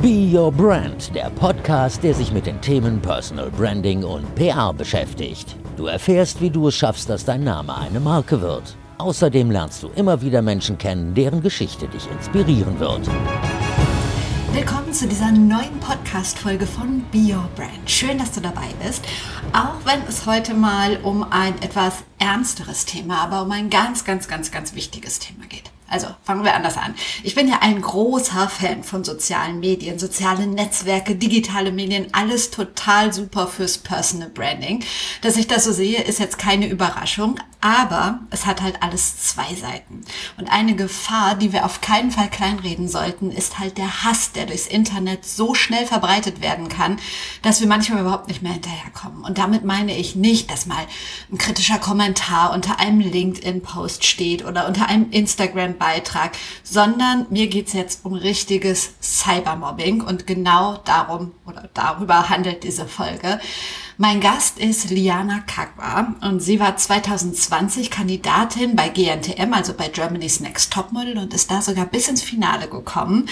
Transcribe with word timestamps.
Be 0.00 0.30
Your 0.32 0.52
Brand, 0.52 1.12
der 1.12 1.28
Podcast, 1.30 2.04
der 2.04 2.14
sich 2.14 2.30
mit 2.30 2.46
den 2.46 2.60
Themen 2.60 3.02
Personal 3.02 3.50
Branding 3.50 4.04
und 4.04 4.32
PR 4.36 4.72
beschäftigt. 4.72 5.56
Du 5.76 5.86
erfährst, 5.86 6.40
wie 6.40 6.50
du 6.50 6.68
es 6.68 6.76
schaffst, 6.76 7.10
dass 7.10 7.24
dein 7.24 7.42
Name 7.42 7.76
eine 7.76 7.98
Marke 7.98 8.40
wird. 8.40 8.76
Außerdem 8.98 9.50
lernst 9.50 9.82
du 9.82 9.88
immer 9.96 10.22
wieder 10.22 10.40
Menschen 10.40 10.78
kennen, 10.78 11.14
deren 11.14 11.42
Geschichte 11.42 11.88
dich 11.88 12.08
inspirieren 12.12 12.78
wird. 12.78 13.10
Willkommen 14.52 14.92
zu 14.92 15.08
dieser 15.08 15.32
neuen 15.32 15.80
Podcast-Folge 15.80 16.66
von 16.66 17.02
Be 17.10 17.34
Your 17.34 17.48
Brand. 17.56 17.90
Schön, 17.90 18.18
dass 18.18 18.30
du 18.30 18.40
dabei 18.40 18.68
bist. 18.80 19.04
Auch 19.52 19.84
wenn 19.84 20.06
es 20.08 20.26
heute 20.26 20.54
mal 20.54 20.98
um 21.02 21.24
ein 21.28 21.60
etwas 21.60 22.04
ernsteres 22.20 22.84
Thema, 22.84 23.18
aber 23.18 23.42
um 23.42 23.50
ein 23.50 23.68
ganz, 23.68 24.04
ganz, 24.04 24.28
ganz, 24.28 24.52
ganz 24.52 24.76
wichtiges 24.76 25.18
Thema 25.18 25.46
geht. 25.48 25.72
Also 25.90 26.08
fangen 26.22 26.44
wir 26.44 26.54
anders 26.54 26.76
an. 26.76 26.94
Ich 27.22 27.34
bin 27.34 27.48
ja 27.48 27.60
ein 27.62 27.80
großer 27.80 28.48
Fan 28.48 28.84
von 28.84 29.04
sozialen 29.04 29.60
Medien, 29.60 29.98
soziale 29.98 30.46
Netzwerke, 30.46 31.14
digitale 31.14 31.72
Medien, 31.72 32.08
alles 32.12 32.50
total 32.50 33.12
super 33.12 33.46
fürs 33.46 33.78
Personal 33.78 34.28
Branding. 34.28 34.84
Dass 35.22 35.36
ich 35.36 35.46
das 35.46 35.64
so 35.64 35.72
sehe, 35.72 36.02
ist 36.02 36.18
jetzt 36.20 36.38
keine 36.38 36.68
Überraschung, 36.68 37.40
aber 37.60 38.20
es 38.30 38.46
hat 38.46 38.62
halt 38.62 38.82
alles 38.82 39.16
zwei 39.20 39.54
Seiten. 39.54 40.02
Und 40.36 40.46
eine 40.48 40.76
Gefahr, 40.76 41.34
die 41.34 41.52
wir 41.52 41.64
auf 41.64 41.80
keinen 41.80 42.12
Fall 42.12 42.30
kleinreden 42.30 42.88
sollten, 42.88 43.32
ist 43.32 43.58
halt 43.58 43.78
der 43.78 44.04
Hass, 44.04 44.30
der 44.30 44.46
durchs 44.46 44.68
Internet 44.68 45.24
so 45.24 45.54
schnell 45.54 45.84
verbreitet 45.84 46.40
werden 46.40 46.68
kann, 46.68 46.98
dass 47.42 47.60
wir 47.60 47.66
manchmal 47.66 48.02
überhaupt 48.02 48.28
nicht 48.28 48.42
mehr 48.42 48.52
hinterherkommen. 48.52 49.24
Und 49.24 49.38
damit 49.38 49.64
meine 49.64 49.96
ich 49.96 50.14
nicht, 50.14 50.50
dass 50.50 50.66
mal 50.66 50.86
ein 51.32 51.38
kritischer 51.38 51.78
Kommentar 51.78 52.52
unter 52.52 52.78
einem 52.78 53.00
LinkedIn-Post 53.00 54.04
steht 54.04 54.44
oder 54.44 54.68
unter 54.68 54.88
einem 54.88 55.10
Instagram 55.10 55.78
Beitrag, 55.78 56.36
sondern 56.62 57.26
mir 57.30 57.48
geht's 57.48 57.72
jetzt 57.72 58.04
um 58.04 58.12
richtiges 58.12 58.94
Cybermobbing 59.02 60.00
und 60.02 60.28
genau 60.28 60.76
darum 60.84 61.32
oder 61.44 61.68
darüber 61.74 62.28
handelt 62.28 62.62
diese 62.62 62.86
Folge. 62.86 63.40
Mein 64.00 64.20
Gast 64.20 64.60
ist 64.60 64.90
Liana 64.90 65.40
Kagwa 65.40 66.14
und 66.20 66.38
sie 66.38 66.60
war 66.60 66.76
2020 67.48 67.90
Kandidatin 67.90 68.76
bei 68.76 68.90
GNTM, 68.90 69.54
also 69.54 69.72
bei 69.72 69.88
Germany's 69.88 70.40
Next 70.40 70.70
Topmodel 70.72 71.16
und 71.16 71.32
ist 71.32 71.50
da 71.50 71.62
sogar 71.62 71.86
bis 71.86 72.08
ins 72.08 72.22
Finale 72.22 72.68
gekommen. 72.68 73.28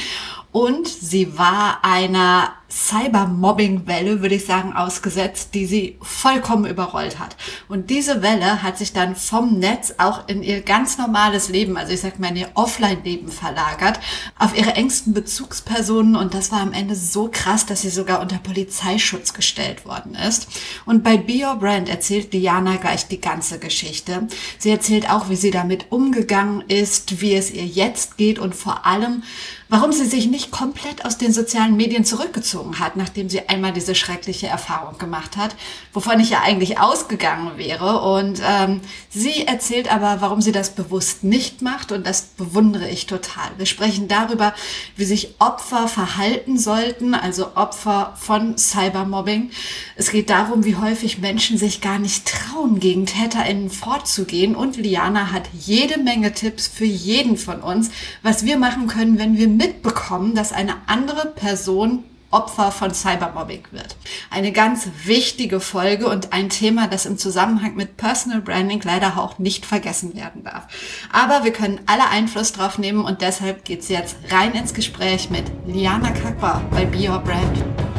Und 0.53 0.89
sie 0.89 1.37
war 1.37 1.85
einer 1.85 2.53
Cybermobbing-Welle, 2.77 4.21
würde 4.21 4.35
ich 4.35 4.45
sagen, 4.45 4.75
ausgesetzt, 4.75 5.55
die 5.55 5.65
sie 5.65 5.97
vollkommen 6.03 6.67
überrollt 6.67 7.19
hat. 7.19 7.35
Und 7.69 7.89
diese 7.89 8.21
Welle 8.21 8.63
hat 8.63 8.77
sich 8.77 8.93
dann 8.93 9.17
vom 9.17 9.59
Netz 9.59 9.95
auch 9.97 10.29
in 10.29 10.43
ihr 10.43 10.61
ganz 10.61 10.99
normales 10.99 11.49
Leben, 11.49 11.79
also 11.79 11.95
ich 11.95 12.03
sag 12.03 12.19
mal 12.19 12.29
in 12.29 12.37
ihr 12.37 12.51
Offline-Leben 12.53 13.29
verlagert, 13.29 13.99
auf 14.39 14.57
ihre 14.57 14.75
engsten 14.75 15.15
Bezugspersonen. 15.15 16.17
Und 16.17 16.35
das 16.35 16.53
war 16.53 16.61
am 16.61 16.75
Ende 16.75 16.97
so 16.97 17.31
krass, 17.33 17.65
dass 17.65 17.81
sie 17.81 17.89
sogar 17.89 18.21
unter 18.21 18.37
Polizeischutz 18.37 19.33
gestellt 19.33 19.87
worden 19.87 20.15
ist. 20.15 20.47
Und 20.85 21.03
bei 21.03 21.17
Be 21.17 21.47
Your 21.47 21.57
Brand 21.57 21.89
erzählt 21.89 22.35
Diana 22.35 22.77
gleich 22.77 23.09
die 23.09 23.23
ganze 23.23 23.59
Geschichte. 23.59 24.29
Sie 24.59 24.71
erzählt 24.71 25.09
auch, 25.09 25.31
wie 25.31 25.37
sie 25.37 25.51
damit 25.51 25.87
umgegangen 25.91 26.63
ist, 26.69 27.23
wie 27.23 27.35
es 27.35 27.51
ihr 27.51 27.65
jetzt 27.65 28.19
geht 28.19 28.39
und 28.39 28.55
vor 28.55 28.85
allem, 28.85 29.23
warum 29.69 29.93
sie 29.93 30.07
sich 30.07 30.29
nicht 30.29 30.51
komplett 30.51 31.05
aus 31.05 31.19
den 31.19 31.33
sozialen 31.33 31.77
Medien 31.77 32.05
zurückgezogen 32.05 32.79
hat, 32.79 32.97
nachdem 32.97 33.29
sie 33.29 33.49
einmal 33.49 33.73
diese 33.73 33.95
schreckliche 33.95 34.47
Erfahrung 34.47 34.99
gemacht 34.99 35.37
hat, 35.37 35.57
wovon 35.93 36.21
ich 36.21 36.31
ja 36.31 36.43
eigentlich 36.43 36.79
ausgegangen 36.79 37.59
wäre. 37.59 38.01
Und 38.01 38.41
ähm, 38.47 38.81
sie 39.11 39.47
erzählt 39.47 39.93
aber, 39.93 40.21
warum 40.21 40.41
sie 40.41 40.53
das 40.53 40.71
bewusst 40.71 41.25
nicht 41.25 41.63
macht 41.63 41.91
und 41.91 42.07
das 42.07 42.23
bewundere 42.23 42.89
ich 42.89 43.07
total. 43.07 43.51
Wir 43.57 43.67
sprechen 43.67 44.07
darüber, 44.07 44.55
wie 44.97 45.05
sich 45.05 45.35
Opfer 45.41 45.89
verhalten 45.89 46.59
sollten, 46.59 47.15
also 47.15 47.57
Opfer 47.57 48.15
von 48.17 48.57
Cybermobbing. 48.57 49.51
Es 49.97 50.11
geht 50.11 50.31
darum, 50.31 50.65
wie 50.65 50.77
häufig 50.77 51.19
Menschen 51.19 51.59
sich 51.59 51.81
gar 51.81 51.99
nicht 51.99 52.27
trauen, 52.27 52.79
gegen 52.79 53.07
TäterInnen 53.07 53.71
vorzugehen. 53.71 54.55
Und 54.55 54.77
Liana 54.77 55.33
hat 55.33 55.49
jede 55.59 55.99
Menge 55.99 56.33
Tipps 56.33 56.69
für 56.69 56.85
jeden 56.85 57.37
von 57.37 57.61
uns, 57.61 57.91
was 58.23 58.45
wir 58.45 58.59
machen 58.59 58.87
können, 58.87 59.19
wenn 59.19 59.37
wir 59.37 59.56
mitbekommen, 59.57 60.35
dass 60.35 60.53
eine 60.53 60.75
andere 60.87 61.27
Person 61.27 62.05
Opfer 62.31 62.73
von 62.73 62.93
Cybermobbing 62.93 63.63
wird. 63.71 63.97
Eine 64.31 64.53
ganz 64.53 64.89
wichtige 65.05 65.61
Folge 65.61 66.09
und 66.09 66.33
ein 66.33 66.49
Thema, 66.49 66.89
das 66.89 67.07
im 67.07 67.19
Zusammenhang 67.19 67.77
mit 67.77 67.97
Personal 67.97 68.41
Branding 68.41 68.81
leider 68.83 69.17
auch 69.17 69.39
nicht 69.39 69.65
vergessen 69.65 70.15
werden 70.17 70.43
darf. 70.45 70.67
Aber 71.13 71.45
wir 71.45 71.53
können 71.53 71.81
alle 71.87 72.09
Einfluss 72.09 72.53
drauf 72.53 72.79
nehmen 72.79 73.05
und 73.05 73.23
deshalb 73.23 73.65
geht's 73.65 73.89
jetzt 73.89 74.17
rein 74.31 74.53
ins 74.55 74.75
Gespräch 74.75 75.31
mit 75.31 75.45
Liana 75.67 76.11
Kakwa 76.11 76.63
bei 76.73 76.85
Be 76.85 77.09
Your 77.09 77.21
Brand. 77.21 77.96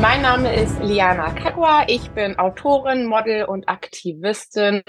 Mein 0.00 0.22
Name 0.22 0.54
ist 0.54 0.78
Liana 0.80 1.32
Kakwa. 1.32 1.82
Ich 1.88 2.08
bin 2.12 2.38
Autorin, 2.38 3.06
Model 3.06 3.46
und 3.46 3.68
Aktivistin. 3.68 4.82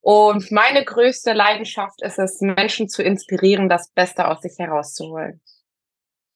Und 0.00 0.50
meine 0.50 0.84
größte 0.84 1.32
Leidenschaft 1.32 2.02
ist 2.02 2.18
es, 2.18 2.40
Menschen 2.40 2.88
zu 2.88 3.04
inspirieren, 3.04 3.68
das 3.68 3.92
Beste 3.92 4.26
aus 4.26 4.40
sich 4.40 4.58
herauszuholen. 4.58 5.40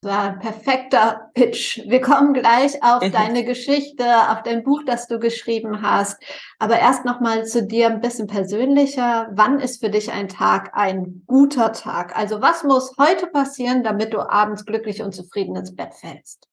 Das 0.02 0.12
war 0.12 0.22
ein 0.22 0.38
perfekter 0.38 1.30
Pitch. 1.34 1.80
Wir 1.88 2.00
kommen 2.00 2.32
gleich 2.32 2.80
auf 2.84 3.02
deine 3.10 3.44
Geschichte, 3.44 4.04
auf 4.30 4.44
dein 4.44 4.62
Buch, 4.62 4.82
das 4.86 5.08
du 5.08 5.18
geschrieben 5.18 5.82
hast. 5.82 6.22
Aber 6.60 6.78
erst 6.78 7.04
noch 7.04 7.20
mal 7.20 7.44
zu 7.44 7.66
dir 7.66 7.88
ein 7.88 8.00
bisschen 8.00 8.28
persönlicher. 8.28 9.30
Wann 9.32 9.58
ist 9.58 9.84
für 9.84 9.90
dich 9.90 10.12
ein 10.12 10.28
Tag 10.28 10.70
ein 10.74 11.24
guter 11.26 11.72
Tag? 11.72 12.16
Also 12.16 12.40
was 12.40 12.62
muss 12.62 12.94
heute 12.98 13.26
passieren, 13.26 13.82
damit 13.82 14.14
du 14.14 14.20
abends 14.20 14.64
glücklich 14.64 15.02
und 15.02 15.12
zufrieden 15.12 15.56
ins 15.56 15.74
Bett 15.74 15.94
fällst? 15.94 16.51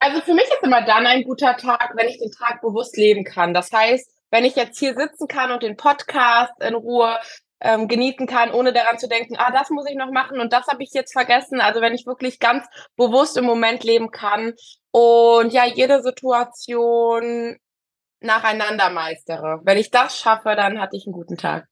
Also 0.00 0.22
für 0.22 0.34
mich 0.34 0.44
ist 0.44 0.62
immer 0.62 0.82
dann 0.82 1.06
ein 1.06 1.24
guter 1.24 1.56
Tag, 1.56 1.92
wenn 1.94 2.08
ich 2.08 2.18
den 2.18 2.32
Tag 2.32 2.62
bewusst 2.62 2.96
leben 2.96 3.22
kann. 3.22 3.52
Das 3.52 3.70
heißt, 3.70 4.10
wenn 4.30 4.44
ich 4.44 4.56
jetzt 4.56 4.78
hier 4.78 4.94
sitzen 4.94 5.28
kann 5.28 5.52
und 5.52 5.62
den 5.62 5.76
Podcast 5.76 6.52
in 6.60 6.74
Ruhe 6.74 7.18
ähm, 7.60 7.86
genießen 7.86 8.26
kann, 8.26 8.50
ohne 8.50 8.72
daran 8.72 8.98
zu 8.98 9.08
denken, 9.08 9.36
ah, 9.36 9.50
das 9.52 9.68
muss 9.68 9.88
ich 9.88 9.96
noch 9.96 10.10
machen 10.10 10.40
und 10.40 10.52
das 10.52 10.66
habe 10.68 10.82
ich 10.82 10.90
jetzt 10.92 11.12
vergessen. 11.12 11.60
Also 11.60 11.82
wenn 11.82 11.94
ich 11.94 12.06
wirklich 12.06 12.38
ganz 12.38 12.66
bewusst 12.96 13.36
im 13.36 13.44
Moment 13.44 13.84
leben 13.84 14.10
kann 14.10 14.54
und 14.90 15.52
ja, 15.52 15.66
jede 15.66 16.02
Situation 16.02 17.58
nacheinander 18.20 18.90
meistere. 18.90 19.60
Wenn 19.64 19.78
ich 19.78 19.90
das 19.90 20.18
schaffe, 20.18 20.54
dann 20.56 20.80
hatte 20.80 20.96
ich 20.96 21.06
einen 21.06 21.12
guten 21.12 21.36
Tag. 21.36 21.66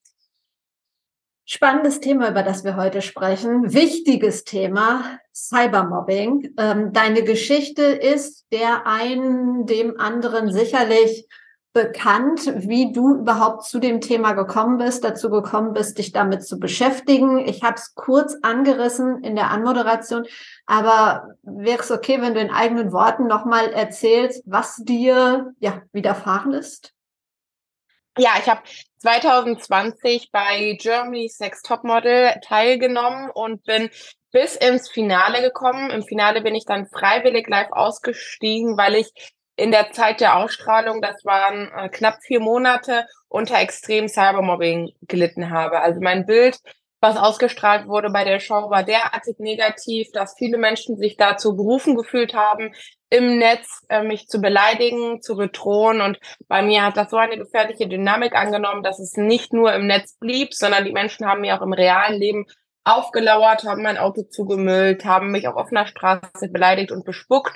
Spannendes 1.51 2.01
Thema, 2.01 2.29
über 2.29 2.43
das 2.43 2.63
wir 2.63 2.77
heute 2.77 3.01
sprechen. 3.01 3.73
Wichtiges 3.73 4.45
Thema, 4.45 5.19
Cybermobbing. 5.35 6.53
Ähm, 6.59 6.93
deine 6.93 7.23
Geschichte 7.23 7.85
ist 7.85 8.45
der 8.53 8.87
einen 8.87 9.65
dem 9.65 9.99
anderen 9.99 10.53
sicherlich 10.53 11.27
bekannt, 11.73 12.53
wie 12.69 12.93
du 12.93 13.15
überhaupt 13.15 13.65
zu 13.65 13.79
dem 13.79 14.03
Thema 14.03 14.35
gekommen 14.35 14.77
bist, 14.77 15.05
dazu 15.05 15.31
gekommen 15.31 15.73
bist, 15.73 15.97
dich 15.97 16.13
damit 16.13 16.45
zu 16.45 16.61
beschäftigen. 16.61 17.39
Ich 17.39 17.63
habe 17.63 17.77
es 17.77 17.95
kurz 17.95 18.37
angerissen 18.43 19.25
in 19.25 19.35
der 19.35 19.51
Anmoderation, 19.51 20.27
aber 20.67 21.31
wäre 21.45 21.81
es 21.81 21.91
okay, 21.91 22.21
wenn 22.21 22.35
du 22.35 22.41
in 22.41 22.51
eigenen 22.51 22.93
Worten 22.93 23.27
nochmal 23.27 23.73
erzählst, 23.73 24.43
was 24.45 24.77
dir 24.77 25.55
ja 25.61 25.81
widerfahren 25.93 26.53
ist? 26.53 26.93
Ja, 28.19 28.33
ich 28.39 28.51
habe 28.51 28.61
2020 28.99 30.31
bei 30.33 30.77
Germany's 30.81 31.39
Next 31.41 31.67
Topmodel 31.67 32.35
teilgenommen 32.43 33.31
und 33.31 33.65
bin 33.65 33.91
bis 34.33 34.57
ins 34.57 34.89
Finale 34.89 35.43
gekommen. 35.43 35.91
Im 35.91 36.03
Finale 36.03 36.43
bin 36.43 36.55
ich 36.55 36.65
dann 36.65 36.87
freiwillig 36.87 37.49
live 37.49 37.73
ausgestiegen, 37.73 38.77
weil 38.77 38.95
ich 38.95 39.13
in 39.57 39.73
der 39.73 39.91
Zeit 39.91 40.21
der 40.21 40.37
Ausstrahlung, 40.37 41.03
das 41.03 41.25
waren 41.25 41.71
äh, 41.77 41.89
knapp 41.89 42.19
vier 42.23 42.41
Monate, 42.41 43.07
unter 43.29 43.59
extrem 43.59 44.09
Cybermobbing 44.09 44.93
gelitten 45.03 45.51
habe. 45.51 45.81
Also 45.81 46.01
mein 46.01 46.27
Bild, 46.27 46.59
was 47.01 47.17
ausgestrahlt 47.17 47.87
wurde 47.87 48.11
bei 48.11 48.25
der 48.25 48.41
Show, 48.41 48.71
war 48.71 48.83
derartig 48.83 49.39
negativ, 49.39 50.09
dass 50.13 50.35
viele 50.37 50.59
Menschen 50.59 50.97
sich 50.97 51.17
dazu 51.17 51.57
berufen 51.57 51.97
gefühlt 51.97 52.35
haben, 52.35 52.75
im 53.11 53.39
Netz 53.39 53.85
äh, 53.89 54.03
mich 54.03 54.27
zu 54.27 54.41
beleidigen, 54.41 55.23
zu 55.23 55.37
bedrohen. 55.37 56.01
Und 56.01 56.19
bei 56.49 56.63
mir 56.63 56.85
hat 56.85 56.97
das 56.97 57.11
so 57.11 57.17
eine 57.17 57.39
gefährliche 57.39 57.89
Dynamik 57.89 58.35
angenommen, 58.35 58.83
dass 58.83 58.99
es 58.99 59.17
nicht 59.17 59.53
nur 59.53 59.73
im 59.73 59.87
Netz 59.87 60.17
blieb, 60.19 60.55
sondern 60.55 60.85
die 60.85 60.93
Menschen 60.93 61.27
haben 61.27 61.41
mir 61.41 61.57
auch 61.57 61.63
im 61.63 61.73
realen 61.73 62.19
Leben 62.19 62.47
aufgelauert, 62.85 63.65
haben 63.65 63.83
mein 63.83 63.99
Auto 63.99 64.23
zugemüllt, 64.23 65.05
haben 65.05 65.31
mich 65.31 65.47
auf 65.47 65.57
offener 65.57 65.87
Straße 65.87 66.49
beleidigt 66.51 66.91
und 66.91 67.05
bespuckt, 67.05 67.53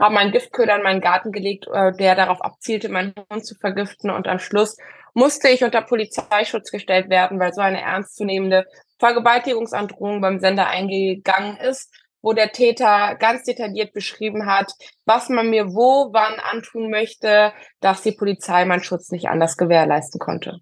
haben 0.00 0.16
einen 0.16 0.32
Giftköder 0.32 0.76
in 0.76 0.82
meinen 0.82 1.00
Garten 1.00 1.32
gelegt, 1.32 1.66
äh, 1.72 1.92
der 1.92 2.14
darauf 2.14 2.42
abzielte, 2.42 2.88
meinen 2.88 3.14
Hund 3.30 3.46
zu 3.46 3.54
vergiften. 3.54 4.10
Und 4.10 4.28
am 4.28 4.38
Schluss 4.38 4.76
musste 5.14 5.48
ich 5.48 5.64
unter 5.64 5.82
Polizeischutz 5.82 6.70
gestellt 6.70 7.10
werden, 7.10 7.38
weil 7.38 7.52
so 7.52 7.60
eine 7.60 7.80
ernstzunehmende 7.80 8.66
Vergewaltigungsandrohung 8.98 10.20
beim 10.20 10.40
Sender 10.40 10.68
eingegangen 10.68 11.56
ist 11.56 11.90
wo 12.22 12.32
der 12.32 12.52
Täter 12.52 13.16
ganz 13.16 13.42
detailliert 13.42 13.92
beschrieben 13.92 14.46
hat, 14.46 14.72
was 15.04 15.28
man 15.28 15.50
mir 15.50 15.74
wo, 15.74 16.12
wann 16.12 16.38
antun 16.38 16.88
möchte, 16.88 17.52
dass 17.80 18.02
die 18.02 18.12
Polizei 18.12 18.64
meinen 18.64 18.84
Schutz 18.84 19.10
nicht 19.10 19.28
anders 19.28 19.56
gewährleisten 19.56 20.20
konnte. 20.20 20.60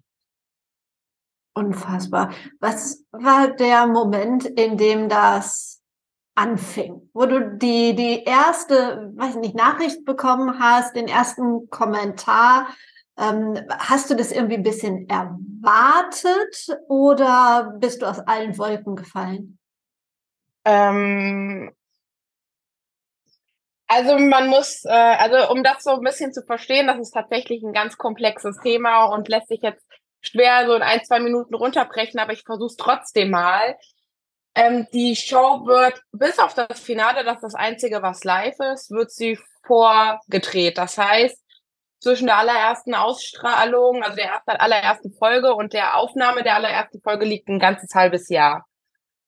Unfassbar. 1.53 2.31
Was 2.59 3.05
war 3.11 3.55
der 3.55 3.85
Moment, 3.85 4.45
in 4.45 4.77
dem 4.77 5.09
das 5.09 5.81
anfing, 6.33 7.09
wo 7.13 7.25
du 7.25 7.57
die, 7.57 7.93
die 7.93 8.23
erste, 8.23 9.11
weiß 9.15 9.35
nicht, 9.35 9.53
Nachricht 9.53 10.05
bekommen 10.05 10.59
hast, 10.59 10.95
den 10.95 11.07
ersten 11.07 11.69
Kommentar. 11.69 12.69
Ähm, 13.21 13.67
hast 13.69 14.09
du 14.09 14.15
das 14.15 14.31
irgendwie 14.31 14.55
ein 14.55 14.63
bisschen 14.63 15.07
erwartet 15.07 16.79
oder 16.89 17.75
bist 17.77 18.01
du 18.01 18.07
aus 18.07 18.19
allen 18.19 18.57
Wolken 18.57 18.95
gefallen? 18.95 19.59
Ähm, 20.65 21.71
also 23.87 24.17
man 24.17 24.47
muss, 24.47 24.85
äh, 24.85 24.89
also 24.89 25.51
um 25.51 25.63
das 25.63 25.83
so 25.83 25.91
ein 25.91 26.01
bisschen 26.01 26.33
zu 26.33 26.41
verstehen, 26.43 26.87
das 26.87 26.97
ist 26.97 27.11
tatsächlich 27.11 27.61
ein 27.61 27.73
ganz 27.73 27.97
komplexes 27.97 28.57
Thema 28.63 29.05
und 29.05 29.27
lässt 29.27 29.49
sich 29.49 29.61
jetzt 29.61 29.85
schwer 30.21 30.65
so 30.65 30.73
in 30.73 30.81
ein, 30.81 31.03
zwei 31.03 31.19
Minuten 31.19 31.53
runterbrechen, 31.53 32.19
aber 32.19 32.33
ich 32.33 32.43
versuche 32.43 32.67
es 32.67 32.75
trotzdem 32.75 33.29
mal. 33.29 33.77
Ähm, 34.55 34.87
die 34.93 35.15
Show 35.15 35.65
wird 35.65 36.01
bis 36.11 36.39
auf 36.39 36.55
das 36.55 36.79
Finale, 36.79 37.23
das 37.23 37.35
ist 37.35 37.43
das 37.43 37.55
Einzige, 37.55 38.01
was 38.01 38.23
live 38.23 38.59
ist, 38.73 38.89
wird 38.89 39.11
sie 39.11 39.37
vorgedreht. 39.63 40.77
Das 40.77 40.97
heißt, 40.97 41.40
zwischen 42.01 42.25
der 42.25 42.37
allerersten 42.37 42.95
Ausstrahlung, 42.95 44.03
also 44.03 44.15
der 44.15 44.25
ersten, 44.25 44.51
allerersten 44.51 45.13
Folge 45.13 45.53
und 45.53 45.73
der 45.73 45.97
Aufnahme 45.97 46.43
der 46.43 46.55
allerersten 46.55 46.99
Folge 47.01 47.25
liegt 47.25 47.47
ein 47.47 47.59
ganzes 47.59 47.93
halbes 47.93 48.27
Jahr. 48.29 48.65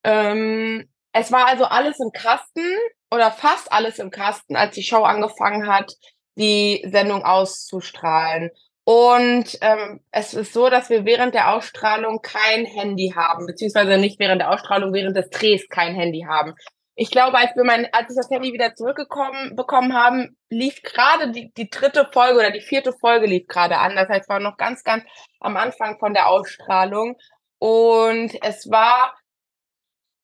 Ähm, 0.04 0.90
es 1.14 1.31
war 1.31 1.48
also 1.48 1.66
alles 1.66 2.00
im 2.00 2.12
Kasten 2.12 2.66
oder 3.12 3.31
fast 3.31 3.72
alles 3.72 4.00
im 4.00 4.10
Kasten, 4.10 4.56
als 4.56 4.74
die 4.74 4.84
Show 4.84 5.04
angefangen 5.04 5.68
hat, 5.68 5.94
die 6.36 6.84
Sendung 6.92 7.24
auszustrahlen. 7.24 8.50
Und 8.86 9.58
ähm, 9.62 10.02
es 10.12 10.34
ist 10.34 10.52
so, 10.52 10.69
dass 10.69 10.90
wir 10.90 11.06
während 11.06 11.36
der 11.36 11.54
Ausstrahlung 11.54 12.22
kein 12.22 12.66
Handy 12.66 13.14
haben, 13.16 13.46
beziehungsweise 13.46 13.98
nicht 13.98 14.19
während 14.19 14.42
der 14.42 14.52
Ausstrahlung, 14.52 14.92
während 14.92 15.16
des 15.16 15.30
Drehs 15.30 15.69
kein 15.69 15.94
Handy 15.94 16.26
haben. 16.28 16.56
Ich 16.95 17.10
glaube, 17.10 17.38
als 17.38 17.56
wir 17.56 17.63
mein, 17.63 17.88
als 17.92 18.12
ich 18.12 18.16
das 18.16 18.30
Handy 18.30 18.54
wieder 18.54 18.75
zurückgekommen 18.75 19.56
bekommen 19.56 19.94
haben, 19.94 20.38
lief 20.50 20.81
gerade 20.84 21.31
die, 21.31 21.51
die 21.54 21.69
dritte 21.69 22.07
Folge 22.13 22.40
oder 22.40 22.51
die 22.51 22.62
vierte 22.62 22.94
Folge 22.94 23.25
lief 23.25 23.48
gerade 23.48 23.78
an. 23.78 23.95
Das 23.95 24.10
heißt, 24.10 24.30
war 24.30 24.40
noch 24.40 24.57
ganz, 24.57 24.84
ganz 24.84 25.04
am 25.40 25.57
Anfang 25.57 25.98
von 25.98 26.13
der 26.13 26.28
Ausstrahlung. 26.28 27.18
Und 27.57 28.38
es 28.44 28.69
war 28.69 29.16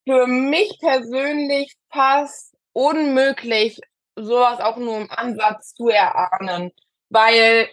für 0.06 0.26
mich 0.26 0.78
persönlich 0.80 1.74
fast 1.92 2.54
unmöglich, 2.72 3.80
sowas 4.16 4.60
auch 4.60 4.76
nur 4.76 4.98
im 4.98 5.10
Ansatz 5.10 5.74
zu 5.74 5.88
erahnen, 5.88 6.72
weil 7.08 7.68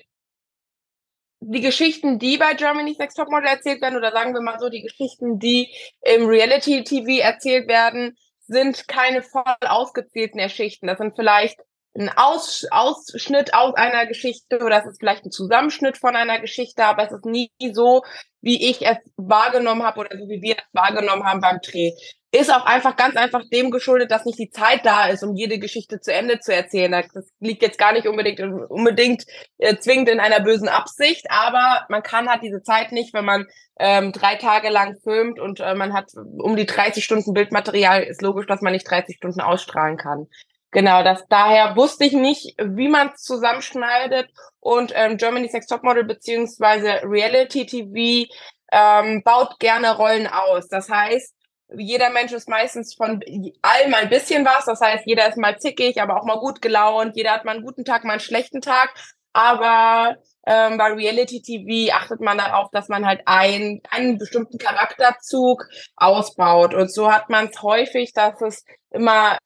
die 1.39 1.61
Geschichten, 1.61 2.17
die 2.17 2.37
bei 2.37 2.53
Germany's 2.53 2.97
Next 2.97 3.17
Topmodel 3.17 3.47
erzählt 3.47 3.81
werden, 3.81 3.97
oder 3.97 4.11
sagen 4.11 4.33
wir 4.33 4.41
mal 4.41 4.59
so, 4.59 4.69
die 4.69 4.81
Geschichten, 4.81 5.37
die 5.39 5.71
im 6.01 6.25
Reality-TV 6.25 7.21
erzählt 7.21 7.67
werden, 7.67 8.17
sind 8.47 8.87
keine 8.87 9.21
voll 9.21 9.43
ausgezählten 9.61 10.39
Geschichten. 10.39 10.87
Das 10.87 10.97
sind 10.97 11.15
vielleicht 11.15 11.59
ein 11.97 12.09
Aus 12.15 12.65
Ausschnitt 12.69 13.53
aus 13.53 13.75
einer 13.75 14.05
Geschichte 14.05 14.59
oder 14.59 14.79
es 14.79 14.85
ist 14.85 14.99
vielleicht 14.99 15.25
ein 15.25 15.31
Zusammenschnitt 15.31 15.97
von 15.97 16.15
einer 16.15 16.39
Geschichte, 16.39 16.85
aber 16.85 17.05
es 17.05 17.11
ist 17.11 17.25
nie 17.25 17.51
so, 17.73 18.03
wie 18.41 18.69
ich 18.69 18.85
es 18.85 18.97
wahrgenommen 19.15 19.83
habe 19.83 20.01
oder 20.01 20.17
so 20.17 20.29
wie 20.29 20.41
wir 20.41 20.57
es 20.57 20.63
wahrgenommen 20.73 21.23
haben 21.23 21.41
beim 21.41 21.59
Dreh. 21.61 21.91
Ist 22.31 22.53
auch 22.53 22.65
einfach 22.65 22.97
ganz 22.97 23.15
einfach 23.15 23.41
dem 23.51 23.71
geschuldet, 23.71 24.11
dass 24.11 24.25
nicht 24.25 24.37
die 24.37 24.49
Zeit 24.49 24.85
da 24.85 25.07
ist, 25.07 25.23
um 25.23 25.35
jede 25.35 25.59
Geschichte 25.59 25.99
zu 25.99 26.13
Ende 26.13 26.39
zu 26.39 26.53
erzählen. 26.53 26.91
Das 26.91 27.31
liegt 27.39 27.63
jetzt 27.63 27.79
gar 27.79 27.93
nicht 27.93 28.05
unbedingt, 28.05 28.41
unbedingt 28.69 29.25
äh, 29.57 29.77
zwingend 29.77 30.09
in 30.09 30.19
einer 30.19 30.41
bösen 30.41 30.67
Absicht, 30.67 31.25
aber 31.29 31.85
man 31.89 32.03
kann 32.03 32.29
halt 32.29 32.43
diese 32.43 32.61
Zeit 32.61 32.91
nicht, 32.91 33.13
wenn 33.13 33.25
man 33.25 33.47
ähm, 33.79 34.11
drei 34.11 34.35
Tage 34.35 34.69
lang 34.69 34.97
filmt 35.03 35.39
und 35.39 35.59
äh, 35.59 35.75
man 35.75 35.93
hat 35.93 36.11
um 36.15 36.55
die 36.55 36.65
30 36.65 37.03
Stunden 37.03 37.33
Bildmaterial, 37.33 38.03
ist 38.03 38.21
logisch, 38.21 38.47
dass 38.47 38.61
man 38.61 38.73
nicht 38.73 38.89
30 38.89 39.17
Stunden 39.17 39.41
ausstrahlen 39.41 39.97
kann. 39.97 40.27
Genau, 40.71 41.03
das 41.03 41.25
daher 41.29 41.75
wusste 41.75 42.05
ich 42.05 42.13
nicht, 42.13 42.55
wie 42.61 42.89
man 42.89 43.09
es 43.13 43.21
zusammenschneidet 43.21 44.29
und 44.59 44.91
ähm, 44.95 45.17
Germany's 45.17 45.53
Next 45.53 45.69
Topmodel 45.69 46.03
beziehungsweise 46.03 47.01
Reality 47.03 47.65
TV 47.65 48.31
ähm, 48.71 49.23
baut 49.23 49.59
gerne 49.59 49.95
Rollen 49.95 50.27
aus. 50.27 50.67
Das 50.67 50.89
heißt, 50.89 51.33
jeder 51.75 52.09
Mensch 52.09 52.31
ist 52.31 52.49
meistens 52.49 52.95
von 52.95 53.21
allem 53.61 53.93
ein 53.93 54.09
bisschen 54.09 54.45
was. 54.45 54.65
Das 54.65 54.81
heißt, 54.81 55.05
jeder 55.05 55.27
ist 55.27 55.37
mal 55.37 55.57
zickig, 55.57 56.01
aber 56.01 56.17
auch 56.17 56.25
mal 56.25 56.39
gut 56.39 56.61
gelaunt. 56.61 57.15
Jeder 57.15 57.31
hat 57.31 57.45
mal 57.45 57.55
einen 57.55 57.65
guten 57.65 57.85
Tag, 57.85 58.03
mal 58.03 58.13
einen 58.13 58.19
schlechten 58.21 58.61
Tag. 58.61 58.93
Aber 59.33 60.17
ähm, 60.49 60.77
bei 60.77 60.93
Reality 60.93 61.41
TV 61.41 61.93
achtet 61.93 62.21
man 62.21 62.37
darauf, 62.37 62.71
dass 62.71 62.87
man 62.87 63.05
halt 63.05 63.21
ein, 63.25 63.81
einen 63.89 64.17
bestimmten 64.17 64.57
Charakterzug 64.57 65.65
ausbaut. 65.97 66.73
Und 66.73 66.89
so 66.89 67.11
hat 67.11 67.29
man 67.29 67.47
es 67.47 67.61
häufig, 67.61 68.13
dass 68.13 68.41
es 68.41 68.63
immer 68.91 69.37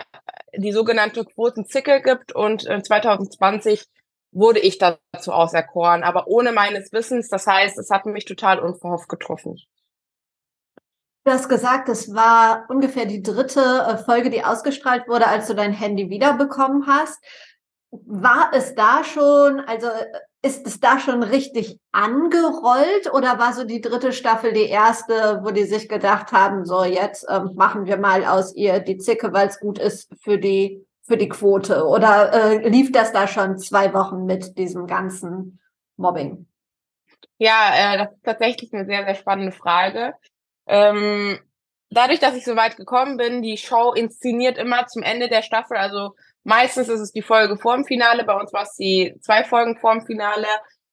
die 0.56 0.72
sogenannte 0.72 1.26
Quotenzickel 1.26 2.04
gibt. 2.04 2.36
Und 2.36 2.68
äh, 2.68 2.84
2020 2.84 3.88
wurde 4.32 4.60
ich 4.60 4.78
dazu 4.78 5.32
auserkoren, 5.32 6.04
aber 6.04 6.28
ohne 6.28 6.52
meines 6.52 6.94
Wissens. 6.94 7.30
Das 7.30 7.48
heißt, 7.48 7.80
es 7.80 7.90
hat 7.90 8.06
mich 8.06 8.26
total 8.26 8.60
unverhofft 8.60 9.10
getroffen. 9.10 9.58
Du 11.24 11.32
hast 11.32 11.50
gesagt, 11.50 11.90
es 11.90 12.14
war 12.14 12.66
ungefähr 12.70 13.08
die 13.08 13.24
dritte 13.24 13.62
äh, 13.62 13.98
Folge, 13.98 14.30
die 14.30 14.44
ausgestrahlt 14.44 15.08
wurde, 15.08 15.26
als 15.28 15.48
du 15.48 15.56
dein 15.56 15.74
Handy 15.74 16.12
wiederbekommen 16.12 16.86
hast. 16.86 17.20
War 17.90 18.52
es 18.54 18.76
da 18.76 19.04
schon, 19.04 19.60
also 19.62 19.88
äh, 19.88 20.06
ist 20.44 20.66
es 20.66 20.80
da 20.80 21.00
schon 21.00 21.22
richtig 21.22 21.78
angerollt 21.92 23.14
oder 23.14 23.38
war 23.38 23.54
so 23.54 23.64
die 23.64 23.82
dritte 23.82 24.12
Staffel 24.12 24.54
die 24.54 24.66
erste, 24.66 25.42
wo 25.44 25.52
die 25.52 25.66
sich 25.66 25.88
gedacht 25.88 26.32
haben, 26.32 26.66
so 26.66 26.84
jetzt 26.84 27.28
ähm, 27.30 27.52
machen 27.56 27.86
wir 27.86 27.98
mal 27.98 28.26
aus 28.26 28.56
ihr 28.56 28.80
die 28.80 28.98
Zicke, 28.98 29.34
weil 29.34 29.48
es 29.48 29.60
gut 29.60 29.78
ist 29.78 30.12
für 30.22 30.40
die 30.40 30.86
für 31.04 31.18
die 31.18 31.30
Quote? 31.30 31.86
Oder 31.86 32.34
äh, 32.34 32.70
lief 32.70 32.92
das 32.92 33.12
da 33.12 33.28
schon 33.28 33.58
zwei 33.58 33.94
Wochen 33.94 34.26
mit 34.26 34.58
diesem 34.58 34.88
ganzen 34.88 35.60
Mobbing? 35.98 36.48
Ja, 37.38 37.72
äh, 37.74 37.98
das 37.98 38.14
ist 38.14 38.24
tatsächlich 38.24 38.74
eine 38.74 38.86
sehr, 38.86 39.04
sehr 39.04 39.16
spannende 39.16 39.52
Frage. 39.52 40.14
Ähm, 40.68 41.40
dadurch, 41.90 42.20
dass 42.20 42.36
ich 42.36 42.46
so 42.46 42.56
weit 42.56 42.78
gekommen 42.78 43.18
bin, 43.18 43.42
die 43.42 43.58
Show 43.58 43.94
inszeniert 43.94 44.58
immer 44.58 44.88
zum 44.88 45.04
Ende 45.04 45.28
der 45.28 45.42
Staffel, 45.42 45.78
also 45.78 46.16
meistens 46.44 46.90
ist 46.90 47.00
es 47.00 47.12
die 47.12 47.22
Folge 47.22 47.58
vorm 47.58 47.86
Finale, 47.86 48.24
bei 48.24 48.36
uns 48.36 48.54
war 48.54 48.64
es 48.64 48.76
die 48.76 49.16
zwei 49.22 49.44
Folgen 49.44 49.78
vorm 49.78 50.06
Finale, 50.06 50.48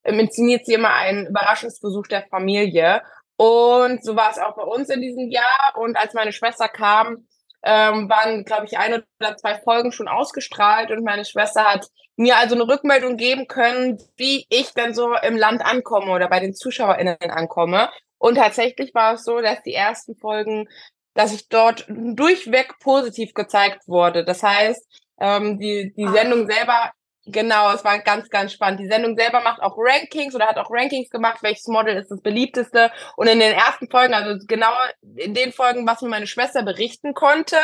ähm, 0.05 0.19
inszeniert 0.21 0.67
sie 0.67 0.75
immer 0.75 0.93
einen 0.93 1.27
Überraschungsbesuch 1.27 2.07
der 2.07 2.27
Familie. 2.29 3.03
Und 3.37 4.05
so 4.05 4.17
war 4.17 4.31
es 4.31 4.39
auch 4.39 4.57
bei 4.57 4.65
uns 4.65 4.89
in 4.89 5.01
diesem 5.01 5.31
Jahr. 5.31 5.75
Und 5.77 5.97
als 5.97 6.15
meine 6.15 6.33
Schwester 6.33 6.69
kam, 6.69 7.29
ähm, 7.63 8.09
waren, 8.09 8.45
glaube 8.45 8.67
ich, 8.67 8.79
ein 8.79 9.03
oder 9.21 9.37
zwei 9.37 9.59
Folgen 9.59 9.93
schon 9.93 10.09
ausgestrahlt 10.09 10.91
und 10.91 11.05
meine 11.05 11.25
Schwester 11.25 11.65
hat 11.65 11.89
mir 12.17 12.37
also 12.37 12.55
eine 12.55 12.67
Rückmeldung 12.67 13.17
geben 13.17 13.47
können, 13.47 13.99
wie 14.17 14.47
ich 14.49 14.75
denn 14.75 14.95
so 14.95 15.15
im 15.15 15.37
Land 15.37 15.65
ankomme 15.65 16.13
oder 16.13 16.29
bei 16.29 16.41
den 16.41 16.55
ZuschauerInnen 16.55 17.31
ankomme. 17.31 17.91
Und 18.19 18.37
tatsächlich 18.37 18.95
war 18.95 19.15
es 19.15 19.25
so, 19.25 19.41
dass 19.41 19.63
die 19.63 19.75
ersten 19.75 20.17
Folgen, 20.17 20.69
dass 21.15 21.33
ich 21.33 21.49
dort 21.49 21.87
durchweg 21.89 22.79
positiv 22.81 23.35
gezeigt 23.35 23.87
wurde. 23.87 24.25
Das 24.25 24.43
heißt, 24.43 24.85
ähm, 25.21 25.59
die, 25.59 25.93
die 25.97 26.09
Sendung 26.09 26.47
selber, 26.51 26.93
genau, 27.27 27.73
es 27.73 27.85
war 27.85 27.99
ganz, 28.01 28.29
ganz 28.31 28.53
spannend. 28.53 28.81
Die 28.81 28.89
Sendung 28.89 29.17
selber 29.17 29.41
macht 29.41 29.61
auch 29.63 29.77
Rankings 29.77 30.35
oder 30.35 30.47
hat 30.47 30.59
auch 30.59 30.71
Rankings 30.71 31.11
gemacht, 31.11 31.39
welches 31.43 31.67
Model 31.67 31.97
ist 31.97 32.11
das 32.11 32.21
beliebteste. 32.21 32.91
Und 33.17 33.29
in 33.29 33.41
den 33.41 33.53
ersten 33.53 33.89
Folgen, 33.91 34.15
also 34.15 34.45
genau 34.47 34.73
in 35.17 35.35
den 35.35 35.53
Folgen, 35.53 35.87
was 35.87 36.03
mir 36.03 36.09
meine 36.09 36.27
Schwester 36.27 36.63
berichten 36.63 37.15
konnte, 37.15 37.57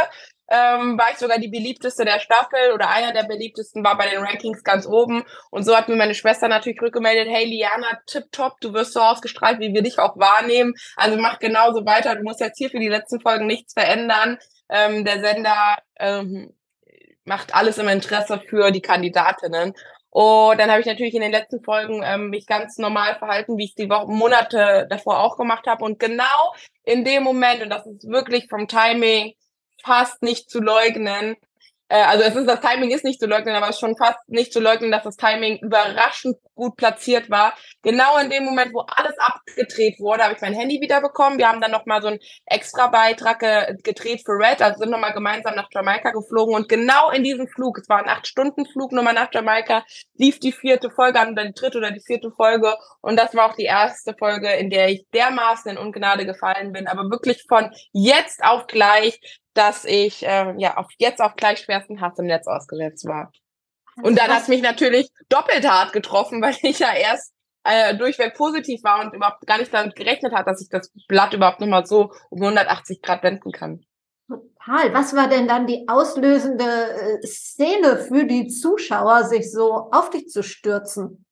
ähm, 0.48 0.98
war 0.98 1.10
ich 1.10 1.16
sogar 1.16 1.38
die 1.38 1.48
beliebteste 1.48 2.04
der 2.04 2.20
Staffel 2.20 2.72
oder 2.74 2.90
einer 2.90 3.12
der 3.12 3.22
beliebtesten 3.22 3.82
war 3.82 3.96
bei 3.96 4.08
den 4.10 4.22
Rankings 4.22 4.62
ganz 4.62 4.86
oben. 4.86 5.24
Und 5.50 5.64
so 5.64 5.76
hat 5.76 5.88
mir 5.88 5.96
meine 5.96 6.14
Schwester 6.14 6.48
natürlich 6.48 6.80
rückgemeldet, 6.82 7.28
hey 7.30 7.46
Liana, 7.46 8.00
tipptopp, 8.06 8.60
du 8.60 8.74
wirst 8.74 8.92
so 8.92 9.00
ausgestrahlt, 9.00 9.60
wie 9.60 9.72
wir 9.72 9.82
dich 9.82 9.98
auch 9.98 10.18
wahrnehmen. 10.18 10.74
Also 10.96 11.18
mach 11.18 11.38
genauso 11.38 11.86
weiter, 11.86 12.14
du 12.14 12.22
musst 12.22 12.40
jetzt 12.40 12.58
hier 12.58 12.70
für 12.70 12.78
die 12.78 12.88
letzten 12.88 13.20
Folgen 13.20 13.46
nichts 13.46 13.72
verändern. 13.72 14.38
Ähm, 14.68 15.04
der 15.04 15.20
Sender 15.20 15.78
ähm, 15.98 16.54
macht 17.24 17.54
alles 17.54 17.78
im 17.78 17.88
Interesse 17.88 18.40
für 18.40 18.70
die 18.70 18.82
Kandidatinnen. 18.82 19.74
Und 20.10 20.60
dann 20.60 20.70
habe 20.70 20.80
ich 20.80 20.86
natürlich 20.86 21.14
in 21.14 21.22
den 21.22 21.32
letzten 21.32 21.62
Folgen 21.64 22.02
ähm, 22.04 22.30
mich 22.30 22.46
ganz 22.46 22.78
normal 22.78 23.16
verhalten, 23.18 23.58
wie 23.58 23.64
ich 23.64 23.70
es 23.70 23.74
die 23.74 23.90
Wochen, 23.90 24.14
Monate 24.14 24.86
davor 24.88 25.18
auch 25.18 25.36
gemacht 25.36 25.66
habe. 25.66 25.84
Und 25.84 25.98
genau 25.98 26.54
in 26.84 27.04
dem 27.04 27.24
Moment, 27.24 27.62
und 27.62 27.70
das 27.70 27.84
ist 27.86 28.08
wirklich 28.08 28.46
vom 28.48 28.68
Timing 28.68 29.34
fast 29.82 30.22
nicht 30.22 30.50
zu 30.50 30.60
leugnen. 30.60 31.36
Äh, 31.94 32.02
also 32.02 32.24
es 32.24 32.34
ist, 32.34 32.48
das 32.48 32.60
Timing 32.60 32.90
ist 32.90 33.04
nicht 33.04 33.20
zu 33.20 33.26
leugnen, 33.26 33.54
aber 33.54 33.68
es 33.68 33.76
ist 33.76 33.80
schon 33.80 33.96
fast 33.96 34.18
nicht 34.26 34.52
zu 34.52 34.58
leugnen, 34.58 34.90
dass 34.90 35.04
das 35.04 35.16
Timing 35.16 35.58
überraschend 35.58 36.36
gut 36.56 36.76
platziert 36.76 37.30
war. 37.30 37.54
Genau 37.82 38.18
in 38.18 38.30
dem 38.30 38.44
Moment, 38.44 38.74
wo 38.74 38.80
alles 38.80 39.16
abgedreht 39.18 40.00
wurde, 40.00 40.24
habe 40.24 40.34
ich 40.34 40.40
mein 40.40 40.54
Handy 40.54 40.80
wiederbekommen. 40.80 41.38
Wir 41.38 41.48
haben 41.48 41.60
dann 41.60 41.70
nochmal 41.70 42.02
so 42.02 42.08
einen 42.08 42.18
extra 42.46 42.88
Beitrag 42.88 43.38
ge 43.38 43.76
gedreht 43.84 44.22
für 44.24 44.32
Red, 44.32 44.60
also 44.60 44.80
sind 44.80 44.90
nochmal 44.90 45.12
gemeinsam 45.12 45.54
nach 45.54 45.68
Jamaika 45.72 46.10
geflogen 46.10 46.54
und 46.54 46.68
genau 46.68 47.10
in 47.10 47.22
diesem 47.22 47.46
Flug, 47.46 47.78
es 47.78 47.88
war 47.88 47.98
ein 47.98 48.08
acht-Stunden-Flug 48.08 48.90
nochmal 48.90 49.14
nach 49.14 49.32
Jamaika, 49.32 49.84
lief 50.16 50.40
die 50.40 50.52
vierte 50.52 50.90
Folge 50.90 51.20
an, 51.20 51.36
dann 51.36 51.48
die 51.48 51.54
dritte 51.54 51.78
oder 51.78 51.92
die 51.92 52.00
vierte 52.00 52.32
Folge 52.32 52.74
und 53.02 53.16
das 53.16 53.34
war 53.34 53.50
auch 53.50 53.56
die 53.56 53.64
erste 53.64 54.14
Folge, 54.18 54.50
in 54.52 54.70
der 54.70 54.88
ich 54.88 55.06
dermaßen 55.12 55.70
in 55.70 55.78
Ungnade 55.78 56.26
gefallen 56.26 56.72
bin, 56.72 56.88
aber 56.88 57.08
wirklich 57.10 57.44
von 57.48 57.70
jetzt 57.92 58.42
auf 58.42 58.66
gleich 58.66 59.20
dass 59.54 59.84
ich 59.84 60.24
äh, 60.26 60.54
ja 60.58 60.76
auf, 60.76 60.86
jetzt 60.98 61.20
auf 61.20 61.36
gleich 61.36 61.60
schwersten 61.60 62.00
Hass 62.00 62.18
im 62.18 62.26
Netz 62.26 62.46
ausgesetzt 62.46 63.06
war. 63.06 63.32
Und 64.02 64.18
dann 64.18 64.28
hat 64.28 64.42
es 64.42 64.48
mich 64.48 64.62
natürlich 64.62 65.08
doppelt 65.28 65.68
hart 65.68 65.92
getroffen, 65.92 66.42
weil 66.42 66.56
ich 66.62 66.80
ja 66.80 66.92
erst 66.94 67.32
äh, 67.64 67.96
durchweg 67.96 68.34
positiv 68.34 68.82
war 68.84 69.00
und 69.00 69.14
überhaupt 69.14 69.46
gar 69.46 69.58
nicht 69.58 69.72
damit 69.72 69.96
gerechnet 69.96 70.34
hat, 70.34 70.46
dass 70.46 70.60
ich 70.60 70.68
das 70.68 70.92
Blatt 71.08 71.32
überhaupt 71.32 71.60
nochmal 71.60 71.86
so 71.86 72.12
um 72.30 72.42
180 72.42 73.00
Grad 73.00 73.22
wenden 73.22 73.52
kann. 73.52 73.84
Total. 74.28 74.92
Was 74.94 75.14
war 75.14 75.28
denn 75.28 75.46
dann 75.46 75.66
die 75.66 75.86
auslösende 75.88 76.64
äh, 76.64 77.26
Szene 77.26 77.98
für 77.98 78.24
die 78.24 78.48
Zuschauer, 78.48 79.24
sich 79.24 79.50
so 79.50 79.90
auf 79.92 80.10
dich 80.10 80.28
zu 80.28 80.42
stürzen? 80.42 81.24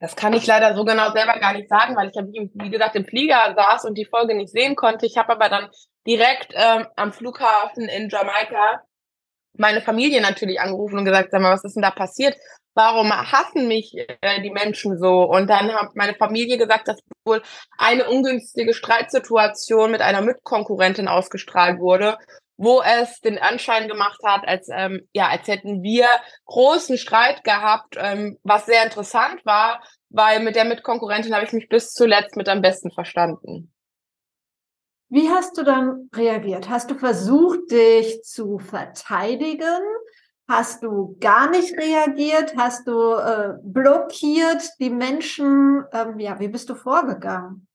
Das 0.00 0.16
kann 0.16 0.32
ich 0.32 0.46
leider 0.46 0.74
so 0.74 0.84
genau 0.84 1.12
selber 1.12 1.38
gar 1.40 1.52
nicht 1.52 1.68
sagen, 1.68 1.94
weil 1.94 2.08
ich 2.08 2.14
ja, 2.14 2.22
wie 2.24 2.70
gesagt, 2.70 2.96
im 2.96 3.04
Flieger 3.04 3.54
saß 3.54 3.84
und 3.84 3.98
die 3.98 4.06
Folge 4.06 4.34
nicht 4.34 4.50
sehen 4.50 4.74
konnte. 4.74 5.04
Ich 5.04 5.18
habe 5.18 5.32
aber 5.32 5.50
dann 5.50 5.68
direkt 6.06 6.52
ähm, 6.54 6.86
am 6.96 7.12
Flughafen 7.12 7.88
in 7.88 8.08
Jamaika 8.08 8.82
meine 9.58 9.82
Familie 9.82 10.20
natürlich 10.20 10.60
angerufen 10.60 10.98
und 10.98 11.04
gesagt, 11.04 11.30
sag 11.30 11.40
mal, 11.40 11.52
was 11.52 11.64
ist 11.64 11.74
denn 11.74 11.82
da 11.82 11.90
passiert? 11.90 12.36
Warum 12.74 13.12
hassen 13.12 13.66
mich 13.66 13.94
äh, 13.96 14.42
die 14.42 14.50
Menschen 14.50 14.98
so? 14.98 15.24
Und 15.24 15.50
dann 15.50 15.72
hat 15.72 15.96
meine 15.96 16.14
Familie 16.14 16.56
gesagt, 16.56 16.88
dass 16.88 17.00
wohl 17.24 17.42
eine 17.76 18.08
ungünstige 18.08 18.74
Streitsituation 18.74 19.90
mit 19.90 20.02
einer 20.02 20.22
Mitkonkurrentin 20.22 21.08
ausgestrahlt 21.08 21.80
wurde, 21.80 22.16
wo 22.56 22.80
es 22.82 23.20
den 23.20 23.38
Anschein 23.38 23.88
gemacht 23.88 24.20
hat, 24.24 24.46
als 24.46 24.68
ähm, 24.72 25.08
ja, 25.12 25.28
als 25.28 25.48
hätten 25.48 25.82
wir 25.82 26.06
großen 26.44 26.96
Streit 26.96 27.42
gehabt, 27.42 27.96
ähm, 27.98 28.38
was 28.44 28.66
sehr 28.66 28.84
interessant 28.84 29.44
war, 29.44 29.82
weil 30.10 30.40
mit 30.40 30.56
der 30.56 30.64
Mitkonkurrentin 30.64 31.34
habe 31.34 31.44
ich 31.44 31.52
mich 31.52 31.68
bis 31.68 31.92
zuletzt 31.92 32.36
mit 32.36 32.48
am 32.48 32.62
besten 32.62 32.90
verstanden. 32.92 33.69
Wie 35.12 35.28
hast 35.28 35.58
du 35.58 35.64
dann 35.64 36.08
reagiert? 36.14 36.68
Hast 36.70 36.88
du 36.88 36.94
versucht, 36.94 37.72
dich 37.72 38.22
zu 38.22 38.60
verteidigen? 38.60 39.82
Hast 40.48 40.84
du 40.84 41.16
gar 41.18 41.50
nicht 41.50 41.76
reagiert? 41.76 42.54
Hast 42.56 42.86
du 42.86 43.14
äh, 43.14 43.54
blockiert 43.60 44.62
die 44.78 44.90
Menschen? 44.90 45.84
Ähm, 45.92 46.20
ja, 46.20 46.38
wie 46.38 46.46
bist 46.46 46.70
du 46.70 46.76
vorgegangen? 46.76 47.66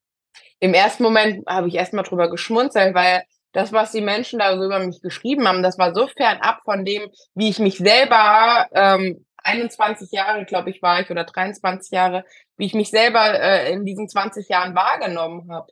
Im 0.62 0.74
ersten 0.74 1.04
Moment 1.04 1.46
habe 1.46 1.68
ich 1.68 1.76
erstmal 1.76 2.06
drüber 2.06 2.30
geschmunzelt, 2.30 2.96
weil 2.96 3.24
das, 3.52 3.74
was 3.74 3.92
die 3.92 4.02
Menschen 4.02 4.40
da 4.40 4.56
über 4.56 4.80
mich 4.80 5.02
geschrieben 5.02 5.46
haben, 5.46 5.62
das 5.62 5.78
war 5.78 5.94
so 5.94 6.08
fernab 6.08 6.62
von 6.64 6.86
dem, 6.86 7.10
wie 7.34 7.50
ich 7.50 7.60
mich 7.60 7.78
selber, 7.78 8.68
ähm, 8.74 9.26
21 9.44 10.10
Jahre, 10.12 10.46
glaube 10.46 10.70
ich, 10.70 10.82
war 10.82 11.02
ich, 11.02 11.12
oder 11.12 11.26
23 11.26 11.92
Jahre, 11.92 12.24
wie 12.56 12.66
ich 12.66 12.74
mich 12.74 12.90
selber 12.90 13.38
äh, 13.38 13.74
in 13.74 13.84
diesen 13.84 14.08
20 14.08 14.48
Jahren 14.48 14.74
wahrgenommen 14.74 15.52
habe. 15.52 15.68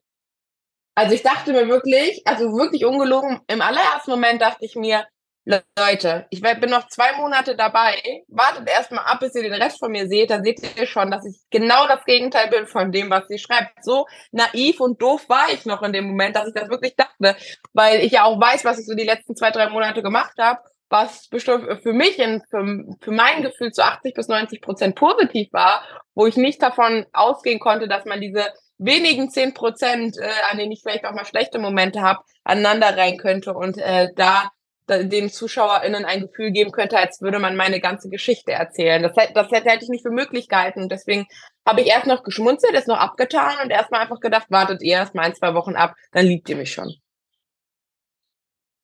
Also 0.95 1.15
ich 1.15 1.23
dachte 1.23 1.53
mir 1.53 1.67
wirklich, 1.67 2.21
also 2.25 2.45
wirklich 2.55 2.85
ungelogen, 2.85 3.41
im 3.47 3.61
allerersten 3.61 4.11
Moment 4.11 4.41
dachte 4.41 4.65
ich 4.65 4.75
mir, 4.75 5.05
Leute, 5.45 6.25
ich 6.29 6.41
bin 6.41 6.69
noch 6.69 6.87
zwei 6.87 7.17
Monate 7.17 7.57
dabei, 7.57 7.97
wartet 8.29 8.69
erstmal 8.69 9.03
ab, 9.03 9.19
bis 9.19 9.35
ihr 9.35 9.43
den 9.43 9.61
Rest 9.61 9.77
von 9.79 9.91
mir 9.91 10.07
seht, 10.07 10.29
dann 10.29 10.43
seht 10.43 10.61
ihr 10.77 10.85
schon, 10.85 11.11
dass 11.11 11.25
ich 11.25 11.41
genau 11.49 11.85
das 11.85 12.05
Gegenteil 12.05 12.47
bin 12.47 12.65
von 12.65 12.93
dem, 12.93 13.09
was 13.09 13.27
sie 13.27 13.37
schreibt. 13.37 13.83
So 13.83 14.05
naiv 14.31 14.79
und 14.79 15.01
doof 15.01 15.27
war 15.27 15.49
ich 15.51 15.65
noch 15.65 15.81
in 15.81 15.91
dem 15.91 16.05
Moment, 16.05 16.37
dass 16.37 16.47
ich 16.47 16.53
das 16.53 16.69
wirklich 16.69 16.95
dachte, 16.95 17.35
weil 17.73 17.99
ich 17.99 18.13
ja 18.13 18.23
auch 18.23 18.39
weiß, 18.39 18.63
was 18.63 18.79
ich 18.79 18.85
so 18.85 18.95
die 18.95 19.03
letzten 19.03 19.35
zwei, 19.35 19.51
drei 19.51 19.67
Monate 19.67 20.01
gemacht 20.01 20.37
habe, 20.39 20.61
was 20.89 21.27
bestimmt 21.27 21.81
für 21.81 21.91
mich 21.91 22.19
in, 22.19 22.41
für, 22.49 22.63
für 23.01 23.11
mein 23.11 23.41
Gefühl 23.41 23.71
zu 23.73 23.83
80 23.83 24.13
bis 24.13 24.29
90 24.29 24.61
Prozent 24.61 24.95
positiv 24.95 25.51
war, 25.51 25.83
wo 26.13 26.25
ich 26.25 26.37
nicht 26.37 26.61
davon 26.61 27.05
ausgehen 27.11 27.59
konnte, 27.59 27.89
dass 27.89 28.05
man 28.05 28.21
diese 28.21 28.45
wenigen 28.77 29.29
zehn 29.29 29.53
Prozent, 29.53 30.17
äh, 30.17 30.29
an 30.51 30.57
denen 30.57 30.71
ich 30.71 30.81
vielleicht 30.81 31.05
auch 31.05 31.13
mal 31.13 31.25
schlechte 31.25 31.59
Momente 31.59 32.01
habe, 32.01 32.23
aneinander 32.43 32.97
rein 32.97 33.17
könnte 33.17 33.53
und 33.53 33.77
äh, 33.77 34.09
da, 34.15 34.51
da 34.87 35.03
den 35.03 35.29
ZuschauerInnen 35.29 36.05
ein 36.05 36.21
Gefühl 36.21 36.51
geben 36.51 36.71
könnte, 36.71 36.97
als 36.97 37.21
würde 37.21 37.39
man 37.39 37.55
meine 37.55 37.79
ganze 37.79 38.09
Geschichte 38.09 38.51
erzählen. 38.51 39.01
Das, 39.01 39.13
das 39.33 39.51
hätte, 39.51 39.83
ich 39.83 39.89
nicht 39.89 40.03
für 40.03 40.11
möglich 40.11 40.49
gehalten. 40.49 40.89
Deswegen 40.89 41.25
habe 41.65 41.81
ich 41.81 41.87
erst 41.87 42.07
noch 42.07 42.23
geschmunzelt, 42.23 42.73
es 42.75 42.87
noch 42.87 42.97
abgetan 42.97 43.55
und 43.63 43.69
erstmal 43.69 44.01
einfach 44.01 44.19
gedacht, 44.19 44.47
wartet 44.49 44.81
ihr 44.81 44.93
erst 44.93 45.15
mal 45.15 45.23
ein, 45.23 45.35
zwei 45.35 45.53
Wochen 45.53 45.75
ab, 45.75 45.95
dann 46.11 46.25
liebt 46.25 46.49
ihr 46.49 46.57
mich 46.57 46.73
schon. 46.73 46.93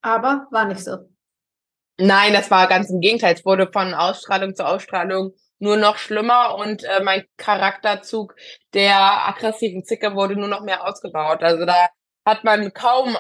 Aber 0.02 0.48
war 0.52 0.66
nicht 0.66 0.84
so. 0.84 0.98
Nein, 1.98 2.32
das 2.32 2.50
war 2.50 2.68
ganz 2.68 2.90
im 2.90 3.02
Gegenteil. 3.02 3.34
Es 3.34 3.46
wurde 3.46 3.70
von 3.70 3.94
Ausstrahlung 3.94 4.56
zu 4.56 4.66
Ausstrahlung 4.66 5.34
nur 5.60 5.78
noch 5.78 5.98
schlimmer 5.98 6.56
und 6.56 6.84
äh, 6.84 7.04
mein 7.04 7.26
Charakterzug 7.38 8.36
der 8.74 9.28
aggressiven 9.28 9.84
Zicke 9.84 10.16
wurde 10.16 10.36
nur 10.36 10.48
noch 10.48 10.62
mehr 10.62 10.88
ausgebaut. 10.88 11.44
Also 11.44 11.66
da 11.66 11.90
hat 12.26 12.44
man 12.44 12.74
kaum, 12.74 13.18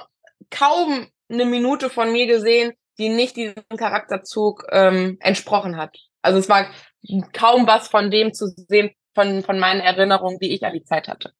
kaum 0.49 1.07
eine 1.29 1.45
Minute 1.45 1.89
von 1.89 2.11
mir 2.11 2.27
gesehen, 2.27 2.73
die 2.97 3.09
nicht 3.09 3.35
diesem 3.35 3.63
Charakterzug 3.77 4.65
ähm, 4.71 5.17
entsprochen 5.19 5.77
hat. 5.77 5.95
Also 6.21 6.39
es 6.39 6.49
war 6.49 6.65
kaum 7.33 7.67
was 7.67 7.87
von 7.87 8.11
dem 8.11 8.33
zu 8.33 8.47
sehen, 8.47 8.91
von, 9.13 9.43
von 9.43 9.59
meinen 9.59 9.81
Erinnerungen, 9.81 10.39
die 10.39 10.53
ich 10.53 10.63
an 10.63 10.73
die 10.73 10.83
Zeit 10.83 11.07
hatte 11.07 11.33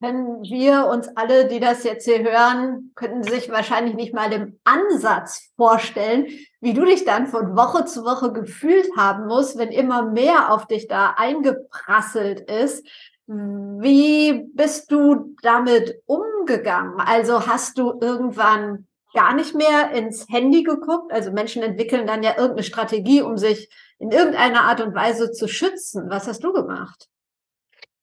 können 0.00 0.42
wir 0.42 0.86
uns 0.86 1.08
alle, 1.16 1.48
die 1.48 1.60
das 1.60 1.82
jetzt 1.84 2.04
hier 2.04 2.22
hören, 2.22 2.92
könnten 2.94 3.22
sich 3.22 3.50
wahrscheinlich 3.50 3.94
nicht 3.94 4.14
mal 4.14 4.32
im 4.32 4.58
Ansatz 4.64 5.50
vorstellen, 5.56 6.26
wie 6.60 6.74
du 6.74 6.84
dich 6.84 7.04
dann 7.04 7.26
von 7.26 7.56
Woche 7.56 7.86
zu 7.86 8.04
Woche 8.04 8.32
gefühlt 8.32 8.88
haben 8.96 9.26
musst, 9.26 9.58
wenn 9.58 9.70
immer 9.70 10.02
mehr 10.10 10.52
auf 10.52 10.66
dich 10.66 10.86
da 10.86 11.14
eingeprasselt 11.16 12.40
ist. 12.50 12.86
Wie 13.26 14.44
bist 14.54 14.92
du 14.92 15.34
damit 15.42 16.02
umgegangen? 16.06 17.00
Also 17.00 17.46
hast 17.46 17.78
du 17.78 17.98
irgendwann 18.00 18.86
gar 19.14 19.34
nicht 19.34 19.54
mehr 19.54 19.92
ins 19.92 20.26
Handy 20.28 20.62
geguckt? 20.62 21.10
Also 21.10 21.32
Menschen 21.32 21.62
entwickeln 21.62 22.06
dann 22.06 22.22
ja 22.22 22.32
irgendeine 22.36 22.64
Strategie, 22.64 23.22
um 23.22 23.38
sich 23.38 23.70
in 23.98 24.10
irgendeiner 24.10 24.64
Art 24.64 24.82
und 24.82 24.94
Weise 24.94 25.32
zu 25.32 25.48
schützen. 25.48 26.10
Was 26.10 26.28
hast 26.28 26.44
du 26.44 26.52
gemacht? 26.52 27.08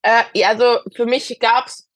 Äh, 0.04 0.44
also 0.46 0.80
für 0.96 1.06
mich 1.06 1.40
gab's 1.40 1.90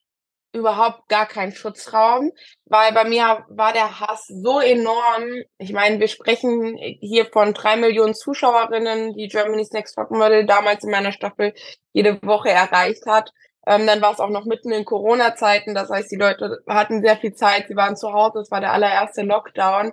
überhaupt 0.54 1.08
gar 1.10 1.28
keinen 1.28 1.52
Schutzraum, 1.52 2.32
weil 2.66 2.92
bei 2.94 3.04
mir 3.04 3.46
war 3.50 3.74
der 3.74 4.00
Hass 4.00 4.26
so 4.28 4.60
enorm. 4.60 5.44
Ich 5.58 5.74
meine, 5.74 6.00
wir 6.00 6.08
sprechen 6.08 6.78
hier 6.78 7.26
von 7.26 7.54
drei 7.54 7.76
Millionen 7.76 8.16
Zuschauerinnen, 8.16 9.14
die 9.14 9.28
Germany's 9.28 9.72
Next 9.72 9.96
Top 9.96 10.10
Model 10.10 10.46
damals 10.46 10.84
in 10.84 10.92
meiner 10.92 11.12
Staffel 11.12 11.54
jede 11.94 12.20
Woche 12.24 12.50
erreicht 12.50 13.06
hat. 13.06 13.32
Ähm, 13.68 13.86
dann 13.86 14.02
war 14.02 14.14
es 14.14 14.20
auch 14.22 14.30
noch 14.30 14.46
mitten 14.46 14.72
in 14.72 14.86
Corona-Zeiten, 14.86 15.76
das 15.76 15.90
heißt, 15.90 16.10
die 16.10 16.16
Leute 16.16 16.60
hatten 16.70 17.02
sehr 17.02 17.18
viel 17.18 17.34
Zeit, 17.34 17.68
sie 17.68 17.76
waren 17.76 17.98
zu 17.98 18.14
Hause, 18.14 18.40
es 18.40 18.50
war 18.50 18.62
der 18.62 18.72
allererste 18.72 19.24
Lockdown. 19.24 19.92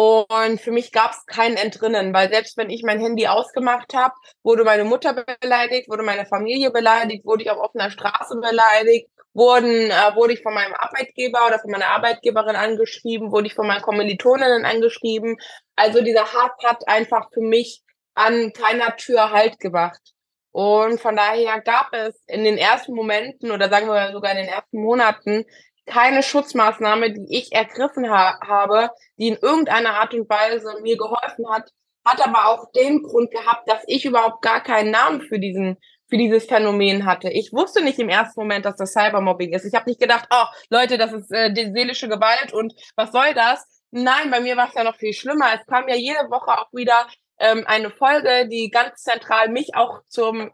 Und 0.00 0.60
für 0.60 0.70
mich 0.70 0.92
gab 0.92 1.10
es 1.10 1.26
kein 1.26 1.56
Entrinnen, 1.56 2.14
weil 2.14 2.30
selbst 2.30 2.56
wenn 2.56 2.70
ich 2.70 2.84
mein 2.84 3.00
Handy 3.00 3.26
ausgemacht 3.26 3.94
habe, 3.94 4.14
wurde 4.44 4.62
meine 4.62 4.84
Mutter 4.84 5.12
beleidigt, 5.12 5.88
wurde 5.88 6.04
meine 6.04 6.24
Familie 6.24 6.70
beleidigt, 6.70 7.24
wurde 7.24 7.42
ich 7.42 7.50
auf 7.50 7.58
offener 7.58 7.90
Straße 7.90 8.36
beleidigt, 8.36 9.10
wurden, 9.34 9.90
äh, 9.90 10.14
wurde 10.14 10.34
ich 10.34 10.42
von 10.44 10.54
meinem 10.54 10.74
Arbeitgeber 10.74 11.44
oder 11.48 11.58
von 11.58 11.72
meiner 11.72 11.88
Arbeitgeberin 11.88 12.54
angeschrieben, 12.54 13.32
wurde 13.32 13.48
ich 13.48 13.54
von 13.54 13.66
meinen 13.66 13.82
Kommilitoninnen 13.82 14.64
angeschrieben. 14.64 15.36
Also 15.74 16.00
dieser 16.00 16.32
Hass 16.32 16.52
hat 16.62 16.86
einfach 16.86 17.32
für 17.32 17.42
mich 17.42 17.82
an 18.14 18.52
keiner 18.52 18.94
Tür 18.94 19.32
Halt 19.32 19.58
gemacht. 19.58 20.14
Und 20.52 21.00
von 21.00 21.16
daher 21.16 21.60
gab 21.60 21.92
es 21.92 22.14
in 22.28 22.44
den 22.44 22.56
ersten 22.56 22.94
Momenten 22.94 23.50
oder 23.50 23.68
sagen 23.68 23.88
wir 23.88 24.12
sogar 24.12 24.30
in 24.30 24.38
den 24.38 24.48
ersten 24.48 24.80
Monaten 24.80 25.44
keine 25.88 26.22
Schutzmaßnahme, 26.22 27.12
die 27.12 27.26
ich 27.36 27.52
ergriffen 27.52 28.10
ha 28.10 28.38
habe, 28.46 28.90
die 29.18 29.28
in 29.28 29.36
irgendeiner 29.36 30.00
Art 30.00 30.14
und 30.14 30.28
Weise 30.28 30.80
mir 30.82 30.96
geholfen 30.96 31.50
hat, 31.50 31.70
hat 32.04 32.24
aber 32.26 32.46
auch 32.48 32.70
den 32.72 33.02
Grund 33.02 33.30
gehabt, 33.30 33.68
dass 33.68 33.82
ich 33.86 34.04
überhaupt 34.04 34.42
gar 34.42 34.62
keinen 34.62 34.90
Namen 34.90 35.22
für 35.22 35.38
diesen 35.38 35.76
für 36.08 36.16
dieses 36.16 36.46
Phänomen 36.46 37.04
hatte. 37.04 37.28
Ich 37.28 37.52
wusste 37.52 37.84
nicht 37.84 37.98
im 37.98 38.08
ersten 38.08 38.40
Moment, 38.40 38.64
dass 38.64 38.76
das 38.76 38.92
Cybermobbing 38.92 39.52
ist. 39.52 39.66
Ich 39.66 39.74
habe 39.74 39.90
nicht 39.90 40.00
gedacht, 40.00 40.26
oh 40.30 40.44
Leute, 40.70 40.96
das 40.96 41.12
ist 41.12 41.30
äh, 41.30 41.52
die 41.52 41.70
seelische 41.70 42.08
Gewalt 42.08 42.52
und 42.52 42.72
was 42.96 43.12
soll 43.12 43.34
das? 43.34 43.66
Nein, 43.90 44.30
bei 44.30 44.40
mir 44.40 44.56
war 44.56 44.68
es 44.68 44.74
ja 44.74 44.84
noch 44.84 44.96
viel 44.96 45.12
schlimmer. 45.12 45.46
Es 45.54 45.66
kam 45.66 45.86
ja 45.88 45.96
jede 45.96 46.30
Woche 46.30 46.58
auch 46.58 46.72
wieder 46.72 47.06
ähm, 47.38 47.64
eine 47.66 47.90
Folge, 47.90 48.48
die 48.48 48.70
ganz 48.70 49.02
zentral 49.02 49.48
mich 49.50 49.74
auch 49.74 50.00
zum 50.08 50.50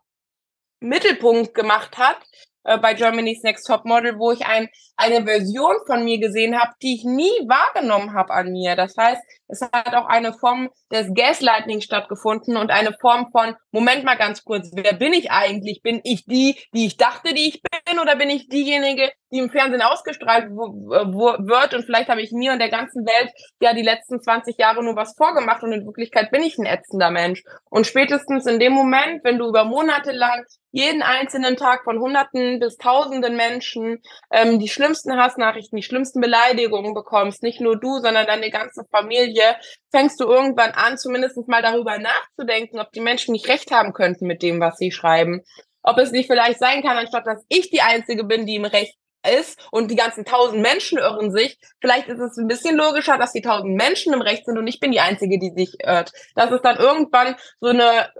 Mittelpunkt 0.80 1.54
gemacht 1.54 1.98
hat, 1.98 2.18
äh, 2.64 2.78
bei 2.78 2.94
Germany's 2.94 3.42
Next 3.42 3.66
Top 3.66 3.84
Model, 3.84 4.18
wo 4.18 4.32
ich 4.32 4.46
ein, 4.46 4.68
eine 4.96 5.24
Version 5.24 5.76
von 5.86 6.04
mir 6.04 6.18
gesehen 6.18 6.58
habe, 6.58 6.72
die 6.82 6.96
ich 6.96 7.04
nie 7.04 7.32
wahrgenommen 7.48 8.14
habe 8.14 8.32
an 8.32 8.50
mir. 8.50 8.76
Das 8.76 8.96
heißt, 8.96 9.20
es 9.48 9.60
hat 9.60 9.94
auch 9.94 10.06
eine 10.06 10.32
Form 10.32 10.70
des 10.90 11.12
Gaslighting 11.14 11.80
stattgefunden 11.80 12.56
und 12.56 12.70
eine 12.70 12.94
Form 13.00 13.28
von, 13.30 13.54
Moment 13.70 14.04
mal 14.04 14.16
ganz 14.16 14.42
kurz, 14.44 14.70
wer 14.74 14.94
bin 14.94 15.12
ich 15.12 15.30
eigentlich? 15.30 15.82
Bin 15.82 16.00
ich 16.04 16.24
die, 16.24 16.56
die 16.74 16.86
ich 16.86 16.96
dachte, 16.96 17.34
die 17.34 17.48
ich 17.48 17.62
bin, 17.62 17.98
oder 17.98 18.16
bin 18.16 18.30
ich 18.30 18.48
diejenige, 18.48 19.12
die 19.30 19.38
im 19.38 19.50
Fernsehen 19.50 19.82
ausgestrahlt 19.82 20.50
wird? 20.50 21.74
Und 21.74 21.84
vielleicht 21.84 22.08
habe 22.08 22.22
ich 22.22 22.32
mir 22.32 22.52
und 22.52 22.58
der 22.58 22.70
ganzen 22.70 23.04
Welt 23.04 23.30
ja 23.60 23.74
die 23.74 23.82
letzten 23.82 24.20
20 24.22 24.56
Jahre 24.58 24.82
nur 24.82 24.96
was 24.96 25.14
vorgemacht 25.16 25.62
und 25.62 25.72
in 25.72 25.84
Wirklichkeit 25.84 26.30
bin 26.30 26.42
ich 26.42 26.56
ein 26.58 26.66
ätzender 26.66 27.10
Mensch. 27.10 27.42
Und 27.68 27.86
spätestens 27.86 28.46
in 28.46 28.58
dem 28.58 28.72
Moment, 28.72 29.22
wenn 29.24 29.38
du 29.38 29.48
über 29.48 29.64
Monate 29.64 30.12
lang 30.12 30.44
jeden 30.74 31.02
einzelnen 31.02 31.56
Tag 31.56 31.84
von 31.84 32.00
Hunderten 32.00 32.58
bis 32.58 32.76
Tausenden 32.76 33.36
Menschen 33.36 34.02
ähm, 34.32 34.58
die 34.58 34.68
schlimmsten 34.68 35.16
Hassnachrichten, 35.16 35.76
die 35.76 35.84
schlimmsten 35.84 36.20
Beleidigungen 36.20 36.94
bekommst, 36.94 37.44
nicht 37.44 37.60
nur 37.60 37.78
du, 37.78 37.98
sondern 38.00 38.26
deine 38.26 38.50
ganze 38.50 38.84
Familie, 38.90 39.56
fängst 39.92 40.18
du 40.18 40.24
irgendwann 40.24 40.72
an, 40.72 40.98
zumindest 40.98 41.38
mal 41.46 41.62
darüber 41.62 41.98
nachzudenken, 41.98 42.80
ob 42.80 42.90
die 42.90 43.00
Menschen 43.00 43.32
nicht 43.32 43.46
recht 43.48 43.70
haben 43.70 43.92
könnten 43.92 44.26
mit 44.26 44.42
dem, 44.42 44.58
was 44.58 44.76
sie 44.76 44.90
schreiben. 44.90 45.42
Ob 45.84 45.96
es 45.98 46.10
nicht 46.10 46.26
vielleicht 46.26 46.58
sein 46.58 46.82
kann, 46.82 46.96
anstatt 46.96 47.24
dass 47.24 47.44
ich 47.48 47.70
die 47.70 47.82
Einzige 47.82 48.24
bin, 48.24 48.44
die 48.44 48.56
im 48.56 48.64
Recht 48.64 48.96
ist 49.24 49.64
und 49.70 49.92
die 49.92 49.96
ganzen 49.96 50.24
tausend 50.24 50.60
Menschen 50.60 50.98
irren 50.98 51.30
sich, 51.30 51.56
vielleicht 51.80 52.08
ist 52.08 52.18
es 52.18 52.36
ein 52.36 52.48
bisschen 52.48 52.76
logischer, 52.76 53.16
dass 53.16 53.30
die 53.30 53.42
tausend 53.42 53.76
Menschen 53.76 54.12
im 54.12 54.22
Recht 54.22 54.44
sind 54.44 54.58
und 54.58 54.66
ich 54.66 54.80
bin 54.80 54.90
die 54.90 55.00
Einzige, 55.00 55.38
die 55.38 55.52
sich 55.56 55.76
irrt. 55.84 56.10
Das 56.34 56.50
ist 56.50 56.62
dann 56.62 56.78
irgendwann 56.78 57.36
so 57.60 57.68
eine 57.68 58.10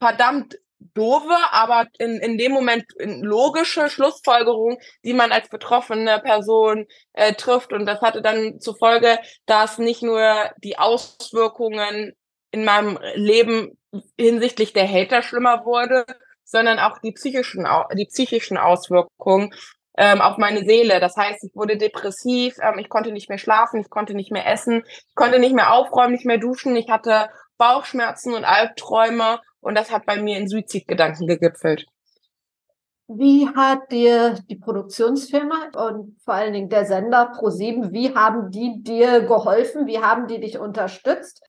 verdammt 0.00 0.56
doofe, 0.94 1.36
aber 1.50 1.86
in, 1.98 2.18
in 2.18 2.38
dem 2.38 2.52
Moment 2.52 2.84
logische 2.98 3.88
Schlussfolgerung, 3.88 4.78
die 5.04 5.12
man 5.12 5.32
als 5.32 5.48
betroffene 5.48 6.20
Person 6.20 6.86
äh, 7.12 7.34
trifft. 7.34 7.72
Und 7.72 7.86
das 7.86 8.00
hatte 8.00 8.22
dann 8.22 8.60
zur 8.60 8.76
Folge, 8.76 9.18
dass 9.46 9.78
nicht 9.78 10.02
nur 10.02 10.50
die 10.62 10.78
Auswirkungen 10.78 12.12
in 12.50 12.64
meinem 12.64 12.98
Leben 13.14 13.78
hinsichtlich 14.18 14.72
der 14.72 14.88
Hater 14.88 15.22
schlimmer 15.22 15.64
wurde, 15.64 16.04
sondern 16.44 16.78
auch 16.78 16.98
die 16.98 17.12
psychischen, 17.12 17.66
die 17.94 18.06
psychischen 18.06 18.56
Auswirkungen 18.56 19.52
ähm, 19.96 20.20
auf 20.20 20.38
meine 20.38 20.64
Seele. 20.64 21.00
Das 21.00 21.16
heißt, 21.16 21.44
ich 21.44 21.54
wurde 21.54 21.76
depressiv, 21.76 22.56
ähm, 22.62 22.78
ich 22.78 22.88
konnte 22.88 23.12
nicht 23.12 23.28
mehr 23.28 23.38
schlafen, 23.38 23.80
ich 23.80 23.90
konnte 23.90 24.14
nicht 24.14 24.30
mehr 24.30 24.46
essen, 24.46 24.84
ich 24.86 25.14
konnte 25.14 25.38
nicht 25.38 25.54
mehr 25.54 25.72
aufräumen, 25.72 26.12
nicht 26.12 26.24
mehr 26.24 26.38
duschen, 26.38 26.76
ich 26.76 26.88
hatte 26.88 27.28
Bauchschmerzen 27.58 28.34
und 28.34 28.44
Albträume 28.44 29.40
und 29.60 29.76
das 29.76 29.90
hat 29.90 30.06
bei 30.06 30.20
mir 30.20 30.38
in 30.38 30.48
Suizidgedanken 30.48 31.26
gegipfelt. 31.26 31.86
Wie 33.10 33.48
hat 33.48 33.90
dir 33.90 34.38
die 34.50 34.56
Produktionsfirma 34.56 35.70
und 35.74 36.20
vor 36.22 36.34
allen 36.34 36.52
Dingen 36.52 36.68
der 36.68 36.84
Sender 36.84 37.32
Pro7, 37.32 37.90
wie 37.90 38.14
haben 38.14 38.50
die 38.50 38.82
dir 38.82 39.22
geholfen? 39.22 39.86
Wie 39.86 39.98
haben 39.98 40.26
die 40.26 40.40
dich 40.40 40.58
unterstützt? 40.58 41.40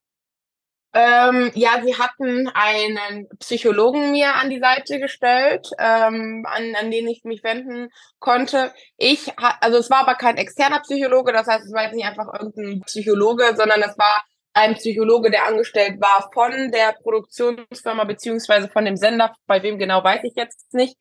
Ähm, 0.94 1.52
ja, 1.54 1.82
sie 1.84 1.96
hatten 1.96 2.48
einen 2.48 3.28
Psychologen 3.40 4.12
mir 4.12 4.36
an 4.36 4.50
die 4.50 4.60
Seite 4.60 5.00
gestellt, 5.00 5.70
ähm, 5.78 6.46
an, 6.48 6.76
an 6.80 6.90
den 6.90 7.08
ich 7.08 7.24
mich 7.26 7.44
wenden 7.44 7.90
konnte. 8.18 8.74
Ich, 8.98 9.32
also 9.38 9.78
es 9.78 9.92
war 9.92 10.00
aber 10.00 10.16
kein 10.16 10.38
externer 10.38 10.80
Psychologe, 10.80 11.32
das 11.32 11.46
heißt, 11.46 11.66
es 11.66 11.74
war 11.74 11.84
jetzt 11.84 11.94
nicht 11.94 12.08
einfach 12.08 12.34
irgendein 12.34 12.82
Psychologe, 12.82 13.54
sondern 13.56 13.82
es 13.82 13.98
war 14.00 14.24
ein 14.54 14.76
Psychologe, 14.76 15.32
der 15.32 15.46
angestellt 15.46 16.02
war 16.02 16.30
von 16.34 16.72
der 16.72 16.94
Produktionsfirma 17.02 18.04
beziehungsweise 18.04 18.70
von 18.70 18.86
dem 18.86 18.98
Sender, 18.98 19.34
bei 19.48 19.62
wem 19.64 19.78
genau 19.78 20.04
weiß 20.04 20.22
ich 20.24 20.34
jetzt 20.36 20.74
nicht. 20.74 20.98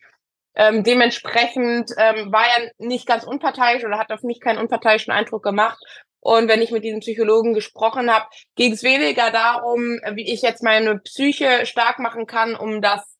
Ähm, 0.55 0.83
dementsprechend 0.83 1.93
ähm, 1.97 2.33
war 2.33 2.45
er 2.45 2.71
nicht 2.78 3.07
ganz 3.07 3.25
unparteiisch 3.25 3.85
oder 3.85 3.99
hat 3.99 4.11
auf 4.11 4.23
mich 4.23 4.40
keinen 4.40 4.59
unparteiischen 4.59 5.12
Eindruck 5.12 5.43
gemacht. 5.43 5.78
Und 6.21 6.49
wenn 6.49 6.62
ich 6.62 6.73
mit 6.73 6.85
diesem 6.85 7.00
Psychologen 7.00 7.55
gesprochen 7.55 8.12
habe, 8.12 8.26
ging 8.57 8.73
es 8.73 8.83
weniger 8.83 9.31
darum, 9.31 10.00
wie 10.14 10.33
ich 10.33 10.43
jetzt 10.43 10.62
meine 10.62 10.99
Psyche 10.99 11.64
stark 11.64 12.00
machen 12.00 12.26
kann, 12.26 12.57
um 12.57 12.83
das 12.83 13.17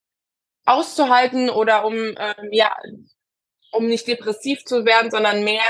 auszuhalten 0.64 1.49
oder 1.49 1.85
um 1.85 1.94
ähm, 1.94 2.49
ja 2.50 2.76
um 3.70 3.87
nicht 3.87 4.06
depressiv 4.06 4.64
zu 4.64 4.85
werden, 4.85 5.11
sondern 5.11 5.44
mehr 5.44 5.62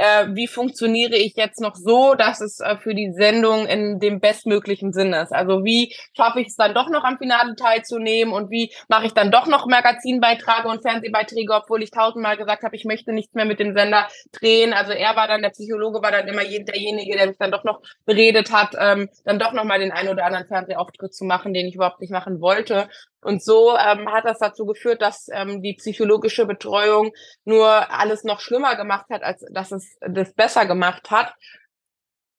äh, 0.00 0.34
wie 0.34 0.46
funktioniere 0.46 1.16
ich 1.16 1.36
jetzt 1.36 1.60
noch 1.60 1.74
so, 1.74 2.14
dass 2.14 2.40
es 2.40 2.60
äh, 2.60 2.78
für 2.78 2.94
die 2.94 3.12
Sendung 3.12 3.66
in 3.66 4.00
dem 4.00 4.18
bestmöglichen 4.18 4.94
Sinn 4.94 5.12
ist. 5.12 5.30
Also 5.30 5.62
wie 5.62 5.94
schaffe 6.16 6.40
ich 6.40 6.48
es 6.48 6.56
dann 6.56 6.72
doch 6.72 6.88
noch 6.88 7.04
am 7.04 7.18
Finale 7.18 7.54
teilzunehmen 7.54 8.32
und 8.32 8.50
wie 8.50 8.72
mache 8.88 9.04
ich 9.04 9.12
dann 9.12 9.30
doch 9.30 9.46
noch 9.46 9.66
Magazinbeiträge 9.66 10.68
und 10.68 10.80
Fernsehbeiträge, 10.80 11.52
obwohl 11.52 11.82
ich 11.82 11.90
tausendmal 11.90 12.38
gesagt 12.38 12.62
habe, 12.62 12.74
ich 12.76 12.86
möchte 12.86 13.12
nichts 13.12 13.34
mehr 13.34 13.44
mit 13.44 13.60
dem 13.60 13.74
Sender 13.76 14.08
drehen. 14.32 14.72
Also 14.72 14.92
er 14.92 15.16
war 15.16 15.28
dann, 15.28 15.42
der 15.42 15.50
Psychologe 15.50 16.02
war 16.02 16.12
dann 16.12 16.26
immer 16.28 16.44
derjenige, 16.44 17.16
der 17.16 17.26
mich 17.26 17.38
dann 17.38 17.52
doch 17.52 17.64
noch 17.64 17.82
beredet 18.06 18.50
hat, 18.52 18.74
ähm, 18.78 19.10
dann 19.24 19.38
doch 19.38 19.52
noch 19.52 19.64
mal 19.64 19.80
den 19.80 19.92
einen 19.92 20.08
oder 20.08 20.24
anderen 20.24 20.46
Fernsehauftritt 20.46 21.14
zu 21.14 21.26
machen, 21.26 21.52
den 21.52 21.66
ich 21.66 21.74
überhaupt 21.74 22.00
nicht 22.00 22.10
machen 22.12 22.40
wollte. 22.40 22.88
Und 23.22 23.42
so 23.42 23.76
ähm, 23.76 24.10
hat 24.10 24.24
das 24.24 24.38
dazu 24.38 24.64
geführt, 24.64 25.02
dass 25.02 25.28
ähm, 25.32 25.62
die 25.62 25.74
psychologische 25.74 26.46
Betreuung 26.46 27.12
nur 27.44 27.90
alles 27.90 28.24
noch 28.24 28.40
schlimmer 28.40 28.76
gemacht 28.76 29.06
hat, 29.10 29.22
als 29.22 29.44
dass 29.50 29.72
es 29.72 29.98
das 30.00 30.32
besser 30.32 30.66
gemacht 30.66 31.10
hat. 31.10 31.34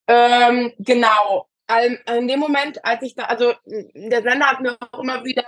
Ähm, 0.08 0.74
genau. 0.80 1.48
In 2.08 2.28
dem 2.28 2.40
Moment, 2.42 2.84
als 2.84 3.02
ich 3.02 3.16
da, 3.16 3.24
also 3.26 3.54
der 3.66 4.24
Sender 4.24 4.48
hat 4.48 4.60
mir 4.60 4.76
auch 4.92 5.00
immer 5.00 5.24
wieder 5.24 5.46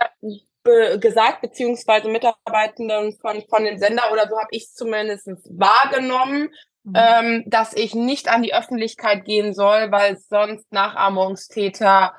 be 0.64 0.98
gesagt, 0.98 1.42
beziehungsweise 1.42 2.08
Mitarbeitenden 2.08 3.16
von, 3.20 3.42
von 3.48 3.64
dem 3.64 3.78
Sender 3.78 4.10
oder 4.10 4.26
so 4.28 4.38
habe 4.38 4.48
ich 4.50 4.72
zumindest 4.72 5.28
wahrgenommen, 5.50 6.48
mhm. 6.82 6.94
ähm, 6.96 7.44
dass 7.46 7.74
ich 7.74 7.94
nicht 7.94 8.28
an 8.28 8.42
die 8.42 8.54
Öffentlichkeit 8.54 9.24
gehen 9.24 9.54
soll, 9.54 9.92
weil 9.92 10.16
sonst 10.16 10.72
Nachahmungstäter 10.72 12.14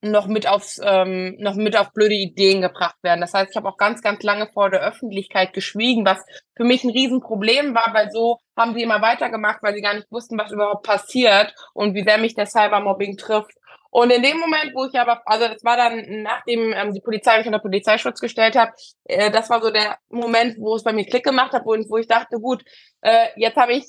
noch 0.00 0.26
mit 0.26 0.48
aufs, 0.48 0.80
ähm, 0.82 1.36
noch 1.38 1.54
mit 1.54 1.76
auf 1.76 1.92
blöde 1.92 2.14
Ideen 2.14 2.60
gebracht 2.60 2.96
werden. 3.02 3.20
Das 3.20 3.34
heißt, 3.34 3.50
ich 3.50 3.56
habe 3.56 3.68
auch 3.68 3.76
ganz, 3.76 4.00
ganz 4.02 4.22
lange 4.22 4.48
vor 4.48 4.70
der 4.70 4.80
Öffentlichkeit 4.80 5.52
geschwiegen, 5.52 6.06
was 6.06 6.24
für 6.56 6.64
mich 6.64 6.84
ein 6.84 6.90
Riesenproblem 6.90 7.74
war, 7.74 7.92
weil 7.94 8.10
so 8.10 8.38
haben 8.56 8.74
sie 8.74 8.82
immer 8.82 9.02
weitergemacht, 9.02 9.62
weil 9.62 9.74
sie 9.74 9.82
gar 9.82 9.94
nicht 9.94 10.10
wussten, 10.10 10.38
was 10.38 10.52
überhaupt 10.52 10.86
passiert 10.86 11.52
und 11.74 11.94
wie 11.94 12.04
sehr 12.04 12.18
mich 12.18 12.34
der 12.34 12.46
Cybermobbing 12.46 13.16
trifft. 13.16 13.52
Und 13.90 14.10
in 14.10 14.22
dem 14.22 14.38
Moment, 14.38 14.72
wo 14.74 14.84
ich 14.84 14.98
aber, 15.00 15.22
also 15.24 15.48
das 15.48 15.64
war 15.64 15.76
dann, 15.76 16.22
nachdem 16.22 16.72
ähm, 16.74 16.92
die 16.92 17.00
Polizei 17.00 17.38
mich 17.38 17.46
unter 17.46 17.58
Polizeischutz 17.58 18.20
gestellt 18.20 18.54
hat, 18.54 18.70
äh, 19.04 19.30
das 19.30 19.48
war 19.48 19.62
so 19.62 19.70
der 19.70 19.96
Moment, 20.10 20.56
wo 20.58 20.76
es 20.76 20.84
bei 20.84 20.92
mir 20.92 21.06
Klick 21.06 21.24
gemacht 21.24 21.52
hat, 21.52 21.64
wo, 21.64 21.70
wo 21.88 21.96
ich 21.96 22.06
dachte, 22.06 22.36
gut, 22.36 22.62
äh, 23.00 23.28
jetzt 23.36 23.56
habe 23.56 23.72
ich 23.72 23.86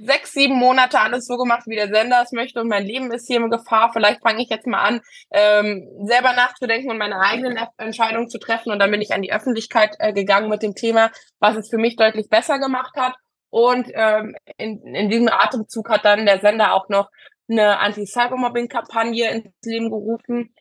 sechs, 0.00 0.32
sieben 0.32 0.56
Monate 0.56 1.00
alles 1.00 1.26
so 1.26 1.36
gemacht, 1.36 1.62
wie 1.66 1.76
der 1.76 1.88
Sender 1.88 2.22
es 2.22 2.32
möchte 2.32 2.60
und 2.60 2.68
mein 2.68 2.84
Leben 2.84 3.10
ist 3.12 3.26
hier 3.26 3.38
in 3.38 3.50
Gefahr. 3.50 3.90
Vielleicht 3.92 4.20
fange 4.22 4.42
ich 4.42 4.50
jetzt 4.50 4.66
mal 4.66 4.82
an, 4.82 5.00
ähm, 5.32 5.88
selber 6.02 6.32
nachzudenken 6.34 6.90
und 6.90 6.98
meine 6.98 7.20
eigenen 7.20 7.58
Entscheidungen 7.78 8.28
zu 8.28 8.38
treffen. 8.38 8.72
Und 8.72 8.78
dann 8.78 8.90
bin 8.90 9.00
ich 9.00 9.14
an 9.14 9.22
die 9.22 9.32
Öffentlichkeit 9.32 9.96
äh, 9.98 10.12
gegangen 10.12 10.50
mit 10.50 10.62
dem 10.62 10.74
Thema, 10.74 11.10
was 11.40 11.56
es 11.56 11.70
für 11.70 11.78
mich 11.78 11.96
deutlich 11.96 12.28
besser 12.28 12.58
gemacht 12.58 12.94
hat. 12.96 13.14
Und 13.50 13.88
ähm, 13.94 14.34
in, 14.58 14.82
in 14.94 15.08
diesem 15.08 15.28
Atemzug 15.28 15.88
hat 15.88 16.04
dann 16.04 16.26
der 16.26 16.40
Sender 16.40 16.74
auch 16.74 16.88
noch 16.88 17.08
eine 17.48 17.78
Anti-Cybermobbing-Kampagne 17.78 19.30
ins 19.30 19.52
Leben 19.64 19.90
gerufen. 19.90 20.54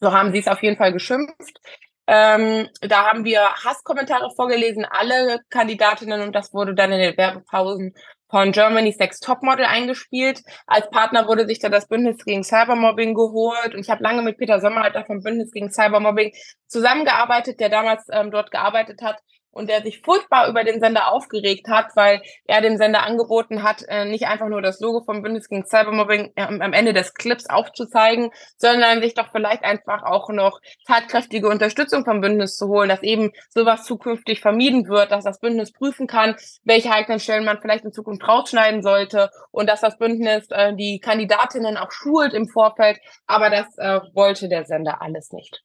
So 0.00 0.12
haben 0.12 0.32
sie 0.32 0.40
es 0.40 0.48
auf 0.48 0.62
jeden 0.62 0.76
Fall 0.76 0.92
geschimpft. 0.92 1.60
Ähm, 2.06 2.68
da 2.82 3.06
haben 3.06 3.24
wir 3.24 3.40
Hasskommentare 3.64 4.30
vorgelesen, 4.36 4.84
alle 4.84 5.40
Kandidatinnen, 5.50 6.20
und 6.22 6.34
das 6.34 6.52
wurde 6.52 6.74
dann 6.74 6.92
in 6.92 7.00
den 7.00 7.16
Werbepausen 7.16 7.94
von 8.28 8.52
Germany's 8.52 8.98
Next 8.98 9.22
Topmodel 9.24 9.64
eingespielt. 9.64 10.42
Als 10.66 10.90
Partner 10.90 11.28
wurde 11.28 11.46
sich 11.46 11.60
da 11.60 11.68
das 11.68 11.86
Bündnis 11.86 12.24
gegen 12.24 12.42
Cybermobbing 12.42 13.14
geholt 13.14 13.74
und 13.74 13.80
ich 13.80 13.90
habe 13.90 14.02
lange 14.02 14.22
mit 14.22 14.38
Peter 14.38 14.60
Sommerhalter 14.60 15.04
vom 15.04 15.22
Bündnis 15.22 15.52
gegen 15.52 15.70
Cybermobbing 15.70 16.32
zusammengearbeitet, 16.66 17.60
der 17.60 17.68
damals 17.68 18.04
ähm, 18.10 18.30
dort 18.30 18.50
gearbeitet 18.50 19.02
hat 19.02 19.20
und 19.54 19.68
der 19.70 19.82
sich 19.82 20.02
furchtbar 20.02 20.48
über 20.48 20.64
den 20.64 20.80
Sender 20.80 21.12
aufgeregt 21.12 21.68
hat, 21.68 21.96
weil 21.96 22.20
er 22.44 22.60
dem 22.60 22.76
Sender 22.76 23.04
angeboten 23.04 23.62
hat, 23.62 23.84
äh, 23.88 24.04
nicht 24.04 24.26
einfach 24.26 24.48
nur 24.48 24.62
das 24.62 24.80
Logo 24.80 25.02
vom 25.04 25.22
Bündnis 25.22 25.48
gegen 25.48 25.64
Cybermobbing 25.64 26.32
äh, 26.34 26.42
am 26.42 26.72
Ende 26.72 26.92
des 26.92 27.14
Clips 27.14 27.48
aufzuzeigen, 27.48 28.30
sondern 28.56 29.00
sich 29.00 29.14
doch 29.14 29.30
vielleicht 29.30 29.64
einfach 29.64 30.02
auch 30.02 30.28
noch 30.30 30.60
tatkräftige 30.86 31.48
Unterstützung 31.48 32.04
vom 32.04 32.20
Bündnis 32.20 32.56
zu 32.56 32.68
holen, 32.68 32.88
dass 32.88 33.02
eben 33.02 33.32
sowas 33.48 33.84
zukünftig 33.84 34.40
vermieden 34.40 34.88
wird, 34.88 35.12
dass 35.12 35.24
das 35.24 35.40
Bündnis 35.40 35.72
prüfen 35.72 36.06
kann, 36.06 36.36
welche 36.64 36.90
heiklen 36.90 37.20
Stellen 37.20 37.44
man 37.44 37.60
vielleicht 37.60 37.84
in 37.84 37.92
Zukunft 37.92 38.26
rausschneiden 38.26 38.82
sollte 38.82 39.30
und 39.50 39.68
dass 39.68 39.80
das 39.80 39.96
Bündnis 39.98 40.46
äh, 40.50 40.74
die 40.74 40.98
Kandidatinnen 41.00 41.76
auch 41.76 41.92
schult 41.92 42.34
im 42.34 42.48
Vorfeld. 42.48 42.98
Aber 43.26 43.50
das 43.50 43.66
wollte 44.14 44.48
der 44.48 44.64
Sender 44.64 45.00
alles 45.00 45.32
nicht. 45.32 45.62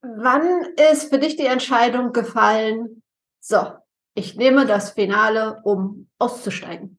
Wann 0.00 0.74
ist 0.92 1.10
für 1.10 1.18
dich 1.18 1.36
die 1.36 1.46
Entscheidung 1.46 2.12
gefallen, 2.12 3.02
so, 3.40 3.72
ich 4.14 4.36
nehme 4.36 4.66
das 4.66 4.92
Finale, 4.92 5.60
um 5.64 6.08
auszusteigen? 6.18 6.98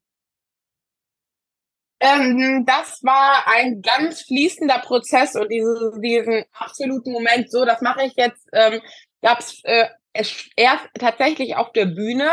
Ähm, 2.01 2.65
das 2.65 3.03
war 3.03 3.43
ein 3.47 3.81
ganz 3.81 4.21
fließender 4.21 4.79
Prozess 4.79 5.35
und 5.35 5.49
diese, 5.49 5.91
diesen 6.01 6.45
absoluten 6.53 7.11
Moment, 7.11 7.51
so, 7.51 7.65
das 7.65 7.81
mache 7.81 8.03
ich 8.05 8.13
jetzt, 8.15 8.47
ähm, 8.53 8.81
gab 9.21 9.39
äh, 9.63 9.87
es 10.13 10.49
erst 10.55 10.87
tatsächlich 10.97 11.55
auf 11.55 11.71
der 11.73 11.85
Bühne. 11.85 12.29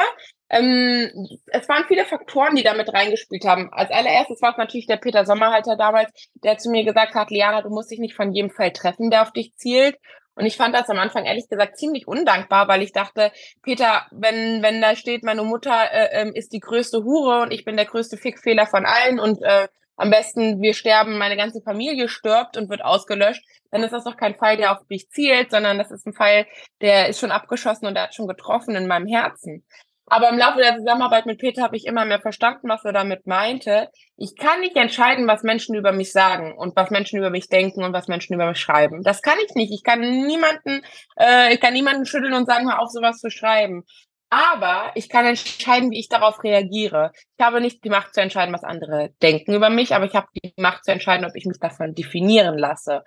Ähm, 0.48 1.10
es 1.46 1.68
waren 1.68 1.84
viele 1.88 2.04
Faktoren, 2.04 2.54
die 2.54 2.62
damit 2.62 2.92
reingespielt 2.92 3.44
haben. 3.44 3.72
Als 3.72 3.90
allererstes 3.90 4.40
war 4.40 4.52
es 4.52 4.56
natürlich 4.56 4.86
der 4.86 4.98
Peter 4.98 5.26
Sommerhalter 5.26 5.76
damals, 5.76 6.10
der 6.34 6.58
zu 6.58 6.70
mir 6.70 6.84
gesagt 6.84 7.14
hat, 7.14 7.30
Liana, 7.30 7.62
du 7.62 7.68
musst 7.70 7.90
dich 7.90 7.98
nicht 7.98 8.14
von 8.14 8.32
jedem 8.32 8.50
Fall 8.50 8.72
treffen, 8.72 9.10
der 9.10 9.22
auf 9.22 9.32
dich 9.32 9.54
zielt. 9.56 9.98
Und 10.36 10.44
ich 10.46 10.56
fand 10.56 10.74
das 10.74 10.90
am 10.90 10.98
Anfang 10.98 11.24
ehrlich 11.24 11.48
gesagt 11.48 11.78
ziemlich 11.78 12.06
undankbar, 12.06 12.68
weil 12.68 12.82
ich 12.82 12.92
dachte, 12.92 13.32
Peter, 13.62 14.06
wenn, 14.12 14.62
wenn 14.62 14.82
da 14.82 14.94
steht, 14.94 15.24
meine 15.24 15.42
Mutter 15.42 15.90
äh, 15.90 16.20
ähm, 16.20 16.32
ist 16.34 16.52
die 16.52 16.60
größte 16.60 17.02
Hure 17.02 17.42
und 17.42 17.52
ich 17.52 17.64
bin 17.64 17.76
der 17.76 17.86
größte 17.86 18.18
Fickfehler 18.18 18.66
von 18.66 18.84
allen 18.84 19.18
und 19.18 19.42
äh, 19.42 19.68
am 19.96 20.10
besten 20.10 20.60
wir 20.60 20.74
sterben, 20.74 21.16
meine 21.16 21.38
ganze 21.38 21.62
Familie 21.62 22.08
stirbt 22.08 22.58
und 22.58 22.68
wird 22.68 22.84
ausgelöscht, 22.84 23.42
dann 23.70 23.82
ist 23.82 23.92
das 23.92 24.04
doch 24.04 24.16
kein 24.16 24.36
Fall, 24.36 24.58
der 24.58 24.72
auf 24.72 24.86
mich 24.90 25.08
zielt, 25.08 25.50
sondern 25.50 25.78
das 25.78 25.90
ist 25.90 26.06
ein 26.06 26.12
Fall, 26.12 26.46
der 26.82 27.08
ist 27.08 27.18
schon 27.18 27.30
abgeschossen 27.30 27.86
und 27.86 27.94
der 27.94 28.04
hat 28.04 28.14
schon 28.14 28.28
getroffen 28.28 28.76
in 28.76 28.86
meinem 28.86 29.06
Herzen. 29.06 29.64
Aber 30.08 30.28
im 30.28 30.38
Laufe 30.38 30.58
der 30.58 30.76
Zusammenarbeit 30.76 31.26
mit 31.26 31.38
Peter 31.40 31.62
habe 31.62 31.76
ich 31.76 31.84
immer 31.84 32.04
mehr 32.04 32.20
verstanden, 32.20 32.68
was 32.68 32.84
er 32.84 32.92
damit 32.92 33.26
meinte. 33.26 33.90
Ich 34.16 34.36
kann 34.36 34.60
nicht 34.60 34.76
entscheiden, 34.76 35.26
was 35.26 35.42
Menschen 35.42 35.74
über 35.74 35.92
mich 35.92 36.12
sagen 36.12 36.56
und 36.56 36.76
was 36.76 36.90
Menschen 36.90 37.18
über 37.18 37.30
mich 37.30 37.48
denken 37.48 37.82
und 37.82 37.92
was 37.92 38.06
Menschen 38.06 38.34
über 38.34 38.46
mich 38.46 38.60
schreiben. 38.60 39.02
Das 39.02 39.20
kann 39.20 39.38
ich 39.44 39.54
nicht. 39.56 39.72
Ich 39.72 39.82
kann 39.82 40.00
niemanden, 40.00 40.82
äh, 41.18 41.52
ich 41.52 41.60
kann 41.60 41.72
niemanden 41.72 42.06
schütteln 42.06 42.34
und 42.34 42.46
sagen, 42.46 42.70
hör 42.70 42.80
auf, 42.80 42.90
sowas 42.90 43.18
zu 43.18 43.30
schreiben. 43.30 43.82
Aber 44.30 44.92
ich 44.94 45.08
kann 45.08 45.24
entscheiden, 45.24 45.90
wie 45.90 46.00
ich 46.00 46.08
darauf 46.08 46.42
reagiere. 46.42 47.12
Ich 47.38 47.44
habe 47.44 47.60
nicht 47.60 47.84
die 47.84 47.90
Macht 47.90 48.14
zu 48.14 48.20
entscheiden, 48.20 48.54
was 48.54 48.64
andere 48.64 49.10
denken 49.22 49.54
über 49.54 49.70
mich, 49.70 49.94
aber 49.94 50.04
ich 50.04 50.14
habe 50.14 50.26
die 50.34 50.52
Macht 50.56 50.84
zu 50.84 50.92
entscheiden, 50.92 51.24
ob 51.24 51.34
ich 51.34 51.46
mich 51.46 51.58
davon 51.60 51.94
definieren 51.94 52.58
lasse. 52.58 53.02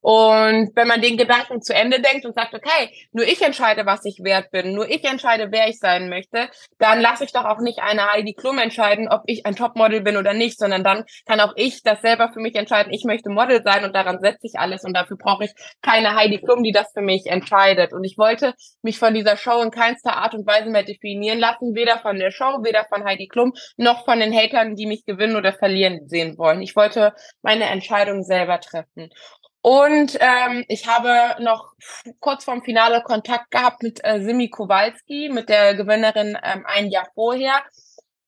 Und 0.00 0.70
wenn 0.74 0.88
man 0.88 1.00
den 1.00 1.16
Gedanken 1.16 1.60
zu 1.60 1.74
Ende 1.74 2.00
denkt 2.00 2.24
und 2.24 2.34
sagt, 2.34 2.54
okay, 2.54 2.90
nur 3.12 3.26
ich 3.26 3.42
entscheide, 3.42 3.84
was 3.84 4.04
ich 4.04 4.20
wert 4.22 4.50
bin, 4.50 4.72
nur 4.72 4.88
ich 4.88 5.04
entscheide, 5.04 5.48
wer 5.50 5.68
ich 5.68 5.78
sein 5.78 6.08
möchte, 6.08 6.48
dann 6.78 7.00
lasse 7.00 7.24
ich 7.24 7.32
doch 7.32 7.44
auch 7.44 7.58
nicht 7.58 7.80
eine 7.80 8.12
Heidi 8.12 8.34
Klum 8.34 8.58
entscheiden, 8.58 9.08
ob 9.08 9.22
ich 9.26 9.44
ein 9.44 9.56
Topmodel 9.56 10.00
bin 10.00 10.16
oder 10.16 10.34
nicht, 10.34 10.58
sondern 10.58 10.84
dann 10.84 11.04
kann 11.26 11.40
auch 11.40 11.52
ich 11.56 11.82
das 11.82 12.00
selber 12.00 12.30
für 12.32 12.40
mich 12.40 12.54
entscheiden, 12.54 12.92
ich 12.92 13.04
möchte 13.04 13.30
Model 13.30 13.62
sein 13.62 13.84
und 13.84 13.94
daran 13.94 14.20
setze 14.20 14.46
ich 14.46 14.58
alles 14.58 14.84
und 14.84 14.94
dafür 14.94 15.16
brauche 15.16 15.44
ich 15.44 15.52
keine 15.82 16.14
Heidi 16.14 16.38
Klum, 16.38 16.62
die 16.62 16.72
das 16.72 16.92
für 16.92 17.02
mich 17.02 17.26
entscheidet. 17.26 17.92
Und 17.92 18.04
ich 18.04 18.16
wollte 18.18 18.54
mich 18.82 18.98
von 18.98 19.14
dieser 19.14 19.36
Show 19.36 19.60
in 19.62 19.70
keinster 19.70 20.16
Art 20.16 20.34
und 20.34 20.46
Weise 20.46 20.70
mehr 20.70 20.84
definieren 20.84 21.38
lassen, 21.38 21.74
weder 21.74 21.98
von 21.98 22.18
der 22.18 22.30
Show, 22.30 22.62
weder 22.62 22.86
von 22.88 23.04
Heidi 23.04 23.26
Klum, 23.26 23.52
noch 23.76 24.04
von 24.04 24.20
den 24.20 24.32
Hatern, 24.32 24.76
die 24.76 24.86
mich 24.86 25.04
gewinnen 25.04 25.36
oder 25.36 25.52
verlieren 25.52 26.08
sehen 26.08 26.38
wollen. 26.38 26.62
Ich 26.62 26.76
wollte 26.76 27.12
meine 27.42 27.64
Entscheidung 27.64 28.22
selber 28.22 28.60
treffen. 28.60 29.10
Und 29.60 30.16
ähm, 30.20 30.64
ich 30.68 30.86
habe 30.86 31.42
noch 31.42 31.72
kurz 32.20 32.44
vorm 32.44 32.62
Finale 32.62 33.02
Kontakt 33.02 33.50
gehabt 33.50 33.82
mit 33.82 34.00
äh, 34.04 34.22
Simi 34.22 34.48
Kowalski, 34.50 35.30
mit 35.32 35.48
der 35.48 35.74
Gewinnerin 35.74 36.38
ähm, 36.42 36.64
ein 36.66 36.88
Jahr 36.90 37.08
vorher, 37.14 37.62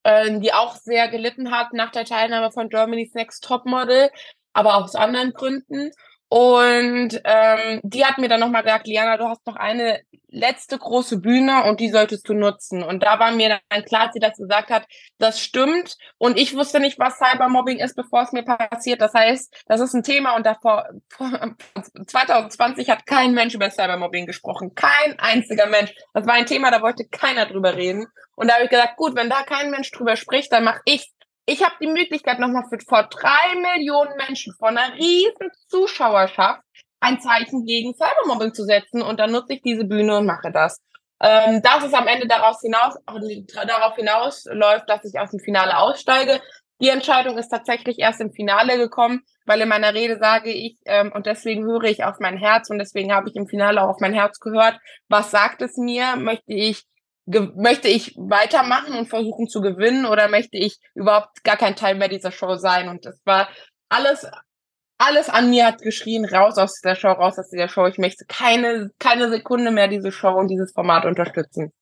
äh, 0.03 0.39
die 0.41 0.53
auch 0.53 0.75
sehr 0.75 1.09
gelitten 1.09 1.53
hat 1.53 1.73
nach 1.73 1.93
der 1.93 2.05
Teilnahme 2.05 2.51
von 2.51 2.69
Germany's 2.69 3.15
Next 3.15 3.45
Topmodel, 3.45 4.11
aber 4.53 4.77
aus 4.77 4.97
anderen 4.97 5.33
Gründen. 5.33 5.93
Und 6.33 7.21
ähm, 7.25 7.81
die 7.83 8.05
hat 8.05 8.19
mir 8.19 8.29
dann 8.29 8.39
nochmal 8.39 8.63
gesagt, 8.63 8.87
Liana, 8.87 9.17
du 9.17 9.25
hast 9.25 9.45
noch 9.49 9.57
eine 9.57 10.01
letzte 10.29 10.79
große 10.79 11.19
Bühne 11.19 11.65
und 11.65 11.81
die 11.81 11.91
solltest 11.91 12.29
du 12.29 12.35
nutzen. 12.35 12.85
Und 12.85 13.03
da 13.03 13.19
war 13.19 13.33
mir 13.33 13.59
dann 13.69 13.85
klar, 13.85 14.03
als 14.03 14.13
sie 14.13 14.21
das 14.21 14.39
gesagt 14.39 14.71
hat, 14.71 14.87
das 15.19 15.41
stimmt. 15.41 15.97
Und 16.19 16.39
ich 16.39 16.55
wusste 16.55 16.79
nicht, 16.79 17.01
was 17.01 17.19
Cybermobbing 17.19 17.79
ist, 17.79 17.97
bevor 17.97 18.23
es 18.23 18.31
mir 18.31 18.45
passiert. 18.45 19.01
Das 19.01 19.13
heißt, 19.13 19.65
das 19.67 19.81
ist 19.81 19.93
ein 19.93 20.05
Thema 20.05 20.37
und 20.37 20.47
davor 20.47 20.89
2020 22.07 22.89
hat 22.91 23.07
kein 23.07 23.35
Mensch 23.35 23.55
über 23.55 23.69
Cybermobbing 23.69 24.27
gesprochen. 24.27 24.77
Kein 24.77 25.19
einziger 25.19 25.67
Mensch. 25.67 25.93
Das 26.15 26.29
war 26.29 26.35
ein 26.35 26.47
Thema, 26.47 26.71
da 26.71 26.81
wollte 26.81 27.09
keiner 27.11 27.47
drüber 27.47 27.75
reden. 27.75 28.07
Und 28.37 28.47
da 28.47 28.55
habe 28.55 28.65
ich 28.65 28.71
gesagt, 28.71 28.97
gut, 28.99 29.17
wenn 29.17 29.31
da 29.31 29.43
kein 29.43 29.73
Mensch 29.73 29.91
drüber 29.91 30.15
spricht, 30.15 30.53
dann 30.53 30.63
mache 30.63 30.81
ich 30.85 31.11
ich 31.51 31.65
habe 31.65 31.75
die 31.81 31.89
Möglichkeit, 31.89 32.39
nochmal 32.39 32.65
für 32.69 32.79
vor 32.87 33.03
drei 33.05 33.57
Millionen 33.57 34.17
Menschen 34.17 34.55
von 34.57 34.79
einer 34.79 34.95
riesen 34.95 35.51
Zuschauerschaft 35.67 36.63
ein 37.01 37.21
Zeichen 37.21 37.65
gegen 37.67 37.93
Cybermobbing 37.95 38.55
zu 38.55 38.65
setzen. 38.65 39.03
Und 39.03 39.19
dann 39.19 39.33
nutze 39.33 39.55
ich 39.55 39.63
diese 39.63 39.85
Bühne 39.85 40.19
und 40.19 40.27
mache 40.27 40.53
das. 40.53 40.81
Ähm, 41.21 41.61
dass 41.63 41.85
es 41.85 41.93
am 41.93 42.07
Ende 42.07 42.29
daraus 42.29 42.61
hinaus, 42.61 42.95
darauf 43.67 43.97
hinausläuft, 43.97 44.89
dass 44.89 45.05
ich 45.05 45.19
aus 45.19 45.33
dem 45.33 45.41
Finale 45.41 45.77
aussteige. 45.77 46.41
Die 46.81 46.89
Entscheidung 46.89 47.37
ist 47.37 47.49
tatsächlich 47.49 47.99
erst 47.99 48.21
im 48.21 48.33
Finale 48.33 48.79
gekommen, 48.79 49.23
weil 49.45 49.61
in 49.61 49.69
meiner 49.69 49.93
Rede 49.93 50.19
sage 50.19 50.51
ich, 50.51 50.79
ähm, 50.87 51.13
und 51.13 51.27
deswegen 51.27 51.65
höre 51.65 51.85
ich 51.85 52.05
auf 52.05 52.17
mein 52.21 52.39
Herz 52.39 52.71
und 52.71 52.79
deswegen 52.79 53.13
habe 53.13 53.29
ich 53.29 53.37
im 53.37 53.49
Finale 53.49 53.83
auch 53.83 53.89
auf 53.89 54.01
mein 54.01 54.15
Herz 54.15 54.39
gehört. 54.39 54.79
Was 55.09 55.31
sagt 55.31 55.61
es 55.63 55.77
mir? 55.77 56.17
Möchte 56.17 56.55
ich 56.55 56.85
möchte 57.57 57.89
ich 57.89 58.15
weitermachen 58.17 58.95
und 58.95 59.09
versuchen 59.09 59.49
zu 59.49 59.61
gewinnen 59.61 60.07
oder 60.07 60.29
möchte 60.29 60.57
ich 60.57 60.79
überhaupt 60.95 61.45
gar 61.45 61.57
kein 61.57 61.77
Teil 61.77 61.95
mehr 61.95 62.09
dieser 62.09 62.33
Show 62.33 62.57
sein? 62.57 62.89
Und 62.89 63.05
das 63.07 63.21
war 63.25 63.49
alles, 63.89 64.27
alles 64.99 65.29
an 65.29 65.51
mir 65.51 65.67
hat 65.67 65.81
geschrien, 65.81 66.25
raus 66.25 66.59
aus 66.59 66.81
der 66.81 66.95
Show, 66.95 67.13
raus 67.13 67.39
aus 67.39 67.51
dieser 67.51 67.69
Show. 67.69 67.87
Ich 67.87 67.99
möchte 67.99 68.25
keine, 68.27 68.91
keine 68.99 69.29
Sekunde 69.31 69.71
mehr 69.71 69.89
diese 69.89 70.13
Show 70.13 70.33
und 70.33 70.49
dieses 70.49 70.73
Format 70.73 71.05
unterstützen. 71.05 71.73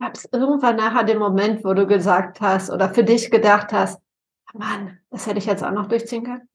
Gab 0.00 0.14
es 0.14 0.28
irgendwann 0.32 0.76
nachher 0.76 1.04
den 1.04 1.18
Moment, 1.18 1.64
wo 1.64 1.74
du 1.74 1.86
gesagt 1.86 2.40
hast 2.40 2.70
oder 2.70 2.94
für 2.94 3.02
dich 3.02 3.30
gedacht 3.30 3.72
hast, 3.72 4.00
Mann, 4.54 4.98
das 5.10 5.26
hätte 5.26 5.38
ich 5.38 5.46
jetzt 5.46 5.62
auch 5.62 5.72
noch 5.72 5.88
durchziehen 5.88 6.24
können? 6.24 6.48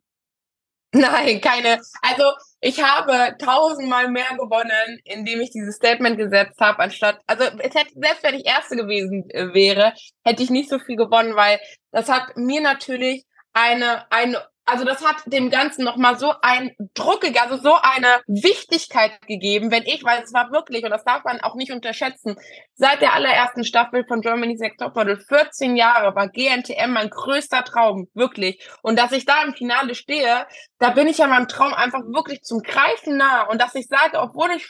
Nein, 0.96 1.42
keine. 1.42 1.80
Also 2.04 2.24
ich 2.62 2.84
habe 2.84 3.36
tausendmal 3.40 4.10
mehr 4.10 4.30
gewonnen, 4.38 5.00
indem 5.06 5.42
ich 5.42 5.50
dieses 5.50 5.76
Statement 5.76 6.18
gesetzt 6.18 6.60
habe, 6.62 6.80
anstatt, 6.80 7.20
also 7.26 7.44
es 7.44 7.74
hätte, 7.74 7.94
selbst 7.96 8.24
wenn 8.24 8.36
ich 8.36 8.46
Erste 8.46 8.76
gewesen 8.76 9.28
äh, 9.30 9.54
wäre, 9.56 9.94
hätte 10.24 10.44
ich 10.44 10.52
nicht 10.52 10.70
so 10.70 10.78
viel 10.78 10.96
gewonnen, 10.96 11.36
weil 11.36 11.60
das 11.92 12.10
hat 12.10 12.38
mir 12.38 12.62
natürlich 12.62 13.26
eine, 13.54 14.12
eine 14.12 14.40
also 14.66 14.86
das 14.86 15.04
hat 15.04 15.18
dem 15.26 15.50
Ganzen 15.50 15.84
nochmal 15.84 16.18
so 16.18 16.34
ein 16.42 16.76
Druck, 16.94 17.24
also 17.42 17.58
so 17.58 17.76
eine 17.82 18.22
Wichtigkeit 18.28 19.22
gegeben, 19.28 19.72
wenn 19.72 19.84
ich, 19.84 20.04
weil 20.04 20.24
es 20.24 20.34
war 20.34 20.52
wirklich, 20.52 20.84
und 20.84 20.92
das 20.92 21.04
darf 21.04 21.24
man 21.26 21.42
auch 21.42 21.56
nicht 21.56 21.72
unterschätzen, 21.72 22.36
seit 22.76 23.02
der 23.02 23.14
allerersten 23.14 23.66
Staffel 23.66 24.06
von 24.08 24.22
Germany's 24.22 24.60
Next 24.60 24.80
Topmodel, 24.80 25.18
14 25.18 25.76
Jahre, 25.76 26.16
war 26.16 26.30
GNTM 26.30 26.92
mein 26.92 27.10
größter 27.10 27.64
Traum, 27.64 28.08
wirklich. 28.14 28.66
Und 28.82 28.98
dass 28.98 29.12
ich 29.12 29.26
da 29.26 29.44
im 29.44 29.54
Finale 29.54 29.96
stehe, 29.96 30.48
da 30.80 30.90
bin 30.90 31.08
ich 31.08 31.18
ja 31.18 31.28
meinem 31.28 31.48
Traum 31.48 31.74
einfach 31.74 32.02
wirklich 32.14 32.42
zum 32.42 32.62
Greifen 32.62 33.18
nah. 33.18 33.44
Und 33.44 33.62
dass 33.62 33.76
ich 33.76 33.88
sage, 33.88 34.20
obwohl 34.20 34.52
ich 34.52 34.66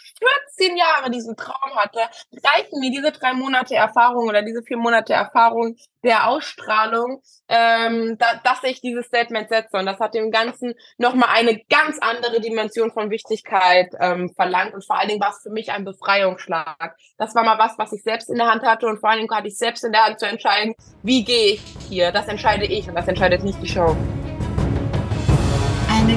14 0.57 0.77
Jahre 0.77 1.11
diesen 1.11 1.35
Traum 1.35 1.75
hatte, 1.75 1.99
reichen 2.43 2.79
mir 2.79 2.91
diese 2.91 3.11
drei 3.11 3.33
Monate 3.33 3.75
Erfahrung 3.75 4.27
oder 4.27 4.41
diese 4.41 4.63
vier 4.63 4.77
Monate 4.77 5.13
Erfahrung 5.13 5.75
der 6.03 6.27
Ausstrahlung, 6.27 7.21
ähm, 7.47 8.17
da, 8.19 8.35
dass 8.43 8.63
ich 8.63 8.81
dieses 8.81 9.05
Statement 9.05 9.49
setze. 9.49 9.77
Und 9.83 9.91
das 9.91 9.99
hat 9.99 10.13
dem 10.13 10.31
Ganzen 10.31 10.73
nochmal 10.97 11.29
eine 11.33 11.59
ganz 11.69 11.97
andere 11.99 12.39
Dimension 12.39 12.91
von 12.91 13.09
Wichtigkeit 13.09 13.93
ähm, 13.99 14.29
verlangt. 14.35 14.73
Und 14.73 14.85
vor 14.85 14.97
allen 14.97 15.09
Dingen 15.09 15.21
war 15.21 15.31
es 15.31 15.41
für 15.43 15.49
mich 15.49 15.71
ein 15.71 15.83
Befreiungsschlag. 15.85 16.95
Das 17.17 17.35
war 17.35 17.43
mal 17.43 17.59
was, 17.59 17.77
was 17.77 17.91
ich 17.91 18.03
selbst 18.03 18.29
in 18.29 18.37
der 18.37 18.47
Hand 18.47 18.63
hatte. 18.63 18.87
Und 18.87 18.99
vor 18.99 19.09
allen 19.09 19.19
Dingen 19.19 19.35
hatte 19.35 19.47
ich 19.47 19.57
selbst 19.57 19.83
in 19.83 19.91
der 19.91 20.05
Hand 20.05 20.19
zu 20.19 20.25
entscheiden, 20.25 20.73
wie 21.03 21.23
gehe 21.23 21.53
ich 21.53 21.61
hier. 21.89 22.11
Das 22.11 22.27
entscheide 22.27 22.65
ich 22.65 22.87
und 22.87 22.95
das 22.95 23.07
entscheidet 23.07 23.43
nicht 23.43 23.61
die 23.61 23.67
Show 23.67 23.95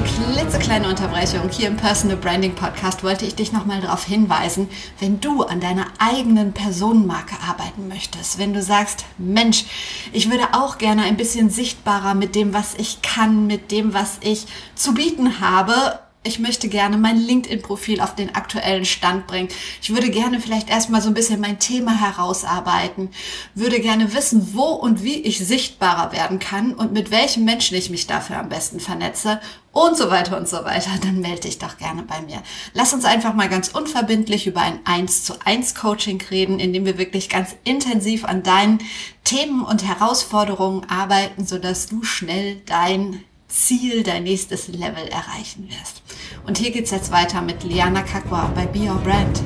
klitzekleine 0.07 0.87
Unterbrechung. 0.87 1.49
Hier 1.49 1.67
im 1.67 1.75
Personal 1.75 2.17
Branding 2.17 2.55
Podcast 2.55 3.03
wollte 3.03 3.25
ich 3.25 3.35
dich 3.35 3.51
nochmal 3.51 3.81
darauf 3.81 4.05
hinweisen, 4.05 4.69
wenn 4.99 5.19
du 5.19 5.43
an 5.43 5.59
deiner 5.59 5.85
eigenen 5.99 6.53
Personenmarke 6.53 7.35
arbeiten 7.47 7.87
möchtest, 7.87 8.37
wenn 8.39 8.53
du 8.53 8.61
sagst, 8.61 9.05
Mensch, 9.17 9.65
ich 10.13 10.31
würde 10.31 10.45
auch 10.53 10.77
gerne 10.77 11.03
ein 11.03 11.17
bisschen 11.17 11.49
sichtbarer 11.49 12.13
mit 12.13 12.35
dem, 12.35 12.53
was 12.53 12.75
ich 12.75 13.01
kann, 13.01 13.47
mit 13.47 13.71
dem, 13.71 13.93
was 13.93 14.17
ich 14.21 14.47
zu 14.75 14.93
bieten 14.93 15.41
habe, 15.41 15.99
ich 16.27 16.39
möchte 16.39 16.67
gerne 16.67 16.97
mein 16.97 17.17
LinkedIn-Profil 17.17 18.01
auf 18.01 18.13
den 18.13 18.35
aktuellen 18.35 18.85
Stand 18.85 19.27
bringen. 19.27 19.49
Ich 19.81 19.89
würde 19.89 20.09
gerne 20.09 20.39
vielleicht 20.39 20.69
erstmal 20.69 21.01
so 21.01 21.07
ein 21.07 21.13
bisschen 21.13 21.39
mein 21.39 21.59
Thema 21.59 21.99
herausarbeiten, 21.99 23.09
würde 23.55 23.79
gerne 23.79 24.13
wissen, 24.13 24.53
wo 24.53 24.65
und 24.65 25.03
wie 25.03 25.21
ich 25.21 25.39
sichtbarer 25.39 26.11
werden 26.11 26.39
kann 26.39 26.73
und 26.73 26.91
mit 26.91 27.11
welchen 27.11 27.45
Menschen 27.45 27.77
ich 27.77 27.89
mich 27.89 28.07
dafür 28.07 28.37
am 28.37 28.49
besten 28.49 28.79
vernetze 28.79 29.39
und 29.71 29.95
so 29.95 30.09
weiter 30.09 30.37
und 30.37 30.49
so 30.49 30.57
weiter, 30.65 30.89
dann 31.01 31.21
melde 31.21 31.41
dich 31.41 31.59
doch 31.59 31.77
gerne 31.77 32.03
bei 32.03 32.21
mir. 32.21 32.41
Lass 32.73 32.93
uns 32.93 33.05
einfach 33.05 33.33
mal 33.33 33.49
ganz 33.49 33.69
unverbindlich 33.69 34.47
über 34.47 34.61
ein 34.61 34.79
1 34.85 35.23
zu 35.23 35.33
1 35.45 35.75
Coaching 35.75 36.21
reden, 36.29 36.59
in 36.59 36.73
dem 36.73 36.85
wir 36.85 36.97
wirklich 36.97 37.29
ganz 37.29 37.55
intensiv 37.63 38.25
an 38.25 38.43
deinen 38.43 38.79
Themen 39.23 39.63
und 39.63 39.85
Herausforderungen 39.85 40.89
arbeiten, 40.89 41.45
sodass 41.45 41.87
du 41.87 42.03
schnell 42.03 42.61
dein 42.65 43.23
Ziel, 43.57 44.03
dein 44.03 44.23
nächstes 44.23 44.67
Level 44.67 45.07
erreichen 45.07 45.67
wirst. 45.69 46.03
Und 46.45 46.57
hier 46.57 46.71
geht 46.71 46.85
es 46.85 46.91
jetzt 46.91 47.11
weiter 47.11 47.41
mit 47.41 47.63
Liana 47.63 48.03
Kakwa 48.03 48.51
bei 48.55 48.65
Be 48.65 48.79
Your 48.79 48.99
Brand. 48.99 49.41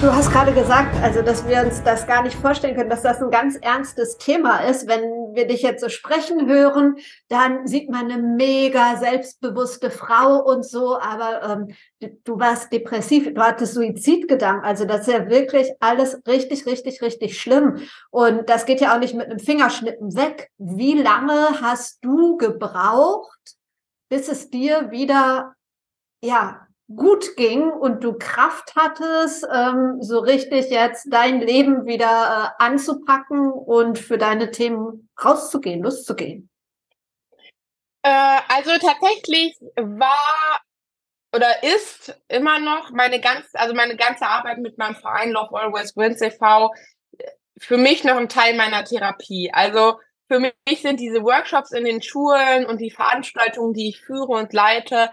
Du 0.00 0.12
hast 0.12 0.30
gerade 0.30 0.52
gesagt, 0.52 0.94
also 1.02 1.22
dass 1.22 1.46
wir 1.48 1.62
uns 1.62 1.82
das 1.82 2.06
gar 2.06 2.22
nicht 2.22 2.36
vorstellen 2.36 2.76
können, 2.76 2.90
dass 2.90 3.02
das 3.02 3.22
ein 3.22 3.30
ganz 3.30 3.56
ernstes 3.56 4.18
Thema 4.18 4.58
ist. 4.58 4.86
Wenn 4.86 5.34
wir 5.34 5.46
dich 5.46 5.62
jetzt 5.62 5.80
so 5.80 5.88
sprechen 5.88 6.46
hören, 6.46 6.96
dann 7.28 7.66
sieht 7.66 7.90
man 7.90 8.10
eine 8.10 8.22
mega 8.22 8.96
selbstbewusste 8.96 9.90
Frau 9.90 10.42
und 10.42 10.64
so, 10.64 10.98
aber 11.00 11.42
ähm, 12.00 12.10
du 12.24 12.38
warst 12.38 12.72
depressiv, 12.72 13.32
du 13.32 13.40
hattest 13.40 13.74
Suizidgedanken. 13.74 14.64
Also 14.64 14.84
das 14.84 15.08
ist 15.08 15.14
ja 15.14 15.30
wirklich 15.30 15.72
alles 15.80 16.20
richtig, 16.26 16.66
richtig, 16.66 17.00
richtig 17.00 17.40
schlimm. 17.40 17.80
Und 18.10 18.50
das 18.50 18.66
geht 18.66 18.82
ja 18.82 18.94
auch 18.94 19.00
nicht 19.00 19.14
mit 19.14 19.30
einem 19.30 19.38
Fingerschnippen 19.38 20.14
weg. 20.14 20.50
Wie 20.58 21.00
lange 21.00 21.60
hast 21.62 22.04
du 22.04 22.36
gebraucht, 22.36 23.56
bis 24.10 24.28
es 24.28 24.50
dir 24.50 24.90
wieder 24.90 25.54
ja 26.22 26.63
gut 26.88 27.36
ging 27.36 27.70
und 27.70 28.04
du 28.04 28.14
Kraft 28.18 28.74
hattest, 28.76 29.46
ähm, 29.52 29.96
so 30.00 30.18
richtig 30.18 30.70
jetzt 30.70 31.06
dein 31.10 31.40
Leben 31.40 31.86
wieder 31.86 32.54
äh, 32.58 32.62
anzupacken 32.62 33.50
und 33.50 33.98
für 33.98 34.18
deine 34.18 34.50
Themen 34.50 35.08
rauszugehen, 35.22 35.82
loszugehen? 35.82 36.50
Äh, 38.02 38.38
also 38.48 38.70
tatsächlich 38.78 39.56
war 39.76 40.60
oder 41.34 41.64
ist 41.64 42.20
immer 42.28 42.60
noch 42.60 42.90
meine 42.90 43.20
ganze, 43.20 43.48
also 43.54 43.74
meine 43.74 43.96
ganze 43.96 44.26
Arbeit 44.26 44.58
mit 44.58 44.78
meinem 44.78 44.94
Verein 44.94 45.30
Love 45.30 45.58
Always 45.58 45.96
Wins 45.96 46.20
e.V. 46.20 46.72
für 47.58 47.78
mich 47.78 48.04
noch 48.04 48.16
ein 48.16 48.28
Teil 48.28 48.54
meiner 48.56 48.84
Therapie. 48.84 49.50
Also 49.52 49.98
für 50.28 50.38
mich 50.38 50.80
sind 50.80 51.00
diese 51.00 51.22
Workshops 51.22 51.72
in 51.72 51.84
den 51.84 52.02
Schulen 52.02 52.66
und 52.66 52.78
die 52.80 52.90
Veranstaltungen, 52.90 53.72
die 53.72 53.88
ich 53.88 54.00
führe 54.00 54.32
und 54.32 54.52
leite, 54.52 55.10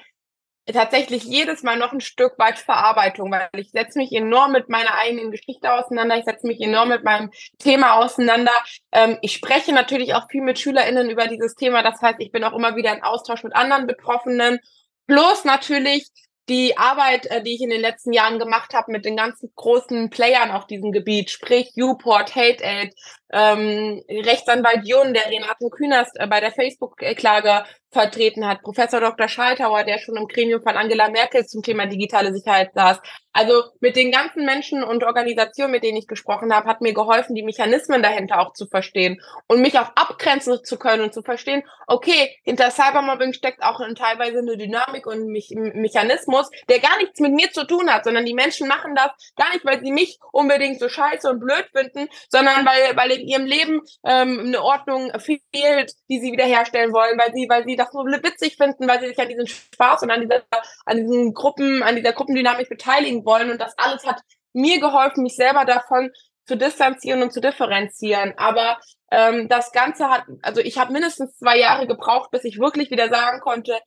tatsächlich 0.71 1.23
jedes 1.23 1.63
Mal 1.63 1.77
noch 1.77 1.91
ein 1.91 2.01
Stück 2.01 2.38
weit 2.38 2.60
Verarbeitung, 2.60 3.31
weil 3.31 3.49
ich 3.55 3.71
setze 3.71 3.99
mich 3.99 4.12
enorm 4.12 4.51
mit 4.51 4.69
meiner 4.69 4.95
eigenen 4.95 5.31
Geschichte 5.31 5.73
auseinander, 5.73 6.17
ich 6.17 6.25
setze 6.25 6.47
mich 6.47 6.60
enorm 6.62 6.89
mit 6.89 7.03
meinem 7.03 7.31
Thema 7.60 7.97
auseinander. 7.97 8.53
Ähm, 8.91 9.17
ich 9.21 9.34
spreche 9.34 9.73
natürlich 9.73 10.13
auch 10.13 10.29
viel 10.29 10.41
mit 10.41 10.60
SchülerInnen 10.60 11.10
über 11.10 11.27
dieses 11.27 11.55
Thema, 11.55 11.84
das 11.84 12.01
heißt, 12.01 12.19
ich 12.19 12.31
bin 12.31 12.43
auch 12.43 12.53
immer 12.53 12.75
wieder 12.75 12.93
in 12.93 13.03
Austausch 13.03 13.43
mit 13.43 13.55
anderen 13.55 13.88
Betroffenen. 13.88 14.60
Plus 15.07 15.45
natürlich 15.45 16.07
die 16.49 16.77
Arbeit, 16.77 17.27
äh, 17.27 17.41
die 17.41 17.55
ich 17.55 17.62
in 17.62 17.69
den 17.69 17.81
letzten 17.81 18.13
Jahren 18.13 18.39
gemacht 18.39 18.73
habe 18.73 18.91
mit 18.91 19.05
den 19.05 19.15
ganzen 19.15 19.51
großen 19.55 20.10
Playern 20.10 20.51
auf 20.51 20.67
diesem 20.67 20.91
Gebiet, 20.91 21.29
sprich 21.29 21.71
Uport, 21.77 22.36
Hate 22.36 22.63
Aid, 22.63 22.93
ähm, 23.32 24.04
Rechtsanwalt 24.10 24.88
Jun, 24.88 25.13
der 25.13 25.30
Renate 25.30 25.70
Künast 25.70 26.20
äh, 26.20 26.28
bei 26.28 26.39
der 26.39 26.52
Facebook-Klage 26.52 27.63
vertreten 27.91 28.48
hat, 28.48 28.62
Professor 28.62 29.02
Dr. 29.02 29.28
Schaltauer, 29.28 29.84
der 29.84 30.00
schon 30.00 30.15
im 30.15 30.28
Gremium 30.28 30.62
von 30.62 30.78
Angela 30.78 31.10
Merkel 31.10 31.46
zum 31.46 31.62
Thema 31.62 31.86
digitale 31.86 32.34
Sicherheit 32.34 32.72
saß. 32.74 33.00
Also 33.34 33.63
mit 33.80 33.96
den 33.96 34.12
ganzen 34.12 34.46
Menschen 34.46 34.84
und 34.84 35.04
Organisationen, 35.04 35.72
mit 35.72 35.84
denen 35.84 35.98
ich 35.98 36.08
gesprochen 36.08 36.54
habe, 36.54 36.67
hat 36.67 36.82
mir 36.82 36.94
geholfen, 36.94 37.36
die 37.36 37.44
Mechanismen 37.44 38.04
dahinter 38.04 38.39
auch 38.39 38.54
zu 38.54 38.65
verstehen 38.67 39.22
und 39.48 39.62
mich 39.62 39.80
auch 39.80 39.89
abgrenzen 39.96 40.63
zu 40.63 40.78
können 40.78 41.04
und 41.04 41.13
zu 41.13 41.22
verstehen, 41.22 41.63
okay, 41.88 42.36
hinter 42.44 42.72
Cybermobbing 42.72 43.34
steckt 43.34 43.63
auch 43.63 43.80
teilweise 43.96 44.39
eine 44.39 44.58
Dynamik 44.58 45.06
und 45.06 45.30
ein 45.30 45.72
Mechanismus, 45.74 46.50
der 46.70 46.80
gar 46.80 46.98
nichts 46.98 47.20
mit 47.20 47.34
mir 47.34 47.52
zu 47.52 47.65
tun 47.65 47.89
hat, 47.89 48.04
sondern 48.04 48.26
die 48.26 48.34
Menschen 48.34 48.67
machen 48.67 48.96
das 48.96 49.12
gar 49.38 49.52
nicht, 49.54 49.65
weil 49.65 49.80
sie 49.82 49.91
mich 49.91 50.20
unbedingt 50.32 50.80
so 50.80 50.89
scheiße 50.89 51.30
und 51.30 51.39
blöd 51.39 51.70
finden, 51.74 52.10
sondern 52.30 52.65
weil, 52.65 52.98
weil 52.98 53.12
in 53.21 53.27
ihrem 53.27 53.45
Leben 53.45 53.81
ähm, 54.05 54.39
eine 54.39 54.62
Ordnung 54.62 55.12
fehlt, 55.19 55.93
die 56.10 56.19
sie 56.19 56.31
wiederherstellen 56.31 56.93
wollen, 56.93 57.17
weil 57.19 57.34
sie, 57.34 57.47
weil 57.49 57.63
sie 57.65 57.75
das 57.75 57.91
so 57.91 57.99
witzig 57.99 58.57
finden, 58.57 58.88
weil 58.88 58.99
sie 58.99 59.07
sich 59.07 59.19
an 59.19 59.29
diesen 59.29 59.47
Spaß 59.47 60.03
und 60.03 60.12
an 60.12 60.21
dieser, 60.21 60.43
an 60.86 60.97
diesen 60.97 61.34
Gruppen, 61.34 61.84
an 61.84 61.95
dieser 61.95 62.13
Gruppendynamik 62.13 62.69
beteiligen 62.69 63.25
wollen. 63.25 63.51
Und 63.51 63.62
das 63.62 63.77
alles 63.77 64.05
hat 64.05 64.21
mir 64.53 64.79
geholfen, 64.79 65.23
mich 65.23 65.36
selber 65.36 65.65
davon 65.65 66.12
zu 66.45 66.57
distanzieren 66.57 67.21
und 67.21 67.31
zu 67.31 67.39
differenzieren. 67.39 68.34
Aber 68.38 68.79
ähm, 69.12 69.47
das 69.47 69.71
Ganze 69.71 70.10
hat, 70.10 70.23
also 70.41 70.62
ich 70.62 70.77
habe 70.77 70.91
mindestens 70.91 71.38
zwei 71.38 71.57
Jahre 71.57 71.88
gebraucht, 71.88 72.31
bis 72.31 72.43
ich 72.43 72.60
wirklich 72.60 72.91
wieder 72.91 73.10
sagen 73.10 73.39
konnte, 73.41 73.79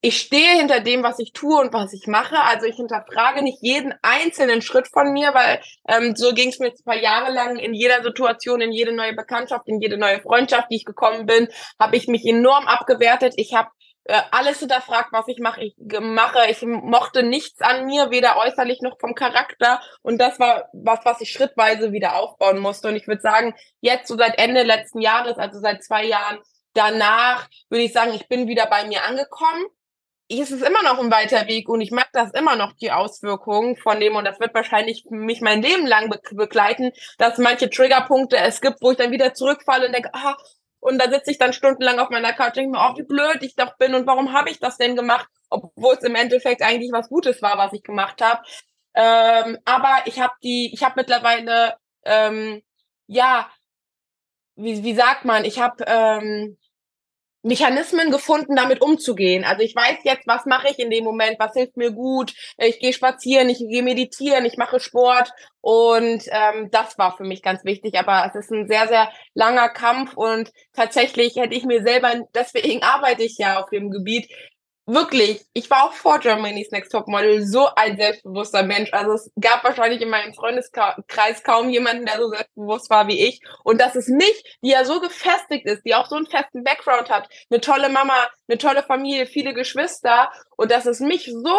ich 0.00 0.20
stehe 0.20 0.58
hinter 0.58 0.80
dem, 0.80 1.02
was 1.02 1.18
ich 1.18 1.32
tue 1.32 1.58
und 1.60 1.72
was 1.72 1.92
ich 1.92 2.06
mache. 2.06 2.38
Also 2.38 2.66
ich 2.66 2.76
hinterfrage 2.76 3.42
nicht 3.42 3.58
jeden 3.62 3.94
einzelnen 4.02 4.62
Schritt 4.62 4.88
von 4.88 5.12
mir, 5.12 5.34
weil 5.34 5.60
ähm, 5.88 6.14
so 6.14 6.32
ging 6.32 6.50
es 6.50 6.58
mir 6.58 6.68
jetzt 6.68 6.80
ein 6.80 6.84
paar 6.84 7.00
Jahre 7.00 7.32
lang 7.32 7.56
in 7.56 7.74
jeder 7.74 8.02
Situation, 8.02 8.60
in 8.60 8.72
jede 8.72 8.92
neue 8.92 9.14
Bekanntschaft, 9.14 9.66
in 9.66 9.80
jede 9.80 9.96
neue 9.96 10.20
Freundschaft, 10.20 10.68
die 10.70 10.76
ich 10.76 10.84
gekommen 10.84 11.26
bin, 11.26 11.48
habe 11.80 11.96
ich 11.96 12.08
mich 12.08 12.24
enorm 12.24 12.66
abgewertet. 12.66 13.34
Ich 13.36 13.54
habe 13.54 13.70
äh, 14.04 14.20
alles 14.30 14.60
hinterfragt, 14.60 15.08
was 15.12 15.26
ich 15.28 15.38
mache. 15.40 15.64
Ich 15.64 15.74
mache, 16.00 16.38
ich 16.50 16.62
mochte 16.62 17.22
nichts 17.22 17.60
an 17.60 17.86
mir, 17.86 18.10
weder 18.10 18.36
äußerlich 18.36 18.82
noch 18.82 18.98
vom 19.00 19.14
Charakter. 19.14 19.80
Und 20.02 20.18
das 20.20 20.38
war 20.38 20.68
was, 20.72 21.00
was 21.04 21.20
ich 21.20 21.32
schrittweise 21.32 21.92
wieder 21.92 22.16
aufbauen 22.16 22.58
musste. 22.58 22.88
Und 22.88 22.96
ich 22.96 23.08
würde 23.08 23.22
sagen, 23.22 23.54
jetzt 23.80 24.08
so 24.08 24.16
seit 24.16 24.38
Ende 24.38 24.62
letzten 24.62 25.00
Jahres, 25.00 25.38
also 25.38 25.58
seit 25.58 25.82
zwei 25.82 26.04
Jahren 26.04 26.38
danach, 26.74 27.48
würde 27.70 27.82
ich 27.82 27.92
sagen, 27.92 28.12
ich 28.12 28.28
bin 28.28 28.46
wieder 28.46 28.66
bei 28.66 28.86
mir 28.86 29.04
angekommen 29.04 29.64
ist 30.28 30.50
es 30.50 30.62
immer 30.62 30.82
noch 30.82 30.98
ein 30.98 31.10
weiter 31.10 31.46
Weg 31.46 31.68
und 31.68 31.80
ich 31.80 31.92
mag 31.92 32.08
das 32.12 32.32
immer 32.32 32.56
noch, 32.56 32.72
die 32.74 32.90
Auswirkungen 32.90 33.76
von 33.76 34.00
dem 34.00 34.16
und 34.16 34.24
das 34.24 34.40
wird 34.40 34.54
wahrscheinlich 34.54 35.04
mich 35.08 35.40
mein 35.40 35.62
Leben 35.62 35.86
lang 35.86 36.10
be 36.10 36.20
begleiten, 36.32 36.92
dass 37.18 37.38
manche 37.38 37.70
Triggerpunkte 37.70 38.36
es 38.36 38.60
gibt, 38.60 38.82
wo 38.82 38.90
ich 38.90 38.96
dann 38.96 39.12
wieder 39.12 39.34
zurückfalle 39.34 39.86
und 39.86 39.92
denke, 39.92 40.10
ah, 40.12 40.36
und 40.80 40.98
da 41.00 41.10
sitze 41.10 41.30
ich 41.30 41.38
dann 41.38 41.52
stundenlang 41.52 41.98
auf 41.98 42.10
meiner 42.10 42.32
Couch 42.32 42.48
und 42.48 42.56
denke 42.56 42.72
mir, 42.72 42.88
oh, 42.88 42.96
wie 42.96 43.04
blöd 43.04 43.42
ich 43.42 43.54
doch 43.54 43.76
bin 43.76 43.94
und 43.94 44.06
warum 44.06 44.32
habe 44.32 44.50
ich 44.50 44.58
das 44.58 44.78
denn 44.78 44.96
gemacht, 44.96 45.28
obwohl 45.48 45.94
es 45.94 46.02
im 46.02 46.14
Endeffekt 46.14 46.62
eigentlich 46.62 46.92
was 46.92 47.08
Gutes 47.08 47.40
war, 47.42 47.58
was 47.58 47.72
ich 47.72 47.82
gemacht 47.82 48.20
habe. 48.20 48.42
Ähm, 48.94 49.58
aber 49.64 49.98
ich 50.06 50.20
habe 50.20 50.34
die, 50.42 50.70
ich 50.72 50.82
habe 50.82 50.94
mittlerweile, 50.96 51.76
ähm, 52.04 52.62
ja, 53.06 53.50
wie, 54.56 54.82
wie 54.82 54.94
sagt 54.94 55.24
man, 55.24 55.44
ich 55.44 55.60
habe 55.60 55.84
ähm, 55.86 56.56
Mechanismen 57.46 58.10
gefunden, 58.10 58.56
damit 58.56 58.82
umzugehen. 58.82 59.44
Also 59.44 59.62
ich 59.62 59.74
weiß 59.74 59.98
jetzt, 60.02 60.26
was 60.26 60.46
mache 60.46 60.68
ich 60.68 60.80
in 60.80 60.90
dem 60.90 61.04
Moment, 61.04 61.36
was 61.38 61.52
hilft 61.52 61.76
mir 61.76 61.92
gut. 61.92 62.34
Ich 62.58 62.80
gehe 62.80 62.92
spazieren, 62.92 63.48
ich 63.48 63.58
gehe 63.58 63.84
meditieren, 63.84 64.44
ich 64.44 64.56
mache 64.56 64.80
Sport 64.80 65.30
und 65.60 66.24
ähm, 66.30 66.70
das 66.72 66.98
war 66.98 67.16
für 67.16 67.22
mich 67.22 67.42
ganz 67.42 67.64
wichtig. 67.64 67.98
Aber 67.98 68.26
es 68.26 68.34
ist 68.34 68.50
ein 68.50 68.66
sehr, 68.66 68.88
sehr 68.88 69.10
langer 69.34 69.68
Kampf 69.68 70.14
und 70.14 70.50
tatsächlich 70.74 71.36
hätte 71.36 71.54
ich 71.54 71.64
mir 71.64 71.82
selber, 71.84 72.26
deswegen 72.34 72.82
arbeite 72.84 73.22
ich 73.22 73.38
ja 73.38 73.62
auf 73.62 73.70
dem 73.70 73.90
Gebiet, 73.90 74.28
wirklich, 74.86 75.44
ich 75.52 75.68
war 75.68 75.84
auch 75.84 75.92
vor 75.92 76.20
Germany's 76.20 76.70
Next 76.70 76.92
Top 76.92 77.08
Model 77.08 77.44
so 77.44 77.68
ein 77.74 77.96
selbstbewusster 77.96 78.62
Mensch. 78.62 78.92
Also 78.92 79.12
es 79.12 79.30
gab 79.38 79.64
wahrscheinlich 79.64 80.00
in 80.00 80.10
meinem 80.10 80.32
Freundeskreis 80.32 81.42
kaum 81.42 81.68
jemanden, 81.68 82.06
der 82.06 82.18
so 82.18 82.28
selbstbewusst 82.28 82.88
war 82.88 83.08
wie 83.08 83.26
ich. 83.26 83.40
Und 83.64 83.80
dass 83.80 83.96
es 83.96 84.08
mich, 84.08 84.58
die 84.62 84.70
ja 84.70 84.84
so 84.84 85.00
gefestigt 85.00 85.66
ist, 85.66 85.82
die 85.84 85.94
auch 85.94 86.06
so 86.06 86.16
einen 86.16 86.26
festen 86.26 86.62
Background 86.62 87.10
hat, 87.10 87.28
eine 87.50 87.60
tolle 87.60 87.88
Mama, 87.88 88.28
eine 88.48 88.58
tolle 88.58 88.82
Familie, 88.82 89.26
viele 89.26 89.54
Geschwister 89.54 90.30
und 90.56 90.70
dass 90.70 90.86
es 90.86 91.00
mich 91.00 91.26
so 91.26 91.58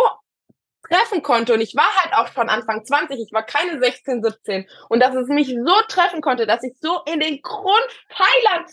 treffen 0.90 1.22
konnte 1.22 1.54
und 1.54 1.60
ich 1.60 1.76
war 1.76 1.90
halt 2.02 2.14
auch 2.14 2.34
schon 2.34 2.48
Anfang 2.48 2.86
20, 2.86 3.20
ich 3.20 3.34
war 3.34 3.44
keine 3.44 3.80
16, 3.80 4.24
17 4.24 4.68
und 4.88 5.02
dass 5.02 5.16
es 5.16 5.28
mich 5.28 5.48
so 5.48 5.74
treffen 5.90 6.22
konnte, 6.22 6.48
dass 6.48 6.64
ich 6.64 6.74
so 6.80 7.02
in 7.06 7.20
den 7.20 7.42
Grundpfeilern 7.42 8.66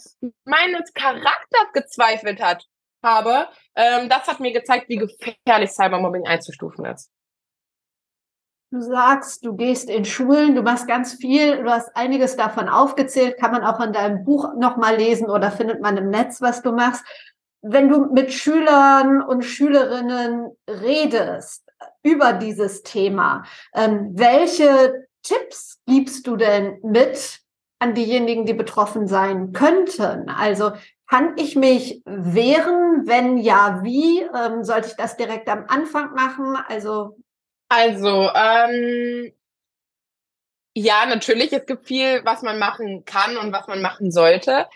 meines 0.45 0.93
Charakters 0.95 1.73
gezweifelt 1.73 2.41
hat, 2.41 2.67
habe, 3.05 3.47
ähm, 3.77 4.09
das 4.09 4.27
hat 4.27 4.41
mir 4.41 4.53
gezeigt, 4.53 4.89
wie 4.89 4.97
gefährlich 4.97 5.71
Cybermobbing 5.71 6.27
einzustufen 6.27 6.85
ist. 6.87 7.11
Du 8.75 8.81
sagst, 8.81 9.45
du 9.45 9.55
gehst 9.55 9.89
in 9.89 10.05
Schulen, 10.05 10.57
du 10.57 10.63
machst 10.63 10.89
ganz 10.89 11.15
viel, 11.15 11.63
du 11.63 11.71
hast 11.71 11.95
einiges 11.95 12.35
davon 12.35 12.69
aufgezählt, 12.69 13.39
kann 13.39 13.53
man 13.53 13.63
auch 13.63 13.79
in 13.79 13.93
deinem 13.93 14.25
Buch 14.25 14.55
nochmal 14.57 14.97
lesen 14.97 15.31
oder 15.31 15.53
findet 15.53 15.81
man 15.81 15.97
im 15.97 16.11
Netz, 16.11 16.41
was 16.41 16.61
du 16.61 16.73
machst. 16.73 17.05
Wenn 17.63 17.89
du 17.89 18.07
mit 18.07 18.33
Schülern 18.33 19.23
und 19.23 19.45
Schülerinnen 19.45 20.57
redest 20.69 21.71
über 22.03 22.33
dieses 22.33 22.83
Thema, 22.83 23.45
ähm, 23.75 24.11
welche 24.15 25.07
Tipps 25.23 25.81
gibst 25.87 26.27
du 26.27 26.37
denn 26.37 26.79
mit 26.83 27.41
an 27.79 27.95
diejenigen, 27.95 28.45
die 28.45 28.55
betroffen 28.55 29.07
sein 29.07 29.53
könnten? 29.53 30.29
Also 30.29 30.73
kann 31.07 31.37
ich 31.37 31.57
mich 31.57 32.03
wehren? 32.05 33.07
Wenn 33.07 33.39
ja, 33.39 33.81
wie? 33.83 34.23
Ähm, 34.23 34.65
sollte 34.65 34.89
ich 34.89 34.97
das 34.97 35.17
direkt 35.17 35.49
am 35.49 35.67
Anfang 35.69 36.15
machen? 36.15 36.57
Also. 36.69 37.17
Also, 37.69 38.31
ähm, 38.35 39.33
ja, 40.77 41.07
natürlich. 41.07 41.53
Es 41.53 41.67
gibt 41.67 41.87
viel, 41.87 42.25
was 42.25 42.43
man 42.43 42.59
machen 42.59 43.05
kann 43.05 43.37
und 43.37 43.53
was 43.53 43.67
man 43.67 43.83
machen 43.83 44.11
sollte. 44.11 44.67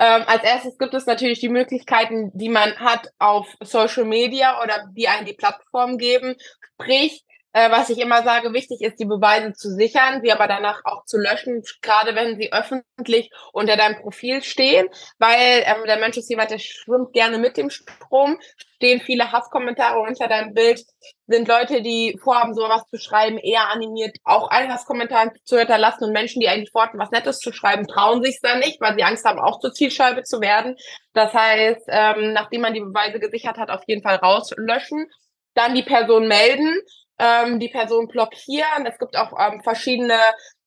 Ähm, 0.00 0.24
als 0.26 0.42
erstes 0.42 0.76
gibt 0.78 0.94
es 0.94 1.06
natürlich 1.06 1.38
die 1.38 1.48
Möglichkeiten, 1.48 2.32
die 2.34 2.48
man 2.48 2.76
hat 2.78 3.08
auf 3.18 3.46
Social 3.60 4.04
Media 4.04 4.60
oder 4.62 4.86
die 4.90 5.06
einen 5.06 5.26
die 5.26 5.34
Plattform 5.34 5.98
geben. 5.98 6.34
Sprich, 6.74 7.24
äh, 7.54 7.70
was 7.70 7.88
ich 7.88 7.98
immer 7.98 8.24
sage, 8.24 8.52
wichtig 8.52 8.80
ist, 8.80 8.98
die 8.98 9.04
Beweise 9.04 9.52
zu 9.52 9.70
sichern, 9.70 10.20
sie 10.22 10.32
aber 10.32 10.48
danach 10.48 10.80
auch 10.84 11.04
zu 11.04 11.18
löschen, 11.18 11.62
gerade 11.82 12.16
wenn 12.16 12.36
sie 12.36 12.52
öffentlich 12.52 13.30
unter 13.52 13.76
deinem 13.76 14.02
Profil 14.02 14.42
stehen, 14.42 14.88
weil 15.18 15.62
ähm, 15.64 15.84
der 15.86 15.98
Mensch 15.98 16.16
ist 16.16 16.28
jemand, 16.28 16.50
der 16.50 16.58
schwimmt 16.58 17.12
gerne 17.12 17.38
mit 17.38 17.56
dem 17.56 17.70
Strom, 17.70 18.40
stehen 18.74 19.00
viele 19.00 19.30
Hasskommentare 19.30 20.00
unter 20.00 20.26
deinem 20.26 20.52
Bild, 20.52 20.84
sind 21.28 21.46
Leute, 21.46 21.80
die 21.80 22.18
vorhaben, 22.20 22.54
sowas 22.54 22.82
zu 22.90 22.98
schreiben, 22.98 23.38
eher 23.38 23.70
animiert, 23.70 24.16
auch 24.24 24.48
einen 24.48 24.72
Hasskommentar 24.72 25.32
zu 25.44 25.56
hinterlassen 25.56 26.04
und 26.04 26.12
Menschen, 26.12 26.40
die 26.40 26.48
eigentlich 26.48 26.72
vorhaben, 26.72 26.98
was 26.98 27.12
Nettes 27.12 27.38
zu 27.38 27.52
schreiben, 27.52 27.86
trauen 27.86 28.20
sich 28.24 28.40
dann 28.42 28.58
nicht, 28.58 28.80
weil 28.80 28.96
sie 28.96 29.04
Angst 29.04 29.24
haben, 29.24 29.38
auch 29.38 29.60
zur 29.60 29.72
Zielscheibe 29.72 30.24
zu 30.24 30.40
werden. 30.40 30.74
Das 31.12 31.32
heißt, 31.32 31.84
ähm, 31.86 32.32
nachdem 32.32 32.62
man 32.62 32.74
die 32.74 32.80
Beweise 32.80 33.20
gesichert 33.20 33.58
hat, 33.58 33.70
auf 33.70 33.82
jeden 33.86 34.02
Fall 34.02 34.16
rauslöschen, 34.16 35.06
dann 35.54 35.76
die 35.76 35.84
Person 35.84 36.26
melden 36.26 36.80
ähm, 37.18 37.60
die 37.60 37.68
Person 37.68 38.08
blockieren. 38.08 38.86
Es 38.86 38.98
gibt 38.98 39.16
auch 39.16 39.32
ähm, 39.38 39.62
verschiedene 39.62 40.18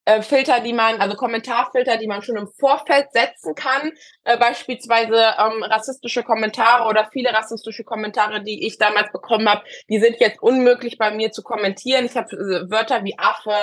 äh, 0.06 0.22
Filter, 0.22 0.62
die 0.62 0.72
man, 0.72 1.02
also 1.02 1.18
Kommentarfilter, 1.18 1.98
die 1.98 2.08
man 2.08 2.22
schon 2.22 2.38
im 2.38 2.48
Vorfeld 2.48 3.12
setzen 3.12 3.56
kann. 3.56 3.92
Äh, 4.24 4.38
beispielsweise 4.38 5.36
ähm, 5.38 5.64
rassistische 5.64 6.24
Kommentare 6.24 6.88
oder 6.88 7.10
viele 7.12 7.34
rassistische 7.34 7.84
Kommentare, 7.84 8.42
die 8.42 8.66
ich 8.66 8.78
damals 8.78 9.12
bekommen 9.12 9.50
habe, 9.50 9.64
die 9.90 10.00
sind 10.00 10.20
jetzt 10.20 10.42
unmöglich 10.42 10.98
bei 10.98 11.12
mir 11.12 11.32
zu 11.32 11.44
kommentieren. 11.44 12.06
Ich 12.06 12.16
habe 12.16 12.34
äh, 12.36 12.72
Wörter 12.72 13.04
wie 13.04 13.20
Affe, 13.20 13.54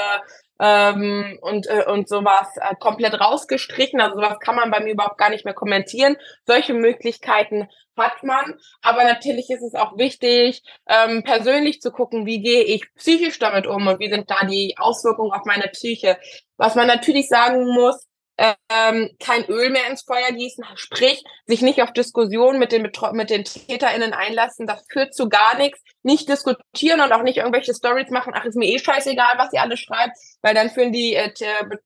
ähm, 0.61 1.39
und, 1.41 1.67
äh, 1.67 1.85
und 1.87 2.09
sowas 2.09 2.49
äh, 2.57 2.75
komplett 2.79 3.21
rausgestrichen. 3.21 4.01
Also 4.01 4.17
sowas 4.17 4.39
kann 4.39 4.55
man 4.55 4.71
bei 4.71 4.81
mir 4.81 4.93
überhaupt 4.93 5.19
gar 5.19 5.31
nicht 5.31 5.45
mehr 5.45 5.55
kommentieren. 5.55 6.17
Solche 6.47 6.75
Möglichkeiten 6.75 7.69
hat 7.97 8.23
man. 8.23 8.55
Aber 8.83 9.05
natürlich 9.05 9.51
ist 9.51 9.63
es 9.63 9.75
auch 9.75 9.97
wichtig, 9.97 10.63
ähm, 10.89 11.23
persönlich 11.23 11.81
zu 11.81 11.91
gucken, 11.91 12.27
wie 12.27 12.41
gehe 12.41 12.63
ich 12.63 12.85
psychisch 12.95 13.39
damit 13.39 13.67
um 13.67 13.87
und 13.87 14.01
wie 14.01 14.11
sind 14.11 14.31
da 14.31 14.47
die 14.47 14.75
Auswirkungen 14.79 15.33
auf 15.33 15.45
meine 15.45 15.69
Psyche. 15.69 16.19
Was 16.57 16.75
man 16.75 16.87
natürlich 16.87 17.29
sagen 17.29 17.67
muss, 17.67 18.07
ähm, 18.37 19.11
kein 19.21 19.45
Öl 19.47 19.71
mehr 19.71 19.87
ins 19.89 20.03
Feuer 20.03 20.33
gießen, 20.33 20.65
sprich, 20.75 21.23
sich 21.47 21.63
nicht 21.63 21.83
auf 21.83 21.93
Diskussionen 21.93 22.59
mit 22.59 22.73
den, 22.73 22.91
mit 23.13 23.31
den 23.31 23.45
TäterInnen 23.45 24.13
einlassen, 24.13 24.67
das 24.67 24.85
führt 24.91 25.15
zu 25.15 25.29
gar 25.29 25.57
nichts. 25.57 25.81
Nicht 26.03 26.29
diskutieren 26.29 27.01
und 27.01 27.13
auch 27.13 27.23
nicht 27.23 27.39
irgendwelche 27.39 27.73
Stories 27.73 28.11
machen, 28.11 28.35
ach, 28.37 28.45
ist 28.45 28.57
mir 28.57 28.69
eh 28.69 28.79
scheißegal, 28.79 29.39
was 29.39 29.53
ihr 29.55 29.63
alle 29.63 29.79
schreibt, 29.79 30.17
weil 30.43 30.55
dann 30.55 30.69
fühlen 30.69 30.93
die 30.93 31.15
äh, 31.15 31.33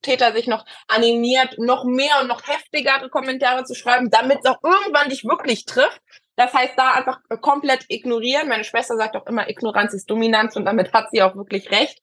Täter 0.02 0.32
sich 0.32 0.48
noch 0.48 0.64
animiert, 0.88 1.56
noch 1.58 1.84
mehr 1.84 2.20
und 2.20 2.26
noch 2.26 2.42
heftigere 2.48 3.11
Kommentare 3.11 3.64
zu 3.64 3.74
schreiben, 3.74 4.11
damit 4.11 4.38
es 4.42 4.50
auch 4.50 4.58
irgendwann 4.64 5.08
dich 5.08 5.24
wirklich 5.24 5.66
trifft. 5.66 6.00
Das 6.34 6.52
heißt, 6.52 6.72
da 6.76 6.92
einfach 6.92 7.20
komplett 7.40 7.84
ignorieren. 7.88 8.48
Meine 8.48 8.64
Schwester 8.64 8.96
sagt 8.96 9.16
auch 9.16 9.26
immer, 9.26 9.48
Ignoranz 9.48 9.92
ist 9.94 10.11
Dominanz 10.11 10.56
und 10.56 10.64
damit 10.64 10.92
hat 10.92 11.11
sie 11.11 11.22
auch 11.22 11.37
wirklich 11.37 11.70
recht 11.70 12.00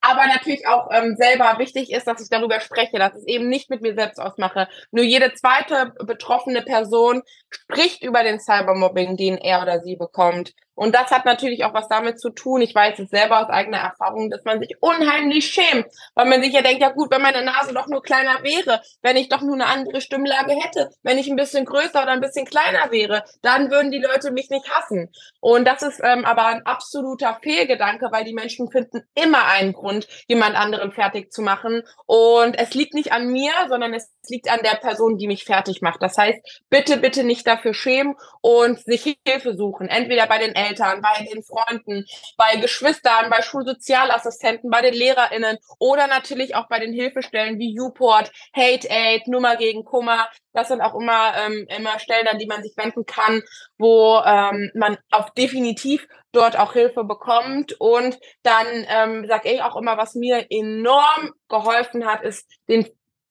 aber 0.00 0.26
natürlich 0.26 0.66
auch 0.66 0.88
ähm, 0.92 1.16
selber 1.16 1.58
wichtig 1.58 1.92
ist, 1.92 2.06
dass 2.06 2.22
ich 2.22 2.30
darüber 2.30 2.60
spreche, 2.60 2.98
dass 2.98 3.12
ich 3.14 3.20
es 3.20 3.26
eben 3.26 3.48
nicht 3.48 3.70
mit 3.70 3.82
mir 3.82 3.94
selbst 3.94 4.18
ausmache. 4.18 4.68
Nur 4.90 5.04
jede 5.04 5.34
zweite 5.34 5.92
betroffene 6.04 6.62
Person 6.62 7.22
spricht 7.50 8.02
über 8.02 8.22
den 8.22 8.40
Cybermobbing, 8.40 9.16
den 9.16 9.36
er 9.36 9.62
oder 9.62 9.80
sie 9.80 9.96
bekommt. 9.96 10.54
Und 10.74 10.94
das 10.94 11.10
hat 11.10 11.24
natürlich 11.24 11.64
auch 11.64 11.74
was 11.74 11.88
damit 11.88 12.20
zu 12.20 12.30
tun, 12.30 12.62
ich 12.62 12.74
weiß 12.74 12.98
es 12.98 13.10
selber 13.10 13.40
aus 13.40 13.50
eigener 13.50 13.78
Erfahrung, 13.78 14.30
dass 14.30 14.44
man 14.44 14.60
sich 14.60 14.76
unheimlich 14.80 15.46
schämt, 15.46 15.86
weil 16.14 16.26
man 16.26 16.42
sich 16.42 16.52
ja 16.52 16.62
denkt, 16.62 16.82
ja 16.82 16.90
gut, 16.90 17.10
wenn 17.10 17.22
meine 17.22 17.44
Nase 17.44 17.74
doch 17.74 17.86
nur 17.86 18.02
kleiner 18.02 18.42
wäre, 18.42 18.80
wenn 19.02 19.16
ich 19.16 19.28
doch 19.28 19.42
nur 19.42 19.54
eine 19.54 19.66
andere 19.66 20.00
Stimmlage 20.00 20.52
hätte, 20.52 20.90
wenn 21.02 21.18
ich 21.18 21.28
ein 21.28 21.36
bisschen 21.36 21.64
größer 21.64 22.02
oder 22.02 22.12
ein 22.12 22.20
bisschen 22.20 22.46
kleiner 22.46 22.90
wäre, 22.90 23.24
dann 23.42 23.70
würden 23.70 23.90
die 23.90 23.98
Leute 23.98 24.30
mich 24.30 24.50
nicht 24.50 24.70
hassen. 24.70 25.10
Und 25.40 25.66
das 25.66 25.82
ist 25.82 26.00
ähm, 26.02 26.24
aber 26.24 26.46
ein 26.46 26.64
absoluter 26.66 27.38
Fehlgedanke, 27.42 28.08
weil 28.10 28.24
die 28.24 28.34
Menschen 28.34 28.70
finden 28.70 29.02
immer 29.14 29.46
einen 29.46 29.72
Grund, 29.72 30.06
jemand 30.28 30.56
anderen 30.56 30.92
fertig 30.92 31.32
zu 31.32 31.42
machen. 31.42 31.82
Und 32.06 32.58
es 32.58 32.74
liegt 32.74 32.94
nicht 32.94 33.12
an 33.12 33.28
mir, 33.28 33.52
sondern 33.68 33.94
es 33.94 34.10
liegt 34.28 34.50
an 34.50 34.60
der 34.62 34.76
Person, 34.76 35.16
die 35.16 35.26
mich 35.26 35.44
fertig 35.44 35.82
macht. 35.82 36.02
Das 36.02 36.16
heißt, 36.16 36.64
bitte, 36.68 36.96
bitte 36.98 37.24
nicht 37.24 37.46
dafür 37.46 37.74
schämen 37.74 38.14
und 38.40 38.80
sich 38.80 39.16
Hilfe 39.26 39.54
suchen. 39.56 39.88
Entweder 39.88 40.26
bei 40.26 40.38
den 40.38 40.54
Eltern, 40.68 41.02
bei 41.02 41.24
den 41.24 41.42
Freunden, 41.42 42.06
bei 42.36 42.56
Geschwistern, 42.56 43.30
bei 43.30 43.42
Schulsozialassistenten, 43.42 44.70
bei 44.70 44.82
den 44.82 44.94
LehrerInnen 44.94 45.58
oder 45.78 46.06
natürlich 46.06 46.54
auch 46.54 46.68
bei 46.68 46.78
den 46.78 46.92
Hilfestellen 46.92 47.58
wie 47.58 47.78
Uport, 47.78 48.32
Hate 48.54 48.88
Aid, 48.90 49.26
Nummer 49.28 49.56
gegen 49.56 49.84
Kummer. 49.84 50.28
Das 50.52 50.68
sind 50.68 50.80
auch 50.80 50.94
immer, 50.94 51.32
ähm, 51.36 51.66
immer 51.68 51.98
Stellen, 51.98 52.28
an 52.28 52.38
die 52.38 52.46
man 52.46 52.62
sich 52.62 52.76
wenden 52.76 53.06
kann, 53.06 53.42
wo 53.78 54.20
ähm, 54.24 54.70
man 54.74 54.98
auch 55.10 55.30
definitiv 55.30 56.06
dort 56.32 56.58
auch 56.58 56.72
Hilfe 56.72 57.04
bekommt. 57.04 57.74
Und 57.80 58.18
dann 58.42 58.66
ähm, 58.88 59.26
sage 59.26 59.50
ich 59.50 59.62
auch 59.62 59.76
immer, 59.76 59.96
was 59.96 60.14
mir 60.14 60.46
enorm 60.50 61.32
geholfen 61.48 62.06
hat, 62.06 62.22
ist 62.22 62.48
den 62.68 62.86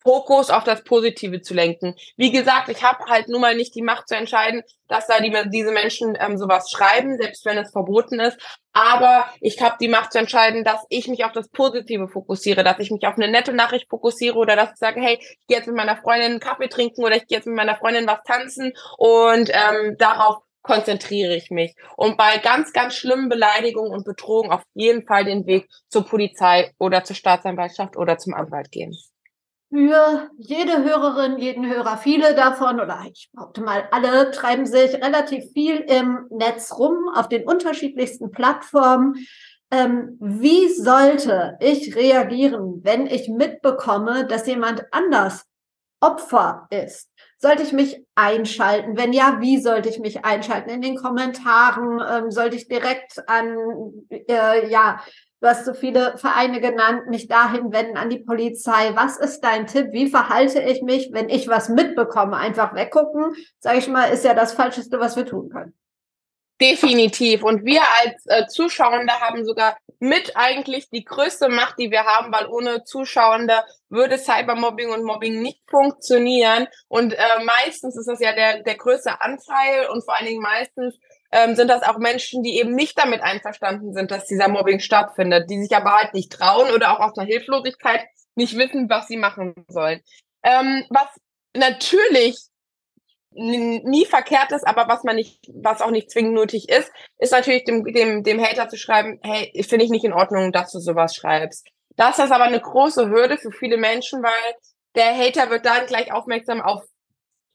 Fokus 0.10 0.50
auf 0.50 0.64
das 0.64 0.84
Positive 0.84 1.40
zu 1.44 1.54
lenken. 1.54 1.94
Wie 2.18 2.32
gesagt, 2.32 2.68
ich 2.70 2.82
habe 2.82 3.06
halt 3.06 3.30
nun 3.30 3.42
mal 3.42 3.56
nicht 3.56 3.76
die 3.76 3.84
Macht 3.84 4.08
zu 4.08 4.16
entscheiden, 4.16 4.64
dass 4.88 5.06
da 5.06 5.20
die, 5.20 5.32
diese 5.52 5.72
Menschen 5.72 6.18
ähm, 6.20 6.36
sowas 6.36 6.72
schreiben, 6.72 7.16
selbst 7.22 7.46
wenn 7.46 7.60
es 7.60 7.72
verboten 7.72 8.20
ist. 8.20 8.40
Aber 8.74 9.28
ich 9.40 9.62
habe 9.62 9.76
die 9.80 9.88
Macht 9.88 10.12
zu 10.12 10.18
entscheiden, 10.18 10.64
dass 10.64 10.84
ich 10.90 11.08
mich 11.10 11.26
auf 11.26 11.32
das 11.32 11.48
Positive 11.50 12.08
fokussiere, 12.08 12.64
dass 12.64 12.80
ich 12.80 12.90
mich 12.90 13.06
auf 13.06 13.18
eine 13.18 13.28
nette 13.28 13.54
Nachricht 13.54 13.88
fokussiere 13.88 14.36
oder 14.36 14.56
dass 14.56 14.72
ich 14.72 14.78
sage, 14.78 15.00
hey, 15.00 15.20
ich 15.20 15.46
gehe 15.48 15.58
jetzt 15.58 15.68
mit 15.68 15.76
meiner 15.76 15.98
Freundin 15.98 16.32
einen 16.32 16.40
Kaffee 16.40 16.70
trinken 16.70 17.04
oder 17.04 17.16
ich 17.16 17.28
gehe 17.28 17.38
jetzt 17.38 17.46
mit 17.46 17.56
meiner 17.56 17.78
Freundin 17.78 18.08
was 18.08 18.24
tanzen 18.24 18.74
und 18.98 19.52
ähm, 19.54 19.96
darauf 20.00 20.38
konzentriere 20.64 21.36
ich 21.36 21.52
mich. 21.52 21.76
Und 21.98 22.18
bei 22.18 22.40
ganz, 22.40 22.74
ganz 22.74 22.96
schlimmen 22.96 23.30
Beleidigungen 23.30 23.92
und 23.92 24.06
Bedrohungen 24.06 24.50
auf 24.50 24.64
jeden 24.74 25.06
Fall 25.06 25.26
den 25.26 25.46
Weg 25.46 25.70
zur 25.88 26.04
Polizei 26.04 26.72
oder 26.80 27.04
zur 27.04 27.16
Staatsanwaltschaft 27.16 27.96
oder 27.96 28.18
zum 28.18 28.34
Anwalt 28.34 28.72
gehen 28.72 28.98
für 29.70 30.30
jede 30.38 30.84
Hörerin, 30.84 31.38
jeden 31.38 31.68
Hörer, 31.68 31.98
viele 31.98 32.34
davon 32.34 32.80
oder 32.80 33.04
ich 33.12 33.30
behaupte 33.34 33.62
mal 33.62 33.88
alle, 33.92 34.32
treiben 34.32 34.66
sich 34.66 34.96
relativ 34.96 35.52
viel 35.54 35.78
im 35.78 36.26
Netz 36.32 36.74
rum, 36.78 37.10
auf 37.14 37.30
den 37.30 37.48
unterschiedlichsten 37.48 38.32
Plattformen. 38.32 39.16
Ähm, 39.72 40.18
wie 40.20 40.68
sollte 40.70 41.56
ich 41.60 41.96
reagieren, 41.96 42.82
wenn 42.84 43.06
ich 43.06 43.30
mitbekomme, 43.30 44.26
dass 44.26 44.48
jemand 44.48 44.86
anders 44.92 45.46
Opfer 46.02 46.68
ist? 46.72 47.12
Sollte 47.38 47.62
ich 47.62 47.72
mich 47.72 48.04
einschalten? 48.16 48.98
Wenn 48.98 49.14
ja, 49.14 49.38
wie 49.40 49.60
sollte 49.62 49.90
ich 49.90 50.00
mich 50.00 50.26
einschalten? 50.26 50.72
In 50.72 50.82
den 50.82 50.96
Kommentaren 50.96 52.02
ähm, 52.10 52.32
sollte 52.32 52.56
ich 52.56 52.68
direkt 52.68 53.22
an 53.30 53.56
äh, 54.10 54.68
ja 54.70 55.00
Du 55.42 55.48
hast 55.48 55.66
so 55.66 55.74
viele 55.74 56.18
Vereine 56.18 56.60
genannt, 56.60 57.08
mich 57.08 57.28
dahin 57.28 57.72
wenden 57.72 57.96
an 57.96 58.10
die 58.10 58.20
Polizei. 58.20 58.92
Was 58.96 59.18
ist 59.18 59.40
dein 59.42 59.68
Tipp? 59.68 59.88
Wie 59.92 60.10
verhalte 60.10 60.62
ich 60.62 60.82
mich, 60.82 61.12
wenn 61.14 61.30
ich 61.30 61.48
was 61.48 61.70
mitbekomme? 61.70 62.36
Einfach 62.36 62.76
weggucken, 62.76 63.34
sage 63.60 63.78
ich 63.78 63.88
mal, 63.88 64.06
ist 64.06 64.26
ja 64.26 64.34
das 64.34 64.54
Falscheste, 64.54 65.00
was 65.00 65.16
wir 65.16 65.26
tun 65.26 65.50
können. 65.50 65.74
Definitiv. 66.60 67.44
Und 67.44 67.64
wir 67.64 67.82
als 68.02 68.26
äh, 68.26 68.46
Zuschauende 68.48 69.14
haben 69.14 69.46
sogar 69.46 69.78
mit 70.00 70.36
eigentlich 70.36 70.90
die 70.90 71.06
größte 71.06 71.48
Macht, 71.48 71.80
die 71.80 71.90
wir 71.90 72.04
haben, 72.04 72.34
weil 72.34 72.48
ohne 72.48 72.84
Zuschauende 72.84 73.64
würde 73.88 74.18
Cybermobbing 74.18 74.90
und 74.90 75.04
Mobbing 75.04 75.42
nicht 75.42 75.62
funktionieren. 75.70 76.68
Und 76.90 77.14
äh, 77.14 77.44
meistens 77.46 77.98
ist 77.98 78.08
das 78.08 78.20
ja 78.20 78.34
der, 78.34 78.62
der 78.64 78.76
größte 78.76 79.22
Anteil 79.22 79.88
und 79.90 80.04
vor 80.04 80.18
allen 80.18 80.28
Dingen 80.28 80.42
meistens 80.42 81.00
ähm, 81.32 81.56
sind 81.56 81.68
das 81.68 81.84
auch 81.84 81.98
Menschen, 81.98 82.44
die 82.44 82.58
eben 82.58 82.74
nicht 82.74 82.98
damit 82.98 83.22
einverstanden 83.22 83.94
sind, 83.94 84.12
dass 84.12 84.26
dieser 84.26 84.48
Mobbing 84.48 84.80
stattfindet, 84.80 85.50
die 85.50 85.62
sich 85.62 85.76
aber 85.76 85.94
halt 85.94 86.14
nicht 86.14 86.32
trauen 86.32 86.72
oder 86.72 86.92
auch 86.92 87.00
aus 87.00 87.18
einer 87.18 87.28
Hilflosigkeit 87.28 88.02
nicht 88.36 88.58
wissen, 88.58 88.90
was 88.90 89.08
sie 89.08 89.18
machen 89.18 89.54
sollen. 89.68 90.02
Ähm, 90.44 90.86
was 90.90 91.08
natürlich 91.56 92.38
nie 93.32 94.06
verkehrt 94.06 94.52
ist, 94.52 94.66
aber 94.66 94.88
was 94.88 95.04
man 95.04 95.16
nicht, 95.16 95.40
was 95.54 95.82
auch 95.82 95.92
nicht 95.92 96.10
zwingend 96.10 96.34
nötig 96.34 96.68
ist, 96.68 96.92
ist 97.20 97.32
natürlich 97.32 97.64
dem, 97.64 97.86
dem, 97.86 98.24
dem 98.24 98.44
Hater 98.44 98.68
zu 98.70 98.78
schreiben, 98.78 99.20
hey, 99.24 99.52
finde 99.68 99.86
ich 99.86 99.92
nicht 99.92 100.04
in 100.04 100.14
Ordnung, 100.14 100.52
dass 100.52 100.72
du 100.72 100.80
sowas 100.80 101.16
schreibst. 101.16 101.68
Das 101.96 102.18
ist 102.18 102.32
aber 102.32 102.46
eine 102.46 102.60
große 102.60 103.10
Hürde 103.10 103.38
für 103.38 103.52
viele 103.52 103.78
Menschen, 103.78 104.24
weil 104.24 104.56
der 104.96 105.16
Hater 105.16 105.50
wird 105.52 105.66
dann 105.66 105.86
gleich 105.86 106.12
aufmerksam 106.12 106.60
auf 106.60 106.84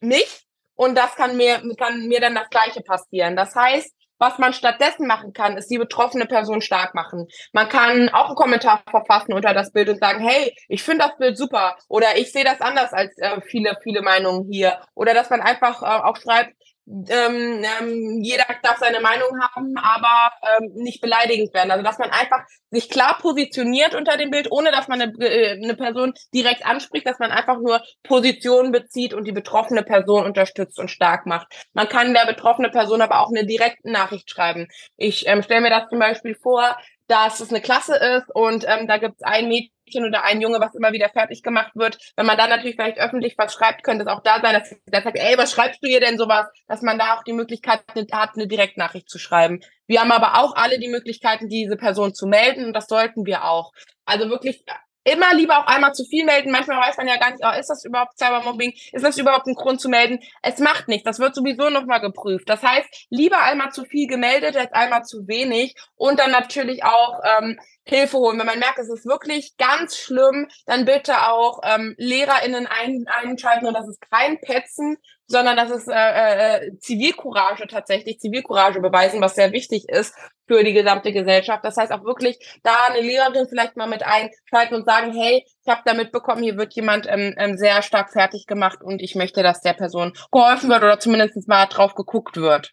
mich 0.00 0.46
und 0.74 0.96
das 0.96 1.14
kann 1.14 1.36
mir, 1.36 1.62
kann 1.78 2.06
mir 2.06 2.20
dann 2.20 2.34
das 2.34 2.50
Gleiche 2.50 2.82
passieren. 2.82 3.36
Das 3.36 3.54
heißt, 3.54 3.94
was 4.18 4.38
man 4.38 4.52
stattdessen 4.52 5.06
machen 5.06 5.32
kann, 5.32 5.56
ist 5.56 5.70
die 5.70 5.78
betroffene 5.78 6.26
Person 6.26 6.62
stark 6.62 6.94
machen. 6.94 7.26
Man 7.52 7.68
kann 7.68 8.08
auch 8.10 8.28
einen 8.28 8.36
Kommentar 8.36 8.82
verfassen 8.88 9.32
unter 9.32 9.52
das 9.54 9.72
Bild 9.72 9.88
und 9.88 9.98
sagen, 9.98 10.26
hey, 10.26 10.54
ich 10.68 10.82
finde 10.82 11.04
das 11.06 11.16
Bild 11.18 11.36
super 11.36 11.76
oder 11.88 12.16
ich 12.16 12.32
sehe 12.32 12.44
das 12.44 12.60
anders 12.60 12.92
als 12.92 13.16
äh, 13.18 13.40
viele, 13.42 13.76
viele 13.82 14.02
Meinungen 14.02 14.50
hier. 14.50 14.80
Oder 14.94 15.14
dass 15.14 15.30
man 15.30 15.40
einfach 15.40 15.82
äh, 15.82 16.02
auch 16.04 16.16
schreibt, 16.16 16.54
ähm, 16.86 17.64
ähm, 17.80 18.20
jeder 18.22 18.44
darf 18.62 18.78
seine 18.78 19.00
Meinung 19.00 19.30
haben, 19.40 19.74
aber 19.76 20.32
ähm, 20.42 20.70
nicht 20.74 21.00
beleidigend 21.00 21.54
werden. 21.54 21.70
Also 21.70 21.82
dass 21.82 21.98
man 21.98 22.10
einfach 22.10 22.40
sich 22.70 22.90
klar 22.90 23.18
positioniert 23.18 23.94
unter 23.94 24.16
dem 24.16 24.30
Bild, 24.30 24.50
ohne 24.50 24.70
dass 24.70 24.88
man 24.88 25.00
eine, 25.00 25.12
äh, 25.18 25.62
eine 25.62 25.76
Person 25.76 26.12
direkt 26.34 26.66
anspricht, 26.66 27.06
dass 27.06 27.18
man 27.18 27.30
einfach 27.30 27.58
nur 27.58 27.80
Positionen 28.02 28.72
bezieht 28.72 29.14
und 29.14 29.24
die 29.26 29.32
betroffene 29.32 29.82
Person 29.82 30.24
unterstützt 30.24 30.78
und 30.78 30.90
stark 30.90 31.26
macht. 31.26 31.48
Man 31.72 31.88
kann 31.88 32.12
der 32.12 32.26
betroffene 32.26 32.70
Person 32.70 33.00
aber 33.00 33.20
auch 33.20 33.30
eine 33.30 33.46
direkte 33.46 33.90
Nachricht 33.90 34.30
schreiben. 34.30 34.68
Ich 34.96 35.26
ähm, 35.26 35.42
stelle 35.42 35.62
mir 35.62 35.70
das 35.70 35.88
zum 35.88 35.98
Beispiel 35.98 36.34
vor, 36.34 36.76
dass 37.06 37.40
es 37.40 37.50
eine 37.50 37.60
Klasse 37.60 37.96
ist 37.96 38.34
und 38.34 38.64
ähm, 38.66 38.86
da 38.86 38.98
gibt 38.98 39.16
es 39.16 39.22
ein 39.22 39.48
Mädchen, 39.48 39.73
Mädchen 39.84 40.04
oder 40.04 40.24
ein 40.24 40.40
Junge, 40.40 40.60
was 40.60 40.74
immer 40.74 40.92
wieder 40.92 41.08
fertig 41.08 41.42
gemacht 41.42 41.72
wird. 41.74 41.98
Wenn 42.16 42.26
man 42.26 42.36
dann 42.36 42.50
natürlich 42.50 42.76
vielleicht 42.76 42.98
öffentlich 42.98 43.36
was 43.38 43.52
schreibt, 43.52 43.82
könnte 43.82 44.04
es 44.04 44.08
auch 44.08 44.22
da 44.22 44.40
sein, 44.40 44.54
dass 44.54 44.74
der 44.86 45.02
sagt, 45.02 45.18
ey, 45.18 45.36
was 45.38 45.52
schreibst 45.52 45.82
du 45.82 45.88
hier 45.88 46.00
denn 46.00 46.18
sowas? 46.18 46.46
Dass 46.66 46.82
man 46.82 46.98
da 46.98 47.16
auch 47.16 47.24
die 47.24 47.32
Möglichkeit 47.32 47.82
hat, 48.12 48.30
eine 48.34 48.46
Direktnachricht 48.46 49.08
zu 49.08 49.18
schreiben. 49.18 49.60
Wir 49.86 50.00
haben 50.00 50.12
aber 50.12 50.42
auch 50.42 50.54
alle 50.56 50.78
die 50.78 50.88
Möglichkeiten, 50.88 51.48
diese 51.48 51.76
Person 51.76 52.14
zu 52.14 52.26
melden 52.26 52.64
und 52.64 52.72
das 52.72 52.86
sollten 52.86 53.26
wir 53.26 53.44
auch. 53.44 53.72
Also 54.06 54.28
wirklich 54.28 54.64
immer 55.04 55.34
lieber 55.34 55.58
auch 55.58 55.66
einmal 55.66 55.92
zu 55.92 56.04
viel 56.04 56.24
melden. 56.24 56.50
Manchmal 56.50 56.80
weiß 56.80 56.96
man 56.96 57.06
ja 57.06 57.18
gar 57.18 57.30
nicht, 57.30 57.44
oh, 57.44 57.58
ist 57.58 57.68
das 57.68 57.84
überhaupt 57.84 58.18
Cybermobbing? 58.18 58.72
Ist 58.92 59.04
das 59.04 59.18
überhaupt 59.18 59.46
ein 59.46 59.54
Grund 59.54 59.80
zu 59.80 59.88
melden? 59.88 60.18
Es 60.42 60.58
macht 60.58 60.88
nichts. 60.88 61.04
Das 61.04 61.18
wird 61.18 61.34
sowieso 61.34 61.68
nochmal 61.68 62.00
geprüft. 62.00 62.48
Das 62.48 62.62
heißt, 62.62 63.06
lieber 63.10 63.42
einmal 63.42 63.70
zu 63.70 63.84
viel 63.84 64.08
gemeldet 64.08 64.56
als 64.56 64.72
einmal 64.72 65.04
zu 65.04 65.28
wenig. 65.28 65.74
Und 65.94 66.18
dann 66.18 66.30
natürlich 66.30 66.84
auch 66.84 67.20
ähm, 67.38 67.58
Hilfe 67.84 68.18
holen. 68.18 68.38
Wenn 68.38 68.46
man 68.46 68.58
merkt, 68.58 68.78
es 68.78 68.88
ist 68.88 69.06
wirklich 69.06 69.56
ganz 69.56 69.96
schlimm, 69.96 70.48
dann 70.66 70.84
bitte 70.84 71.28
auch 71.30 71.60
ähm, 71.64 71.94
LehrerInnen 71.98 72.66
ein, 72.66 73.04
einschalten 73.06 73.66
und 73.66 73.74
das 73.74 73.88
ist 73.88 74.00
kein 74.10 74.40
Petzen, 74.40 74.96
sondern 75.26 75.56
das 75.56 75.70
ist 75.70 75.88
äh, 75.88 76.56
äh, 76.56 76.78
Zivilcourage 76.78 77.66
tatsächlich, 77.66 78.18
Zivilcourage 78.18 78.80
beweisen, 78.80 79.20
was 79.20 79.34
sehr 79.34 79.52
wichtig 79.52 79.88
ist 79.88 80.14
für 80.46 80.62
die 80.62 80.74
gesamte 80.74 81.12
Gesellschaft. 81.12 81.64
Das 81.64 81.76
heißt 81.76 81.92
auch 81.92 82.04
wirklich 82.04 82.38
da 82.62 82.86
eine 82.88 83.00
Lehrerin 83.00 83.46
vielleicht 83.48 83.76
mal 83.76 83.86
mit 83.86 84.02
einschalten 84.04 84.74
und 84.74 84.84
sagen, 84.84 85.12
hey, 85.12 85.44
ich 85.46 85.70
habe 85.70 85.82
da 85.84 85.94
mitbekommen, 85.94 86.42
hier 86.42 86.56
wird 86.56 86.74
jemand 86.74 87.06
ähm, 87.08 87.34
ähm, 87.38 87.56
sehr 87.56 87.82
stark 87.82 88.12
fertig 88.12 88.46
gemacht 88.46 88.82
und 88.82 89.00
ich 89.00 89.14
möchte, 89.14 89.42
dass 89.42 89.60
der 89.60 89.72
Person 89.72 90.12
geholfen 90.30 90.68
wird 90.68 90.82
oder 90.82 90.98
zumindest 90.98 91.48
mal 91.48 91.66
drauf 91.66 91.94
geguckt 91.94 92.36
wird. 92.36 92.72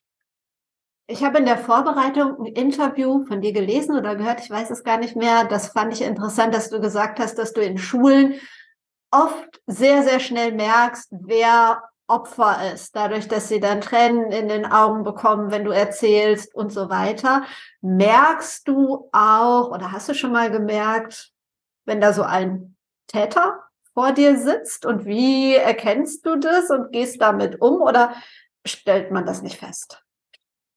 Ich 1.12 1.26
habe 1.26 1.40
in 1.40 1.46
der 1.46 1.58
Vorbereitung 1.58 2.40
ein 2.40 2.46
Interview 2.46 3.26
von 3.26 3.42
dir 3.42 3.52
gelesen 3.52 3.98
oder 3.98 4.16
gehört, 4.16 4.40
ich 4.40 4.50
weiß 4.50 4.70
es 4.70 4.86
gar 4.86 4.98
nicht 4.98 5.18
mehr. 5.18 5.44
Das 5.44 5.68
fand 5.74 5.92
ich 5.94 6.02
interessant, 6.02 6.56
dass 6.56 6.70
du 6.70 6.80
gesagt 6.80 7.20
hast, 7.20 7.38
dass 7.38 7.52
du 7.52 7.60
in 7.60 7.78
Schulen 7.78 8.36
oft 9.12 9.62
sehr, 9.68 10.04
sehr 10.04 10.22
schnell 10.22 10.54
merkst, 10.54 11.10
wer 11.12 11.84
Opfer 12.08 12.72
ist, 12.74 12.96
dadurch, 12.96 13.28
dass 13.28 13.50
sie 13.50 13.60
dann 13.60 13.82
Tränen 13.82 14.32
in 14.32 14.48
den 14.48 14.66
Augen 14.66 15.04
bekommen, 15.04 15.52
wenn 15.52 15.66
du 15.66 15.72
erzählst 15.72 16.56
und 16.56 16.72
so 16.72 16.90
weiter. 16.90 17.44
Merkst 17.82 18.66
du 18.70 19.10
auch 19.12 19.70
oder 19.70 19.92
hast 19.92 20.08
du 20.08 20.14
schon 20.14 20.32
mal 20.32 20.50
gemerkt, 20.50 21.34
wenn 21.84 22.00
da 22.00 22.14
so 22.14 22.24
ein 22.24 22.78
Täter 23.08 23.60
vor 23.94 24.14
dir 24.14 24.38
sitzt 24.38 24.86
und 24.86 25.04
wie 25.06 25.56
erkennst 25.56 26.26
du 26.26 26.38
das 26.38 26.70
und 26.70 26.94
gehst 26.94 27.22
damit 27.22 27.60
um 27.60 27.82
oder 27.82 28.14
stellt 28.66 29.12
man 29.12 29.26
das 29.26 29.42
nicht 29.42 29.58
fest? 29.58 30.02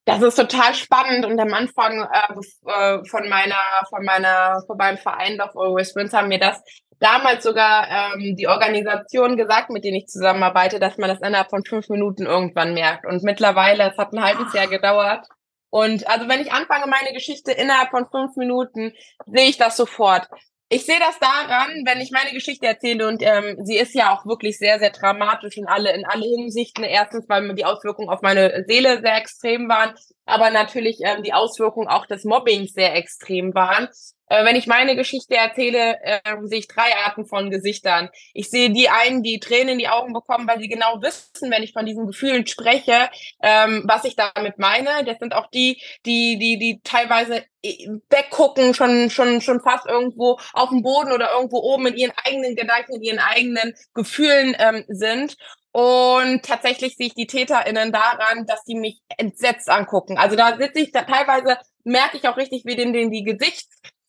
Das 0.06 0.20
ist 0.20 0.34
total 0.34 0.74
spannend 0.74 1.24
und 1.24 1.40
am 1.40 1.54
Anfang 1.54 2.02
äh, 2.02 2.70
äh 2.70 3.04
von 3.06 3.28
meiner, 3.28 3.56
von 3.88 4.04
meiner, 4.04 4.62
von 4.66 4.76
meinem 4.76 4.98
Verein 4.98 5.36
Love 5.36 5.52
Always 5.54 5.96
Wins 5.96 6.12
haben 6.12 6.28
mir 6.28 6.38
das 6.38 6.62
damals 7.00 7.42
sogar 7.42 7.88
ähm, 7.88 8.36
die 8.36 8.46
Organisation 8.48 9.36
gesagt, 9.36 9.70
mit 9.70 9.84
denen 9.84 9.96
ich 9.96 10.06
zusammenarbeite, 10.06 10.78
dass 10.78 10.98
man 10.98 11.08
das 11.08 11.20
innerhalb 11.20 11.50
von 11.50 11.64
fünf 11.64 11.88
Minuten 11.88 12.26
irgendwann 12.26 12.74
merkt. 12.74 13.06
Und 13.06 13.22
mittlerweile, 13.22 13.90
es 13.90 13.98
hat 13.98 14.12
ein 14.12 14.22
halbes 14.22 14.52
Jahr 14.52 14.68
gedauert. 14.68 15.26
Und 15.70 16.08
also 16.08 16.28
wenn 16.28 16.40
ich 16.40 16.52
anfange, 16.52 16.86
meine 16.86 17.12
Geschichte 17.12 17.52
innerhalb 17.52 17.90
von 17.90 18.06
fünf 18.10 18.36
Minuten, 18.36 18.92
sehe 19.26 19.48
ich 19.48 19.56
das 19.56 19.76
sofort. 19.76 20.28
Ich 20.74 20.86
sehe 20.86 20.98
das 20.98 21.20
daran, 21.20 21.84
wenn 21.86 22.00
ich 22.00 22.10
meine 22.10 22.32
Geschichte 22.32 22.66
erzähle 22.66 23.06
und 23.06 23.22
ähm, 23.22 23.64
sie 23.64 23.78
ist 23.78 23.94
ja 23.94 24.12
auch 24.12 24.26
wirklich 24.26 24.58
sehr, 24.58 24.80
sehr 24.80 24.90
dramatisch 24.90 25.56
in 25.56 25.68
alle, 25.68 25.94
in 25.94 26.04
alle 26.04 26.24
Hinsichten. 26.24 26.82
Erstens, 26.82 27.28
weil 27.28 27.42
mir 27.42 27.54
die 27.54 27.64
Auswirkungen 27.64 28.08
auf 28.08 28.22
meine 28.22 28.64
Seele 28.66 29.00
sehr 29.00 29.16
extrem 29.16 29.68
waren, 29.68 29.94
aber 30.26 30.50
natürlich 30.50 30.98
ähm, 31.04 31.22
die 31.22 31.32
Auswirkungen 31.32 31.86
auch 31.86 32.06
des 32.06 32.24
Mobbings 32.24 32.72
sehr 32.72 32.96
extrem 32.96 33.54
waren. 33.54 33.86
Äh, 34.28 34.44
wenn 34.44 34.56
ich 34.56 34.66
meine 34.66 34.96
Geschichte 34.96 35.36
erzähle, 35.36 35.98
äh, 36.02 36.20
sehe 36.44 36.60
ich 36.60 36.68
drei 36.68 36.96
Arten 37.04 37.26
von 37.26 37.50
Gesichtern. 37.50 38.08
Ich 38.32 38.50
sehe 38.50 38.70
die 38.70 38.88
einen, 38.88 39.22
die 39.22 39.38
Tränen 39.38 39.74
in 39.74 39.78
die 39.78 39.88
Augen 39.88 40.12
bekommen, 40.12 40.48
weil 40.48 40.60
sie 40.60 40.68
genau 40.68 41.00
wissen, 41.02 41.50
wenn 41.50 41.62
ich 41.62 41.72
von 41.72 41.86
diesen 41.86 42.06
Gefühlen 42.06 42.46
spreche, 42.46 43.10
ähm, 43.42 43.84
was 43.86 44.04
ich 44.04 44.16
damit 44.16 44.58
meine. 44.58 45.04
Das 45.04 45.18
sind 45.18 45.34
auch 45.34 45.48
die, 45.50 45.80
die, 46.06 46.38
die, 46.38 46.58
die 46.58 46.80
teilweise 46.82 47.44
äh, 47.62 47.88
weggucken, 48.08 48.74
schon, 48.74 49.10
schon, 49.10 49.40
schon 49.40 49.60
fast 49.60 49.86
irgendwo 49.86 50.38
auf 50.52 50.70
dem 50.70 50.82
Boden 50.82 51.12
oder 51.12 51.32
irgendwo 51.32 51.58
oben 51.58 51.86
in 51.86 51.96
ihren 51.96 52.12
eigenen 52.24 52.56
Gedanken, 52.56 52.94
in 52.96 53.02
ihren 53.02 53.18
eigenen 53.18 53.74
Gefühlen 53.92 54.56
ähm, 54.58 54.84
sind. 54.88 55.36
Und 55.76 56.44
tatsächlich 56.44 56.96
sehe 56.96 57.08
ich 57.08 57.14
die 57.14 57.26
TäterInnen 57.26 57.90
daran, 57.90 58.46
dass 58.46 58.62
die 58.62 58.76
mich 58.76 59.00
entsetzt 59.18 59.68
angucken. 59.68 60.16
Also 60.16 60.36
da 60.36 60.56
sitze 60.56 60.78
ich, 60.78 60.92
da 60.92 61.02
teilweise 61.02 61.58
merke 61.82 62.16
ich 62.16 62.28
auch 62.28 62.36
richtig, 62.36 62.64
wie 62.64 62.76
denen, 62.76 63.10
die 63.10 63.24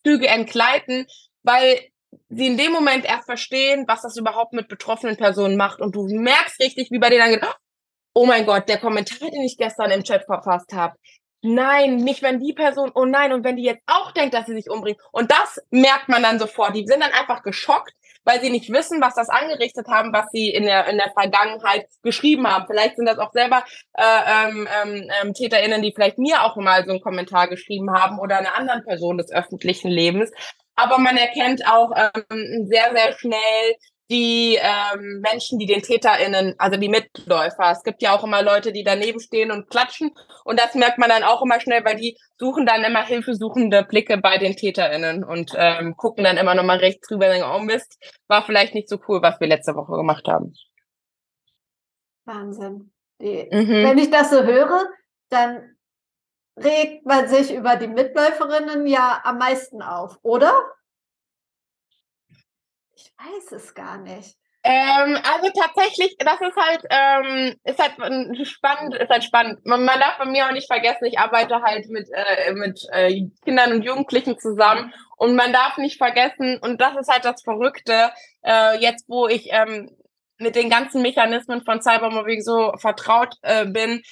Gesichtszüge 0.06 0.28
entgleiten, 0.28 1.06
weil 1.42 1.80
sie 2.28 2.46
in 2.46 2.56
dem 2.56 2.72
Moment 2.72 3.04
erst 3.04 3.26
verstehen, 3.26 3.84
was 3.86 4.02
das 4.02 4.16
überhaupt 4.16 4.52
mit 4.52 4.68
betroffenen 4.68 5.16
Personen 5.16 5.56
macht. 5.56 5.80
Und 5.80 5.94
du 5.94 6.06
merkst 6.06 6.60
richtig, 6.60 6.90
wie 6.90 6.98
bei 6.98 7.10
denen 7.10 7.20
dann 7.20 7.30
geht, 7.30 7.56
oh 8.14 8.26
mein 8.26 8.46
Gott, 8.46 8.68
der 8.68 8.78
Kommentar, 8.78 9.30
den 9.30 9.42
ich 9.42 9.58
gestern 9.58 9.90
im 9.90 10.04
Chat 10.04 10.24
verfasst 10.24 10.72
habe. 10.72 10.94
Nein, 11.42 11.96
nicht 11.96 12.22
wenn 12.22 12.40
die 12.40 12.54
Person, 12.54 12.90
oh 12.94 13.04
nein, 13.04 13.32
und 13.32 13.44
wenn 13.44 13.56
die 13.56 13.62
jetzt 13.62 13.82
auch 13.86 14.12
denkt, 14.12 14.34
dass 14.34 14.46
sie 14.46 14.54
sich 14.54 14.70
umbringt. 14.70 14.98
Und 15.12 15.30
das 15.30 15.60
merkt 15.70 16.08
man 16.08 16.22
dann 16.22 16.38
sofort. 16.38 16.74
Die 16.74 16.86
sind 16.86 17.00
dann 17.00 17.12
einfach 17.12 17.42
geschockt, 17.42 17.92
weil 18.26 18.40
sie 18.40 18.50
nicht 18.50 18.70
wissen, 18.70 19.00
was 19.00 19.14
das 19.14 19.28
angerichtet 19.30 19.86
haben, 19.88 20.12
was 20.12 20.26
sie 20.32 20.50
in 20.50 20.64
der, 20.64 20.88
in 20.88 20.98
der 20.98 21.12
Vergangenheit 21.12 21.86
geschrieben 22.02 22.46
haben. 22.46 22.66
Vielleicht 22.66 22.96
sind 22.96 23.06
das 23.06 23.18
auch 23.18 23.32
selber 23.32 23.64
äh, 23.94 24.02
ähm, 24.48 24.68
ähm, 24.82 25.10
ähm 25.22 25.32
TäterInnen, 25.32 25.80
die 25.80 25.92
vielleicht 25.94 26.18
mir 26.18 26.42
auch 26.42 26.56
mal 26.56 26.84
so 26.84 26.90
einen 26.90 27.00
Kommentar 27.00 27.48
geschrieben 27.48 27.92
haben 27.92 28.18
oder 28.18 28.38
einer 28.38 28.56
anderen 28.56 28.84
Person 28.84 29.16
des 29.16 29.32
öffentlichen 29.32 29.88
Lebens. 29.88 30.30
Aber 30.74 30.98
man 30.98 31.16
erkennt 31.16 31.66
auch 31.66 31.90
ähm, 31.96 32.66
sehr, 32.66 32.92
sehr 32.94 33.12
schnell, 33.16 33.76
die 34.10 34.56
ähm, 34.60 35.20
Menschen, 35.20 35.58
die 35.58 35.66
den 35.66 35.82
TäterInnen, 35.82 36.54
also 36.58 36.78
die 36.78 36.88
Mitläufer. 36.88 37.70
Es 37.72 37.82
gibt 37.82 38.02
ja 38.02 38.14
auch 38.14 38.22
immer 38.22 38.42
Leute, 38.42 38.72
die 38.72 38.84
daneben 38.84 39.18
stehen 39.20 39.50
und 39.50 39.68
klatschen. 39.68 40.12
Und 40.44 40.60
das 40.60 40.74
merkt 40.74 40.98
man 40.98 41.08
dann 41.08 41.24
auch 41.24 41.42
immer 41.42 41.60
schnell, 41.60 41.84
weil 41.84 41.96
die 41.96 42.16
suchen 42.38 42.66
dann 42.66 42.84
immer 42.84 43.04
hilfesuchende 43.04 43.84
Blicke 43.84 44.18
bei 44.18 44.38
den 44.38 44.54
TäterInnen 44.54 45.24
und 45.24 45.52
ähm, 45.56 45.96
gucken 45.96 46.24
dann 46.24 46.36
immer 46.36 46.54
nochmal 46.54 46.78
rechts 46.78 47.08
drüber 47.08 47.26
und 47.26 47.32
denken, 47.32 47.50
oh 47.52 47.58
Mist, 47.60 47.98
war 48.28 48.44
vielleicht 48.44 48.74
nicht 48.74 48.88
so 48.88 48.98
cool, 49.08 49.22
was 49.22 49.40
wir 49.40 49.48
letzte 49.48 49.74
Woche 49.74 49.96
gemacht 49.96 50.26
haben. 50.28 50.54
Wahnsinn. 52.24 52.92
Die, 53.20 53.48
mhm. 53.50 53.84
Wenn 53.84 53.98
ich 53.98 54.10
das 54.10 54.30
so 54.30 54.42
höre, 54.42 54.84
dann 55.30 55.76
regt 56.56 57.04
man 57.06 57.28
sich 57.28 57.52
über 57.52 57.76
die 57.76 57.88
Mitläuferinnen 57.88 58.86
ja 58.86 59.20
am 59.24 59.38
meisten 59.38 59.82
auf, 59.82 60.18
oder? 60.22 60.52
Weiß 63.18 63.52
es 63.52 63.74
gar 63.74 63.98
nicht. 63.98 64.36
Ähm, 64.68 65.16
also 65.22 65.48
tatsächlich, 65.54 66.16
das 66.18 66.40
ist 66.40 66.56
halt, 66.56 66.82
ähm, 66.90 67.54
ist 67.62 67.78
halt 67.78 68.46
spannend, 68.48 68.96
ist 68.96 69.10
halt 69.10 69.22
spannend. 69.22 69.64
Man, 69.64 69.84
man, 69.84 70.00
darf 70.00 70.18
bei 70.18 70.24
mir 70.24 70.46
auch 70.46 70.52
nicht 70.52 70.66
vergessen, 70.66 71.04
ich 71.04 71.20
arbeite 71.20 71.62
halt 71.62 71.88
mit, 71.88 72.08
äh, 72.12 72.52
mit 72.52 72.80
äh, 72.90 73.28
Kindern 73.44 73.74
und 73.74 73.84
Jugendlichen 73.84 74.36
zusammen 74.40 74.92
und 75.18 75.36
man 75.36 75.52
darf 75.52 75.76
nicht 75.78 75.98
vergessen, 75.98 76.58
und 76.60 76.80
das 76.80 76.96
ist 76.96 77.08
halt 77.08 77.24
das 77.24 77.42
Verrückte, 77.44 78.10
äh, 78.42 78.76
jetzt 78.80 79.04
wo 79.08 79.28
ich 79.28 79.48
ähm, 79.52 79.88
mit 80.38 80.56
den 80.56 80.68
ganzen 80.68 81.00
Mechanismen 81.00 81.62
von 81.64 81.80
Cybermobbing 81.80 82.42
so 82.42 82.72
vertraut 82.78 83.36
äh, 83.42 83.66
bin, 83.66 84.02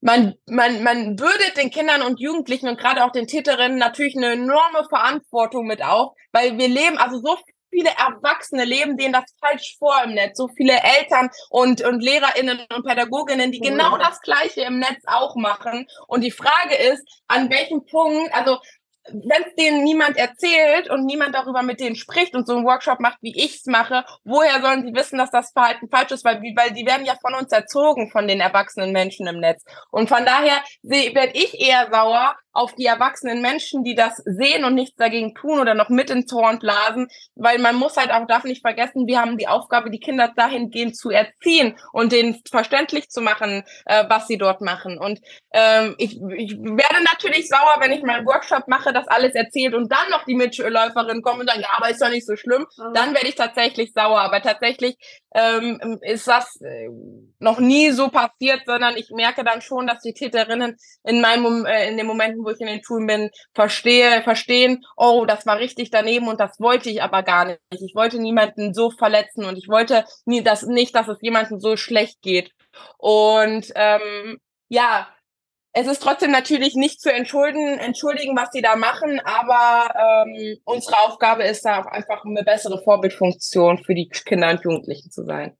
man, 0.00 0.34
man, 0.48 0.82
man 0.82 1.14
bürdet 1.14 1.56
den 1.56 1.70
Kindern 1.70 2.02
und 2.02 2.18
Jugendlichen 2.18 2.68
und 2.68 2.80
gerade 2.80 3.04
auch 3.04 3.12
den 3.12 3.28
Täterinnen 3.28 3.78
natürlich 3.78 4.16
eine 4.16 4.32
enorme 4.32 4.88
Verantwortung 4.88 5.66
mit 5.66 5.84
auf, 5.84 6.14
weil 6.32 6.58
wir 6.58 6.68
leben, 6.68 6.98
also 6.98 7.18
so 7.18 7.36
viele 7.70 7.90
Erwachsene 7.90 8.64
leben 8.64 8.96
denen 8.96 9.12
das 9.12 9.24
falsch 9.40 9.76
vor 9.78 9.94
im 10.04 10.14
Netz. 10.14 10.36
So 10.36 10.48
viele 10.48 10.74
Eltern 10.74 11.30
und, 11.48 11.82
und 11.82 12.02
LehrerInnen 12.02 12.66
und 12.74 12.86
Pädagoginnen, 12.86 13.52
die 13.52 13.60
genau 13.60 13.96
das 13.96 14.20
Gleiche 14.20 14.62
im 14.62 14.78
Netz 14.78 15.02
auch 15.06 15.36
machen. 15.36 15.86
Und 16.06 16.22
die 16.22 16.30
Frage 16.30 16.74
ist, 16.74 17.02
an 17.28 17.50
welchem 17.50 17.84
Punkt, 17.86 18.32
also 18.34 18.58
wenn 19.08 19.42
es 19.42 19.54
denen 19.56 19.82
niemand 19.82 20.16
erzählt 20.16 20.90
und 20.90 21.04
niemand 21.04 21.34
darüber 21.34 21.62
mit 21.62 21.80
denen 21.80 21.96
spricht 21.96 22.34
und 22.34 22.46
so 22.46 22.54
einen 22.54 22.66
Workshop 22.66 23.00
macht, 23.00 23.18
wie 23.22 23.36
ich 23.36 23.56
es 23.56 23.66
mache, 23.66 24.04
woher 24.24 24.60
sollen 24.60 24.84
sie 24.84 24.94
wissen, 24.94 25.18
dass 25.18 25.30
das 25.30 25.52
Verhalten 25.52 25.88
falsch 25.88 26.12
ist? 26.12 26.24
Weil, 26.24 26.40
weil 26.54 26.72
die 26.72 26.86
werden 26.86 27.06
ja 27.06 27.14
von 27.20 27.34
uns 27.34 27.50
erzogen, 27.50 28.10
von 28.10 28.28
den 28.28 28.40
erwachsenen 28.40 28.92
Menschen 28.92 29.26
im 29.26 29.40
Netz. 29.40 29.64
Und 29.90 30.08
von 30.08 30.24
daher 30.24 30.62
werde 30.82 31.32
ich 31.34 31.60
eher 31.60 31.88
sauer, 31.90 32.36
auf 32.52 32.74
die 32.74 32.86
erwachsenen 32.86 33.40
Menschen, 33.40 33.84
die 33.84 33.94
das 33.94 34.16
sehen 34.24 34.64
und 34.64 34.74
nichts 34.74 34.96
dagegen 34.96 35.34
tun 35.34 35.60
oder 35.60 35.74
noch 35.74 35.88
mit 35.88 36.10
ins 36.10 36.32
Horn 36.32 36.58
blasen, 36.58 37.08
weil 37.34 37.58
man 37.58 37.76
muss 37.76 37.96
halt 37.96 38.10
auch, 38.10 38.26
darf 38.26 38.44
nicht 38.44 38.62
vergessen, 38.62 39.06
wir 39.06 39.20
haben 39.20 39.38
die 39.38 39.48
Aufgabe, 39.48 39.90
die 39.90 40.00
Kinder 40.00 40.32
dahingehend 40.34 40.96
zu 40.96 41.10
erziehen 41.10 41.78
und 41.92 42.12
denen 42.12 42.40
verständlich 42.50 43.08
zu 43.08 43.20
machen, 43.20 43.62
äh, 43.86 44.04
was 44.08 44.26
sie 44.26 44.38
dort 44.38 44.60
machen. 44.60 44.98
Und 44.98 45.20
ähm, 45.52 45.94
ich, 45.98 46.20
ich 46.36 46.56
werde 46.58 47.04
natürlich 47.04 47.48
sauer, 47.48 47.76
wenn 47.80 47.92
ich 47.92 48.02
meinen 48.02 48.26
Workshop 48.26 48.68
mache, 48.68 48.92
das 48.92 49.08
alles 49.08 49.34
erzählt 49.34 49.74
und 49.74 49.90
dann 49.90 50.10
noch 50.10 50.24
die 50.24 50.34
Mitläuferin 50.34 51.22
kommen 51.22 51.40
und 51.40 51.48
sagen, 51.48 51.60
ja, 51.60 51.68
aber 51.76 51.90
ist 51.90 52.02
doch 52.02 52.10
nicht 52.10 52.26
so 52.26 52.36
schlimm. 52.36 52.66
Mhm. 52.76 52.94
Dann 52.94 53.14
werde 53.14 53.28
ich 53.28 53.34
tatsächlich 53.34 53.92
sauer. 53.92 54.20
Aber 54.20 54.42
tatsächlich 54.42 54.96
ähm, 55.34 55.98
ist 56.02 56.26
das 56.26 56.60
äh, 56.60 56.88
noch 57.38 57.60
nie 57.60 57.90
so 57.90 58.08
passiert, 58.08 58.62
sondern 58.66 58.96
ich 58.96 59.10
merke 59.10 59.44
dann 59.44 59.60
schon, 59.60 59.86
dass 59.86 60.02
die 60.02 60.12
Täterinnen 60.12 60.76
in 61.04 61.20
meinem 61.20 61.66
äh, 61.66 61.88
in 61.88 61.96
den 61.96 62.06
Momenten, 62.40 62.44
wo 62.44 62.50
ich 62.50 62.60
in 62.60 62.66
den 62.66 62.84
Schulen 62.84 63.06
bin, 63.06 63.30
verstehe, 63.54 64.22
verstehen, 64.22 64.84
oh, 64.96 65.24
das 65.26 65.46
war 65.46 65.58
richtig 65.58 65.90
daneben 65.90 66.28
und 66.28 66.40
das 66.40 66.58
wollte 66.60 66.90
ich 66.90 67.02
aber 67.02 67.22
gar 67.22 67.44
nicht. 67.44 67.60
Ich 67.70 67.94
wollte 67.94 68.20
niemanden 68.20 68.74
so 68.74 68.90
verletzen 68.90 69.44
und 69.44 69.56
ich 69.56 69.68
wollte 69.68 70.04
nie 70.24 70.42
das 70.42 70.62
nicht, 70.64 70.94
dass 70.94 71.08
es 71.08 71.18
jemandem 71.20 71.60
so 71.60 71.76
schlecht 71.76 72.22
geht. 72.22 72.52
Und 72.98 73.72
ähm, 73.74 74.38
ja, 74.68 75.08
es 75.72 75.86
ist 75.86 76.02
trotzdem 76.02 76.32
natürlich 76.32 76.74
nicht 76.74 77.00
zu 77.00 77.12
entschuldigen, 77.12 77.78
entschuldigen, 77.78 78.36
was 78.36 78.50
sie 78.52 78.62
da 78.62 78.74
machen, 78.76 79.20
aber 79.24 80.26
ähm, 80.26 80.58
unsere 80.64 80.98
Aufgabe 81.00 81.44
ist 81.44 81.64
da 81.64 81.82
einfach 81.82 82.24
eine 82.24 82.42
bessere 82.42 82.82
Vorbildfunktion 82.82 83.78
für 83.78 83.94
die 83.94 84.08
Kinder 84.08 84.50
und 84.50 84.64
Jugendlichen 84.64 85.10
zu 85.10 85.24
sein. 85.24 85.56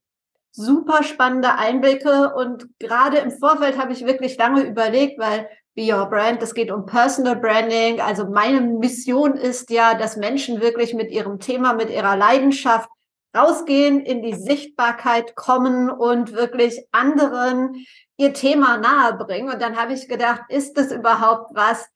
super 0.52 1.04
spannende 1.04 1.54
Einblicke 1.54 2.34
und 2.34 2.66
gerade 2.80 3.18
im 3.18 3.30
Vorfeld 3.30 3.78
habe 3.78 3.92
ich 3.92 4.04
wirklich 4.04 4.36
lange 4.36 4.62
überlegt, 4.62 5.18
weil 5.18 5.48
Be 5.74 5.92
Your 5.92 6.06
Brand, 6.06 6.42
es 6.42 6.54
geht 6.54 6.70
um 6.70 6.84
Personal 6.84 7.36
Branding. 7.36 8.00
Also 8.00 8.26
meine 8.28 8.60
Mission 8.60 9.34
ist 9.34 9.70
ja, 9.70 9.94
dass 9.94 10.16
Menschen 10.16 10.60
wirklich 10.60 10.94
mit 10.94 11.10
ihrem 11.10 11.38
Thema, 11.38 11.74
mit 11.74 11.90
ihrer 11.90 12.16
Leidenschaft 12.16 12.88
rausgehen, 13.36 14.00
in 14.00 14.22
die 14.22 14.34
Sichtbarkeit 14.34 15.36
kommen 15.36 15.88
und 15.88 16.32
wirklich 16.32 16.86
anderen 16.90 17.86
ihr 18.16 18.32
Thema 18.34 18.76
nahebringen. 18.78 19.52
Und 19.52 19.62
dann 19.62 19.76
habe 19.80 19.92
ich 19.92 20.08
gedacht, 20.08 20.42
ist 20.48 20.76
das 20.76 20.90
überhaupt 20.90 21.54
was, 21.54 21.88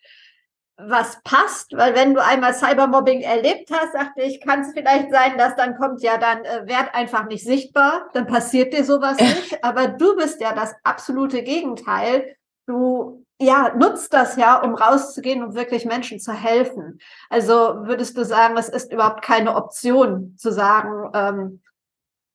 was 0.77 1.21
passt, 1.23 1.73
weil 1.77 1.95
wenn 1.95 2.15
du 2.15 2.23
einmal 2.23 2.53
Cybermobbing 2.53 3.21
erlebt 3.21 3.71
hast, 3.73 3.95
dachte 3.95 4.23
ich, 4.23 4.41
kann 4.41 4.63
es 4.63 4.73
vielleicht 4.73 5.11
sein, 5.11 5.39
dass 5.39 5.55
dann 5.55 5.77
kommt 5.77 6.03
ja 6.03 6.19
dann 6.19 6.45
äh, 6.45 6.67
Wert 6.67 6.95
einfach 6.95 7.27
nicht 7.27 7.45
sichtbar, 7.45 8.09
dann 8.13 8.27
passiert 8.27 8.73
dir 8.73 8.85
sowas 8.85 9.19
nicht, 9.21 9.63
aber 9.63 9.89
du 9.89 10.17
bist 10.17 10.41
ja 10.41 10.53
das 10.53 10.75
absolute 10.83 11.43
Gegenteil. 11.43 12.37
Du 12.67 13.25
ja 13.41 13.75
nutzt 13.77 14.13
das 14.13 14.37
ja, 14.37 14.61
um 14.61 14.75
rauszugehen 14.75 15.43
und 15.43 15.55
wirklich 15.55 15.85
Menschen 15.85 16.21
zu 16.21 16.33
helfen. 16.33 17.01
Also 17.29 17.55
würdest 17.87 18.17
du 18.17 18.25
sagen, 18.25 18.57
es 18.57 18.69
ist 18.69 18.93
überhaupt 18.93 19.23
keine 19.23 19.57
Option 19.57 20.37
zu 20.39 20.53
sagen, 20.53 21.11
ähm, 21.15 21.63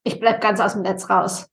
ich 0.04 0.20
bleib 0.20 0.42
ganz 0.42 0.60
aus 0.60 0.74
dem 0.74 0.84
Netz 0.84 1.10
raus. 1.10 1.50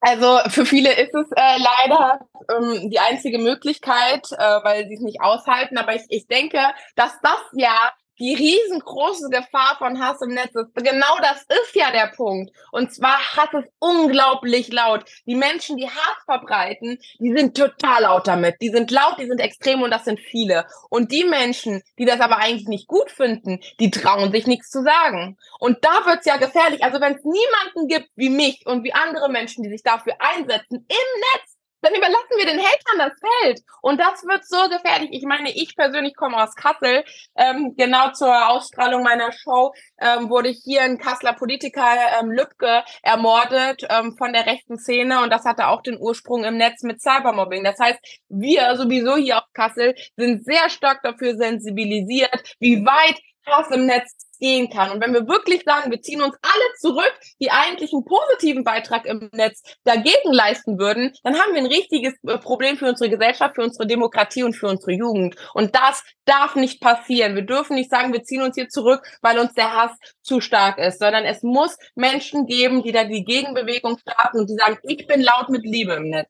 Also 0.00 0.38
für 0.48 0.66
viele 0.66 0.92
ist 0.92 1.14
es 1.14 1.30
äh, 1.34 1.58
leider 1.58 2.20
ähm, 2.52 2.90
die 2.90 2.98
einzige 2.98 3.38
Möglichkeit, 3.38 4.30
äh, 4.32 4.60
weil 4.62 4.86
sie 4.86 4.94
es 4.94 5.00
nicht 5.00 5.22
aushalten. 5.22 5.78
Aber 5.78 5.94
ich, 5.94 6.02
ich 6.10 6.26
denke, 6.26 6.58
dass 6.94 7.18
das 7.22 7.40
ja 7.54 7.90
die 8.18 8.34
riesengroße 8.34 9.28
Gefahr 9.30 9.76
von 9.78 10.00
Hass 10.00 10.20
im 10.22 10.34
Netz 10.34 10.54
ist. 10.54 10.74
Genau 10.74 11.18
das 11.20 11.42
ist 11.42 11.74
ja 11.74 11.90
der 11.90 12.12
Punkt. 12.14 12.52
Und 12.72 12.92
zwar 12.92 13.18
Hass 13.18 13.52
ist 13.52 13.72
unglaublich 13.78 14.72
laut. 14.72 15.04
Die 15.26 15.34
Menschen, 15.34 15.76
die 15.76 15.88
Hass 15.88 16.24
verbreiten, 16.24 16.98
die 17.18 17.32
sind 17.36 17.56
total 17.56 18.02
laut 18.02 18.26
damit. 18.26 18.56
Die 18.60 18.70
sind 18.70 18.90
laut, 18.90 19.18
die 19.18 19.26
sind 19.26 19.40
extrem 19.40 19.82
und 19.82 19.90
das 19.90 20.04
sind 20.04 20.20
viele. 20.20 20.66
Und 20.90 21.12
die 21.12 21.24
Menschen, 21.24 21.82
die 21.98 22.04
das 22.04 22.20
aber 22.20 22.38
eigentlich 22.38 22.68
nicht 22.68 22.86
gut 22.86 23.10
finden, 23.10 23.60
die 23.80 23.90
trauen 23.90 24.32
sich 24.32 24.46
nichts 24.46 24.70
zu 24.70 24.82
sagen. 24.82 25.36
Und 25.58 25.84
da 25.84 26.06
wird's 26.06 26.26
ja 26.26 26.36
gefährlich. 26.36 26.82
Also 26.84 27.00
wenn 27.00 27.14
es 27.14 27.24
niemanden 27.24 27.88
gibt 27.88 28.10
wie 28.16 28.30
mich 28.30 28.64
und 28.66 28.84
wie 28.84 28.92
andere 28.92 29.28
Menschen, 29.28 29.62
die 29.62 29.70
sich 29.70 29.82
dafür 29.82 30.14
einsetzen 30.18 30.86
im 30.88 31.20
Netz, 31.34 31.53
dann 31.84 31.94
überlassen 31.94 32.36
wir 32.36 32.46
den 32.46 32.58
Hatern 32.58 32.98
das 32.98 33.12
Feld. 33.20 33.60
Und 33.82 34.00
das 34.00 34.24
wird 34.24 34.44
so 34.46 34.68
gefährlich. 34.68 35.10
Ich 35.12 35.24
meine, 35.24 35.50
ich 35.50 35.76
persönlich 35.76 36.14
komme 36.14 36.42
aus 36.42 36.54
Kassel. 36.54 37.04
Ähm, 37.36 37.74
genau 37.76 38.12
zur 38.12 38.48
Ausstrahlung 38.48 39.02
meiner 39.02 39.32
Show 39.32 39.72
ähm, 40.00 40.30
wurde 40.30 40.48
hier 40.48 40.82
ein 40.82 40.98
Kasseler 40.98 41.34
Politiker 41.34 41.86
ähm, 42.20 42.30
Lübcke 42.30 42.84
ermordet 43.02 43.86
ähm, 43.90 44.16
von 44.16 44.32
der 44.32 44.46
rechten 44.46 44.78
Szene. 44.78 45.22
Und 45.22 45.30
das 45.30 45.44
hatte 45.44 45.68
auch 45.68 45.82
den 45.82 45.98
Ursprung 45.98 46.44
im 46.44 46.56
Netz 46.56 46.82
mit 46.82 47.00
Cybermobbing. 47.00 47.64
Das 47.64 47.78
heißt, 47.78 48.00
wir 48.28 48.76
sowieso 48.76 49.16
hier 49.16 49.38
auf 49.38 49.52
Kassel 49.52 49.94
sind 50.16 50.44
sehr 50.44 50.70
stark 50.70 51.02
dafür 51.02 51.36
sensibilisiert, 51.36 52.56
wie 52.58 52.84
weit 52.84 53.20
Hass 53.46 53.70
im 53.70 53.86
Netz 53.86 54.24
gehen 54.38 54.68
kann. 54.68 54.90
Und 54.90 55.00
wenn 55.00 55.14
wir 55.14 55.26
wirklich 55.26 55.62
sagen, 55.64 55.90
wir 55.90 56.00
ziehen 56.02 56.22
uns 56.22 56.36
alle 56.42 56.74
zurück, 56.78 57.12
die 57.40 57.50
eigentlich 57.50 57.92
einen 57.92 58.04
positiven 58.04 58.64
Beitrag 58.64 59.06
im 59.06 59.30
Netz 59.32 59.62
dagegen 59.84 60.32
leisten 60.32 60.78
würden, 60.78 61.12
dann 61.22 61.38
haben 61.38 61.54
wir 61.54 61.60
ein 61.60 61.66
richtiges 61.66 62.14
äh, 62.24 62.38
Problem 62.38 62.76
für 62.76 62.88
unsere 62.88 63.10
Gesellschaft, 63.10 63.54
für 63.54 63.62
unsere 63.62 63.86
Demokratie 63.86 64.42
und 64.42 64.54
für 64.54 64.68
unsere 64.68 64.92
Jugend. 64.92 65.36
Und 65.54 65.74
das 65.74 66.02
darf 66.24 66.56
nicht 66.56 66.80
passieren. 66.80 67.34
Wir 67.34 67.46
dürfen 67.46 67.76
nicht 67.76 67.90
sagen, 67.90 68.12
wir 68.12 68.24
ziehen 68.24 68.42
uns 68.42 68.56
hier 68.56 68.68
zurück, 68.68 69.02
weil 69.22 69.38
uns 69.38 69.54
der 69.54 69.74
Hass 69.74 69.92
zu 70.22 70.40
stark 70.40 70.78
ist, 70.78 70.98
sondern 70.98 71.24
es 71.24 71.42
muss 71.42 71.76
Menschen 71.94 72.46
geben, 72.46 72.82
die 72.82 72.92
da 72.92 73.04
die 73.04 73.24
Gegenbewegung 73.24 73.98
starten 73.98 74.40
und 74.40 74.50
die 74.50 74.56
sagen, 74.56 74.78
ich 74.82 75.06
bin 75.06 75.22
laut 75.22 75.48
mit 75.48 75.64
Liebe 75.64 75.94
im 75.94 76.10
Netz. 76.10 76.28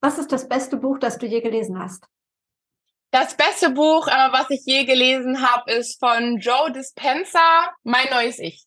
Was 0.00 0.18
ist 0.18 0.30
das 0.30 0.48
beste 0.48 0.76
Buch, 0.76 0.98
das 0.98 1.18
du 1.18 1.26
je 1.26 1.40
gelesen 1.40 1.78
hast? 1.78 2.04
Das 3.10 3.36
beste 3.36 3.70
Buch, 3.70 4.06
äh, 4.06 4.32
was 4.32 4.50
ich 4.50 4.62
je 4.66 4.84
gelesen 4.84 5.40
habe, 5.40 5.72
ist 5.72 5.98
von 5.98 6.38
Joe 6.38 6.70
Dispenza, 6.70 7.72
Mein 7.82 8.10
neues 8.10 8.38
Ich. 8.38 8.66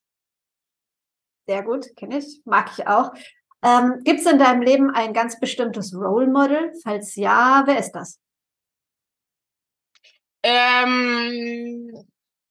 Sehr 1.47 1.63
gut, 1.63 1.85
kenne 1.95 2.17
ich, 2.17 2.41
mag 2.45 2.71
ich 2.75 2.87
auch. 2.87 3.11
Ähm, 3.63 4.01
Gibt 4.03 4.21
es 4.21 4.25
in 4.25 4.39
deinem 4.39 4.61
Leben 4.61 4.89
ein 4.89 5.13
ganz 5.13 5.39
bestimmtes 5.39 5.93
Role 5.93 6.27
Model? 6.27 6.73
Falls 6.83 7.15
ja, 7.15 7.63
wer 7.67 7.77
ist 7.77 7.91
das? 7.91 8.19
Ähm, 10.43 11.91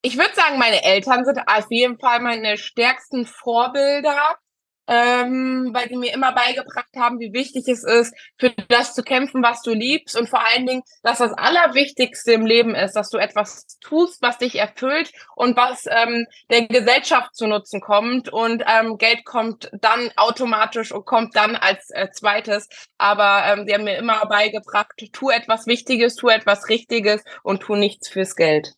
ich 0.02 0.16
würde 0.16 0.34
sagen, 0.34 0.58
meine 0.58 0.84
Eltern 0.84 1.24
sind 1.24 1.40
auf 1.44 1.66
jeden 1.70 1.98
Fall 1.98 2.20
meine 2.20 2.56
stärksten 2.56 3.26
Vorbilder 3.26 4.38
ähm, 4.86 5.70
weil 5.72 5.88
die 5.88 5.96
mir 5.96 6.12
immer 6.12 6.32
beigebracht 6.32 6.94
haben, 6.96 7.20
wie 7.20 7.32
wichtig 7.32 7.68
es 7.68 7.84
ist, 7.84 8.14
für 8.38 8.50
das 8.68 8.94
zu 8.94 9.02
kämpfen, 9.02 9.42
was 9.42 9.62
du 9.62 9.72
liebst 9.72 10.18
und 10.18 10.28
vor 10.28 10.44
allen 10.44 10.66
Dingen, 10.66 10.82
dass 11.02 11.18
das 11.18 11.32
Allerwichtigste 11.32 12.32
im 12.32 12.46
Leben 12.46 12.74
ist, 12.74 12.94
dass 12.94 13.10
du 13.10 13.18
etwas 13.18 13.66
tust, 13.80 14.20
was 14.22 14.38
dich 14.38 14.58
erfüllt 14.58 15.12
und 15.36 15.56
was 15.56 15.86
ähm, 15.88 16.26
der 16.50 16.66
Gesellschaft 16.66 17.34
zu 17.34 17.46
Nutzen 17.46 17.80
kommt 17.80 18.32
und 18.32 18.64
ähm, 18.66 18.98
Geld 18.98 19.24
kommt 19.24 19.70
dann 19.80 20.10
automatisch 20.16 20.92
und 20.92 21.04
kommt 21.06 21.36
dann 21.36 21.56
als 21.56 21.90
äh, 21.90 22.10
zweites. 22.10 22.68
Aber 22.98 23.44
ähm, 23.46 23.66
die 23.66 23.74
haben 23.74 23.84
mir 23.84 23.98
immer 23.98 24.26
beigebracht, 24.26 24.92
tu 25.12 25.30
etwas 25.30 25.66
Wichtiges, 25.66 26.16
tu 26.16 26.28
etwas 26.28 26.68
Richtiges 26.68 27.22
und 27.42 27.62
tu 27.62 27.76
nichts 27.76 28.08
fürs 28.08 28.36
Geld. 28.36 28.74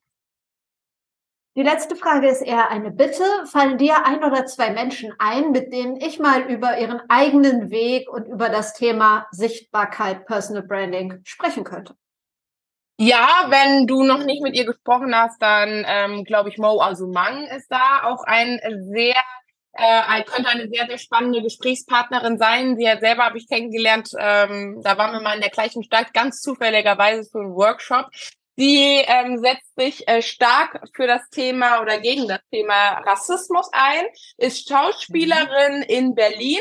Die 1.54 1.62
letzte 1.62 1.96
Frage 1.96 2.28
ist 2.28 2.40
eher 2.40 2.70
eine 2.70 2.90
Bitte. 2.90 3.24
Fallen 3.44 3.76
dir 3.76 4.06
ein 4.06 4.24
oder 4.24 4.46
zwei 4.46 4.70
Menschen 4.70 5.12
ein, 5.18 5.50
mit 5.50 5.70
denen 5.70 5.96
ich 5.96 6.18
mal 6.18 6.50
über 6.50 6.78
ihren 6.78 7.02
eigenen 7.10 7.70
Weg 7.70 8.08
und 8.08 8.26
über 8.26 8.48
das 8.48 8.72
Thema 8.72 9.26
Sichtbarkeit, 9.32 10.24
Personal 10.24 10.62
Branding 10.62 11.20
sprechen 11.24 11.64
könnte? 11.64 11.94
Ja, 12.98 13.46
wenn 13.48 13.86
du 13.86 14.02
noch 14.02 14.24
nicht 14.24 14.42
mit 14.42 14.54
ihr 14.54 14.64
gesprochen 14.64 15.14
hast, 15.14 15.42
dann 15.42 15.84
ähm, 15.86 16.24
glaube 16.24 16.48
ich, 16.48 16.56
Mo 16.56 16.80
Asumang 16.80 17.46
ist 17.48 17.70
da 17.70 18.04
auch 18.04 18.24
ein 18.24 18.58
sehr 18.90 19.16
äh, 19.74 20.22
könnte 20.24 20.50
eine 20.50 20.68
sehr, 20.68 20.86
sehr 20.86 20.98
spannende 20.98 21.42
Gesprächspartnerin 21.42 22.38
sein. 22.38 22.76
Sie 22.76 22.88
hat 22.88 23.00
selber 23.00 23.24
habe 23.24 23.38
ich 23.38 23.48
kennengelernt, 23.48 24.10
ähm, 24.18 24.80
da 24.82 24.98
waren 24.98 25.12
wir 25.12 25.20
mal 25.20 25.34
in 25.34 25.40
der 25.40 25.50
gleichen 25.50 25.82
Stadt, 25.82 26.12
ganz 26.14 26.40
zufälligerweise 26.40 27.28
für 27.30 27.40
einen 27.40 27.54
Workshop. 27.54 28.10
Sie 28.56 29.02
ähm, 29.06 29.38
setzt 29.38 29.74
sich 29.76 30.06
äh, 30.08 30.20
stark 30.20 30.82
für 30.94 31.06
das 31.06 31.22
Thema 31.30 31.80
oder 31.80 31.98
gegen 31.98 32.28
das 32.28 32.40
Thema 32.50 32.98
Rassismus 32.98 33.68
ein, 33.72 34.04
ist 34.36 34.68
Schauspielerin 34.68 35.78
mhm. 35.78 35.82
in 35.88 36.14
Berlin 36.14 36.60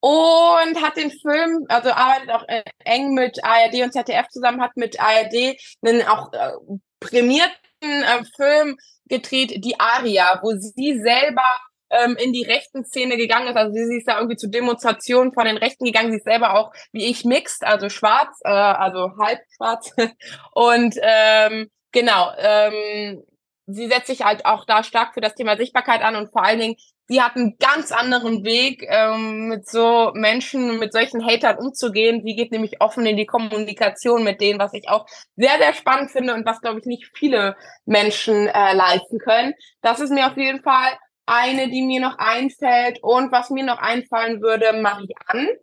und 0.00 0.82
hat 0.82 0.96
den 0.96 1.10
Film, 1.10 1.64
also 1.68 1.90
arbeitet 1.90 2.30
auch 2.30 2.44
äh, 2.48 2.62
eng 2.84 3.14
mit 3.14 3.42
ARD 3.44 3.82
und 3.82 3.92
ZDF 3.92 4.28
zusammen, 4.28 4.60
hat 4.60 4.76
mit 4.76 5.00
ARD 5.00 5.56
einen 5.84 6.02
auch 6.02 6.32
äh, 6.32 6.52
prämierten 7.00 7.52
äh, 7.82 8.24
Film 8.36 8.76
gedreht, 9.06 9.64
die 9.64 9.78
Aria, 9.78 10.40
wo 10.42 10.52
sie 10.56 11.00
selber 11.00 11.42
ähm, 11.90 12.16
in 12.16 12.32
die 12.32 12.44
rechten 12.44 12.84
Szene 12.84 13.16
gegangen 13.16 13.48
ist. 13.48 13.56
Also 13.56 13.72
sie, 13.72 13.96
ist 13.96 14.08
da 14.08 14.18
irgendwie 14.18 14.36
zu 14.36 14.48
Demonstrationen 14.48 15.32
von 15.32 15.44
den 15.44 15.56
Rechten 15.56 15.84
gegangen. 15.84 16.10
Sie 16.10 16.18
ist 16.18 16.24
selber 16.24 16.54
auch, 16.54 16.72
wie 16.92 17.06
ich, 17.06 17.24
mixed, 17.24 17.64
also 17.64 17.88
schwarz, 17.88 18.38
äh, 18.44 18.48
also 18.48 19.12
halb 19.18 19.40
schwarz. 19.56 19.92
Und 20.52 20.96
ähm, 21.02 21.70
genau, 21.92 22.32
ähm, 22.38 23.22
sie 23.68 23.86
setzt 23.86 24.06
sich 24.06 24.24
halt 24.24 24.46
auch 24.46 24.64
da 24.64 24.82
stark 24.82 25.14
für 25.14 25.20
das 25.20 25.34
Thema 25.34 25.56
Sichtbarkeit 25.56 26.02
an 26.02 26.16
und 26.16 26.32
vor 26.32 26.42
allen 26.42 26.58
Dingen, 26.58 26.76
sie 27.06 27.20
hat 27.20 27.36
einen 27.36 27.56
ganz 27.58 27.92
anderen 27.92 28.44
Weg, 28.44 28.84
ähm, 28.88 29.48
mit 29.48 29.68
so 29.68 30.10
Menschen, 30.14 30.78
mit 30.78 30.92
solchen 30.92 31.24
Hatern 31.24 31.58
umzugehen. 31.58 32.22
Sie 32.24 32.34
geht 32.34 32.50
nämlich 32.50 32.80
offen 32.80 33.04
in 33.06 33.16
die 33.16 33.26
Kommunikation 33.26 34.24
mit 34.24 34.40
denen, 34.40 34.58
was 34.58 34.72
ich 34.72 34.88
auch 34.88 35.06
sehr, 35.36 35.58
sehr 35.58 35.74
spannend 35.74 36.10
finde 36.10 36.34
und 36.34 36.46
was, 36.46 36.60
glaube 36.60 36.80
ich, 36.80 36.86
nicht 36.86 37.10
viele 37.14 37.56
Menschen 37.84 38.48
äh, 38.48 38.72
leisten 38.72 39.18
können. 39.18 39.54
Das 39.82 40.00
ist 40.00 40.10
mir 40.10 40.26
auf 40.26 40.36
jeden 40.36 40.62
Fall 40.62 40.98
eine, 41.28 41.68
die 41.70 41.82
mir 41.82 42.00
noch 42.00 42.18
einfällt 42.18 43.02
und 43.02 43.30
was 43.32 43.50
mir 43.50 43.64
noch 43.64 43.78
einfallen 43.78 44.40
würde, 44.40 44.72
Marianne. 44.72 45.58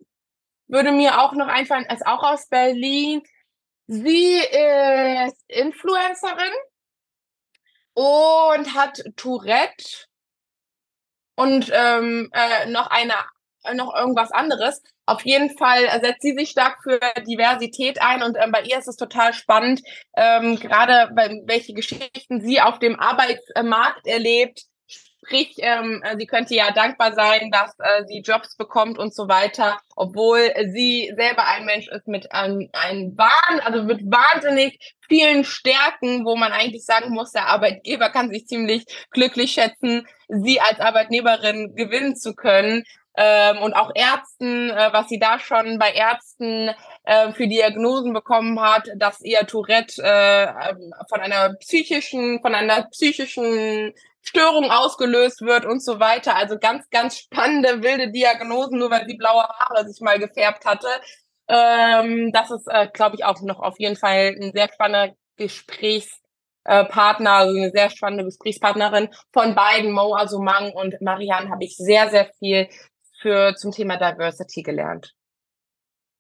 Würde 0.68 0.92
mir 0.92 1.22
auch 1.22 1.34
noch 1.34 1.48
einfallen, 1.48 1.86
ist 1.86 2.06
auch 2.06 2.24
aus 2.24 2.48
Berlin. 2.48 3.22
Sie 3.88 4.38
ist 4.38 5.44
Influencerin 5.48 6.54
und 7.94 8.74
hat 8.74 9.04
Tourette 9.16 10.08
und 11.36 11.72
ähm, 11.74 12.30
äh, 12.34 12.66
noch 12.68 12.88
eine 12.88 13.14
noch 13.74 13.96
irgendwas 13.96 14.32
anderes. 14.32 14.82
Auf 15.08 15.26
jeden 15.26 15.56
Fall 15.58 15.90
setzt 16.02 16.22
sie 16.22 16.36
sich 16.36 16.50
stark 16.50 16.78
für 16.84 17.00
Diversität 17.28 18.02
ein 18.02 18.24
und 18.24 18.38
ähm, 18.40 18.52
bei 18.52 18.62
ihr 18.62 18.78
ist 18.78 18.88
es 18.88 18.96
total 18.96 19.34
spannend, 19.34 19.82
ähm, 20.16 20.58
gerade 20.58 21.10
welche 21.46 21.74
Geschichten 21.74 22.42
sie 22.42 22.62
auf 22.62 22.80
dem 22.80 23.00
Arbeitsmarkt 23.00 24.06
erlebt, 24.08 24.66
Sprich, 25.26 25.56
ähm, 25.58 26.04
sie 26.18 26.28
könnte 26.28 26.54
ja 26.54 26.72
dankbar 26.72 27.14
sein, 27.14 27.50
dass 27.52 27.74
äh, 27.80 28.04
sie 28.06 28.20
Jobs 28.20 28.56
bekommt 28.58 29.00
und 29.00 29.14
so 29.14 29.28
weiter, 29.28 29.80
obwohl 29.96 30.54
sie 30.68 31.12
selber 31.16 31.48
ein 31.48 31.66
Mensch 31.66 31.88
ist 31.88 32.08
mit 32.08 32.32
einem, 32.32 32.70
einem 32.74 33.18
Wahn, 33.18 33.60
also 33.62 33.84
mit 33.84 34.02
wahnsinnig 34.04 34.78
vielen 35.08 35.44
Stärken, 35.44 36.26
wo 36.26 36.36
man 36.36 36.52
eigentlich 36.52 36.86
sagen 36.86 37.12
muss, 37.12 37.32
der 37.32 37.48
Arbeitgeber 37.48 38.10
kann 38.10 38.30
sich 38.30 38.46
ziemlich 38.48 38.86
glücklich 39.12 39.52
schätzen, 39.52 40.08
sie 40.28 40.62
als 40.62 40.80
Arbeitnehmerin 40.80 41.76
gewinnen 41.76 42.16
zu 42.16 42.36
können 42.36 42.84
ähm, 43.18 43.60
und 43.60 43.74
auch 43.74 43.92
Ärzten, 43.96 44.70
äh, 44.70 44.90
was 44.92 45.10
sie 45.10 45.20
da 45.20 45.40
schon 45.40 45.80
bei 45.80 45.92
Ärzten 45.92 46.72
äh, 47.04 47.32
für 47.32 47.48
Diagnosen 47.48 48.14
bekommen 48.14 48.60
hat, 48.60 48.90
dass 48.98 49.22
ihr 49.22 49.46
Tourette 49.48 50.04
äh, 50.04 50.70
ähm, 50.70 50.94
von 51.10 51.22
einer 51.22 51.56
psychischen, 51.56 52.42
von 52.42 52.54
einer 52.54 52.84
psychischen 52.90 53.94
Störung 54.28 54.72
ausgelöst 54.72 55.42
wird 55.42 55.66
und 55.66 55.84
so 55.84 56.00
weiter. 56.00 56.36
Also 56.36 56.58
ganz, 56.58 56.90
ganz 56.90 57.18
spannende, 57.20 57.84
wilde 57.84 58.12
Diagnosen, 58.12 58.80
nur 58.80 58.90
weil 58.92 59.06
sie 59.08 59.18
blaue 59.18 59.44
Haare 59.44 59.88
sich 59.88 60.02
mal 60.02 60.20
gefärbt 60.20 60.66
hatte. 60.66 60.88
Ähm, 61.48 62.32
das 62.34 62.52
ist, 62.52 62.68
äh, 62.68 62.88
glaube 62.92 63.16
ich, 63.16 63.24
auch 63.24 63.40
noch 63.42 63.60
auf 63.60 63.80
jeden 63.80 63.96
Fall 63.96 64.36
ein 64.42 64.52
sehr 64.54 64.68
spannender 64.74 65.14
Gesprächspartner, 65.38 67.32
also 67.32 67.56
eine 67.56 67.72
sehr 67.72 67.90
spannende 67.92 68.26
Gesprächspartnerin 68.26 69.10
von 69.32 69.54
beiden, 69.54 69.92
Mo 69.92 70.16
Asumang 70.16 70.72
und 70.72 71.00
Marianne, 71.02 71.50
habe 71.50 71.64
ich 71.64 71.76
sehr, 71.78 72.10
sehr 72.10 72.32
viel 72.40 72.68
für 73.22 73.56
zum 73.56 73.72
Thema 73.72 73.98
Diversity 73.98 74.64
gelernt. 74.64 75.14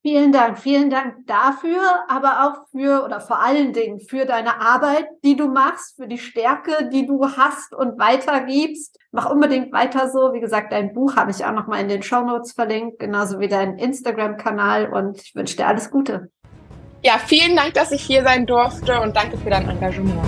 Vielen 0.06 0.32
Dank, 0.32 0.60
vielen 0.60 0.91
Dank 0.91 1.26
dafür, 1.26 1.82
aber 2.08 2.45
auch 2.45 2.68
für 2.70 3.03
oder 3.03 3.20
vor 3.20 3.43
allen 3.43 3.74
Dingen 3.74 3.99
für 3.99 4.28
deine 4.28 4.62
Arbeit, 4.62 5.08
die 5.24 5.36
du 5.36 5.47
machst, 5.47 5.95
für 5.95 6.08
die 6.08 6.20
Stärke, 6.20 6.89
die 6.93 7.08
du 7.08 7.26
hast 7.26 7.74
und 7.74 7.97
weitergibst. 7.97 8.99
Mach 9.12 9.28
unbedingt 9.32 9.74
weiter 9.74 10.12
so. 10.12 10.32
Wie 10.32 10.41
gesagt, 10.41 10.72
dein 10.74 10.93
Buch 10.93 11.16
habe 11.16 11.32
ich 11.32 11.43
auch 11.43 11.53
noch 11.53 11.66
mal 11.66 11.82
in 11.82 11.88
den 11.88 12.03
Show 12.03 12.22
Notes 12.22 12.51
verlinkt, 12.51 12.99
genauso 12.99 13.39
wie 13.39 13.47
deinen 13.47 13.80
Instagram-Kanal 13.80 14.93
und 14.93 15.20
ich 15.20 15.34
wünsche 15.34 15.58
dir 15.58 15.66
alles 15.66 15.89
Gute. 15.89 16.30
Ja, 17.01 17.14
vielen 17.18 17.56
Dank, 17.56 17.74
dass 17.74 17.91
ich 17.91 18.03
hier 18.03 18.22
sein 18.22 18.45
durfte 18.45 19.01
und 19.01 19.16
danke 19.16 19.39
für 19.39 19.49
dein 19.49 19.68
Engagement. 19.68 20.22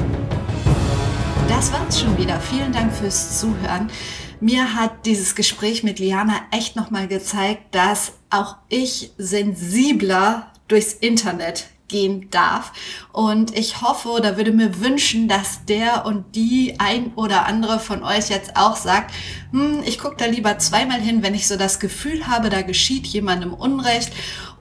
Das 1.47 1.71
war's 1.71 2.01
schon 2.01 2.17
wieder. 2.17 2.39
Vielen 2.39 2.71
Dank 2.71 2.91
fürs 2.91 3.39
Zuhören. 3.39 3.91
Mir 4.39 4.75
hat 4.75 5.05
dieses 5.07 5.33
Gespräch 5.33 5.83
mit 5.83 5.97
Liana 5.97 6.41
echt 6.51 6.75
nochmal 6.75 7.07
gezeigt, 7.07 7.73
dass 7.73 8.13
auch 8.29 8.57
ich 8.69 9.11
sensibler 9.17 10.51
durchs 10.67 10.93
Internet 10.93 11.65
gehen 11.87 12.29
darf. 12.29 12.71
Und 13.13 13.57
ich 13.57 13.81
hoffe 13.81 14.09
oder 14.09 14.37
würde 14.37 14.51
mir 14.51 14.79
wünschen, 14.81 15.27
dass 15.27 15.65
der 15.65 16.05
und 16.05 16.35
die 16.35 16.75
ein 16.79 17.13
oder 17.15 17.45
andere 17.45 17.79
von 17.79 18.03
euch 18.03 18.29
jetzt 18.29 18.55
auch 18.57 18.75
sagt, 18.75 19.13
hm, 19.51 19.81
ich 19.85 19.97
gucke 19.97 20.17
da 20.17 20.25
lieber 20.25 20.59
zweimal 20.59 20.99
hin, 20.99 21.23
wenn 21.23 21.33
ich 21.33 21.47
so 21.47 21.55
das 21.55 21.79
Gefühl 21.79 22.27
habe, 22.27 22.49
da 22.49 22.61
geschieht 22.61 23.07
jemandem 23.07 23.53
Unrecht 23.53 24.11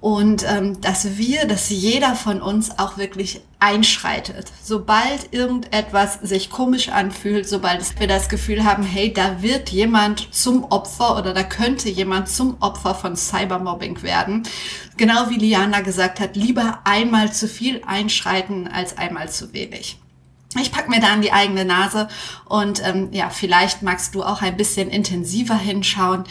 und 0.07 0.45
ähm, 0.49 0.81
dass 0.83 1.19
wir, 1.19 1.49
dass 1.49 1.69
jeder 1.69 2.15
von 2.15 2.41
uns 2.41 2.79
auch 2.79 2.97
wirklich 2.97 3.41
einschreitet. 3.59 4.53
Sobald 4.63 5.33
irgendetwas 5.33 6.21
sich 6.23 6.49
komisch 6.49 6.91
anfühlt, 6.91 7.49
sobald 7.49 7.99
wir 7.99 8.07
das 8.07 8.29
Gefühl 8.29 8.63
haben, 8.63 8.85
hey, 8.85 9.13
da 9.13 9.43
wird 9.43 9.71
jemand 9.71 10.33
zum 10.33 10.63
Opfer 10.63 11.19
oder 11.19 11.35
da 11.35 11.43
könnte 11.43 11.89
jemand 11.89 12.29
zum 12.29 12.57
Opfer 12.61 12.95
von 12.95 13.17
Cybermobbing 13.17 14.05
werden. 14.05 14.45
Genau 14.97 15.29
wie 15.29 15.39
Liana 15.39 15.81
gesagt 15.81 16.21
hat, 16.21 16.37
lieber 16.37 16.83
einmal 16.85 17.33
zu 17.33 17.49
viel 17.49 17.83
einschreiten 17.85 18.69
als 18.69 18.99
einmal 18.99 19.29
zu 19.29 19.53
wenig. 19.55 19.99
Ich 20.61 20.71
pack 20.71 20.89
mir 20.89 21.01
da 21.01 21.09
an 21.09 21.23
die 21.23 21.33
eigene 21.33 21.65
Nase 21.65 22.07
und 22.45 22.81
ähm, 22.87 23.09
ja, 23.11 23.29
vielleicht 23.29 23.83
magst 23.83 24.15
du 24.15 24.23
auch 24.23 24.41
ein 24.41 24.57
bisschen 24.57 24.89
intensiver 24.89 25.57
hinschauen. 25.59 26.23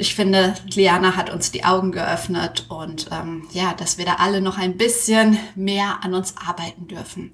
Ich 0.00 0.14
finde, 0.14 0.54
Liana 0.74 1.16
hat 1.16 1.28
uns 1.28 1.50
die 1.50 1.64
Augen 1.64 1.90
geöffnet 1.90 2.66
und 2.68 3.08
ähm, 3.10 3.48
ja, 3.50 3.74
dass 3.74 3.98
wir 3.98 4.04
da 4.04 4.14
alle 4.20 4.40
noch 4.40 4.56
ein 4.56 4.76
bisschen 4.76 5.36
mehr 5.56 5.98
an 6.02 6.14
uns 6.14 6.36
arbeiten 6.36 6.86
dürfen. 6.86 7.32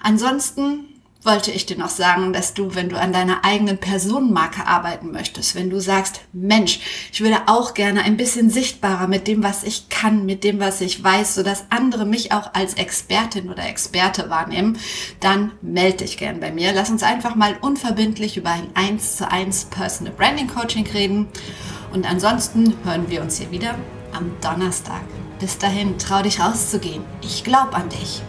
Ansonsten 0.00 0.93
wollte 1.24 1.50
ich 1.50 1.66
dir 1.66 1.78
noch 1.78 1.88
sagen, 1.88 2.32
dass 2.32 2.54
du, 2.54 2.74
wenn 2.74 2.88
du 2.88 2.98
an 2.98 3.12
deiner 3.12 3.44
eigenen 3.44 3.78
Personenmarke 3.78 4.66
arbeiten 4.66 5.10
möchtest, 5.10 5.54
wenn 5.54 5.70
du 5.70 5.80
sagst, 5.80 6.20
Mensch, 6.32 6.80
ich 7.12 7.20
würde 7.20 7.42
auch 7.46 7.74
gerne 7.74 8.02
ein 8.02 8.16
bisschen 8.16 8.50
sichtbarer 8.50 9.06
mit 9.06 9.26
dem, 9.26 9.42
was 9.42 9.64
ich 9.64 9.88
kann, 9.88 10.26
mit 10.26 10.44
dem, 10.44 10.60
was 10.60 10.80
ich 10.80 11.02
weiß, 11.02 11.34
sodass 11.34 11.64
andere 11.70 12.04
mich 12.04 12.32
auch 12.32 12.52
als 12.54 12.74
Expertin 12.74 13.50
oder 13.50 13.66
Experte 13.66 14.28
wahrnehmen, 14.28 14.78
dann 15.20 15.52
melde 15.62 15.98
dich 15.98 16.18
gern 16.18 16.40
bei 16.40 16.52
mir. 16.52 16.72
Lass 16.72 16.90
uns 16.90 17.02
einfach 17.02 17.34
mal 17.34 17.56
unverbindlich 17.60 18.36
über 18.36 18.50
ein 18.50 18.68
1 18.74 19.16
zu 19.16 19.30
1 19.30 19.66
Personal 19.66 20.12
Branding 20.14 20.48
Coaching 20.48 20.86
reden. 20.86 21.28
Und 21.92 22.10
ansonsten 22.10 22.76
hören 22.84 23.08
wir 23.08 23.22
uns 23.22 23.38
hier 23.38 23.50
wieder 23.50 23.74
am 24.12 24.32
Donnerstag. 24.40 25.02
Bis 25.38 25.58
dahin, 25.58 25.98
trau 25.98 26.22
dich 26.22 26.40
rauszugehen. 26.40 27.04
Ich 27.22 27.44
glaube 27.44 27.74
an 27.74 27.88
dich. 27.88 28.22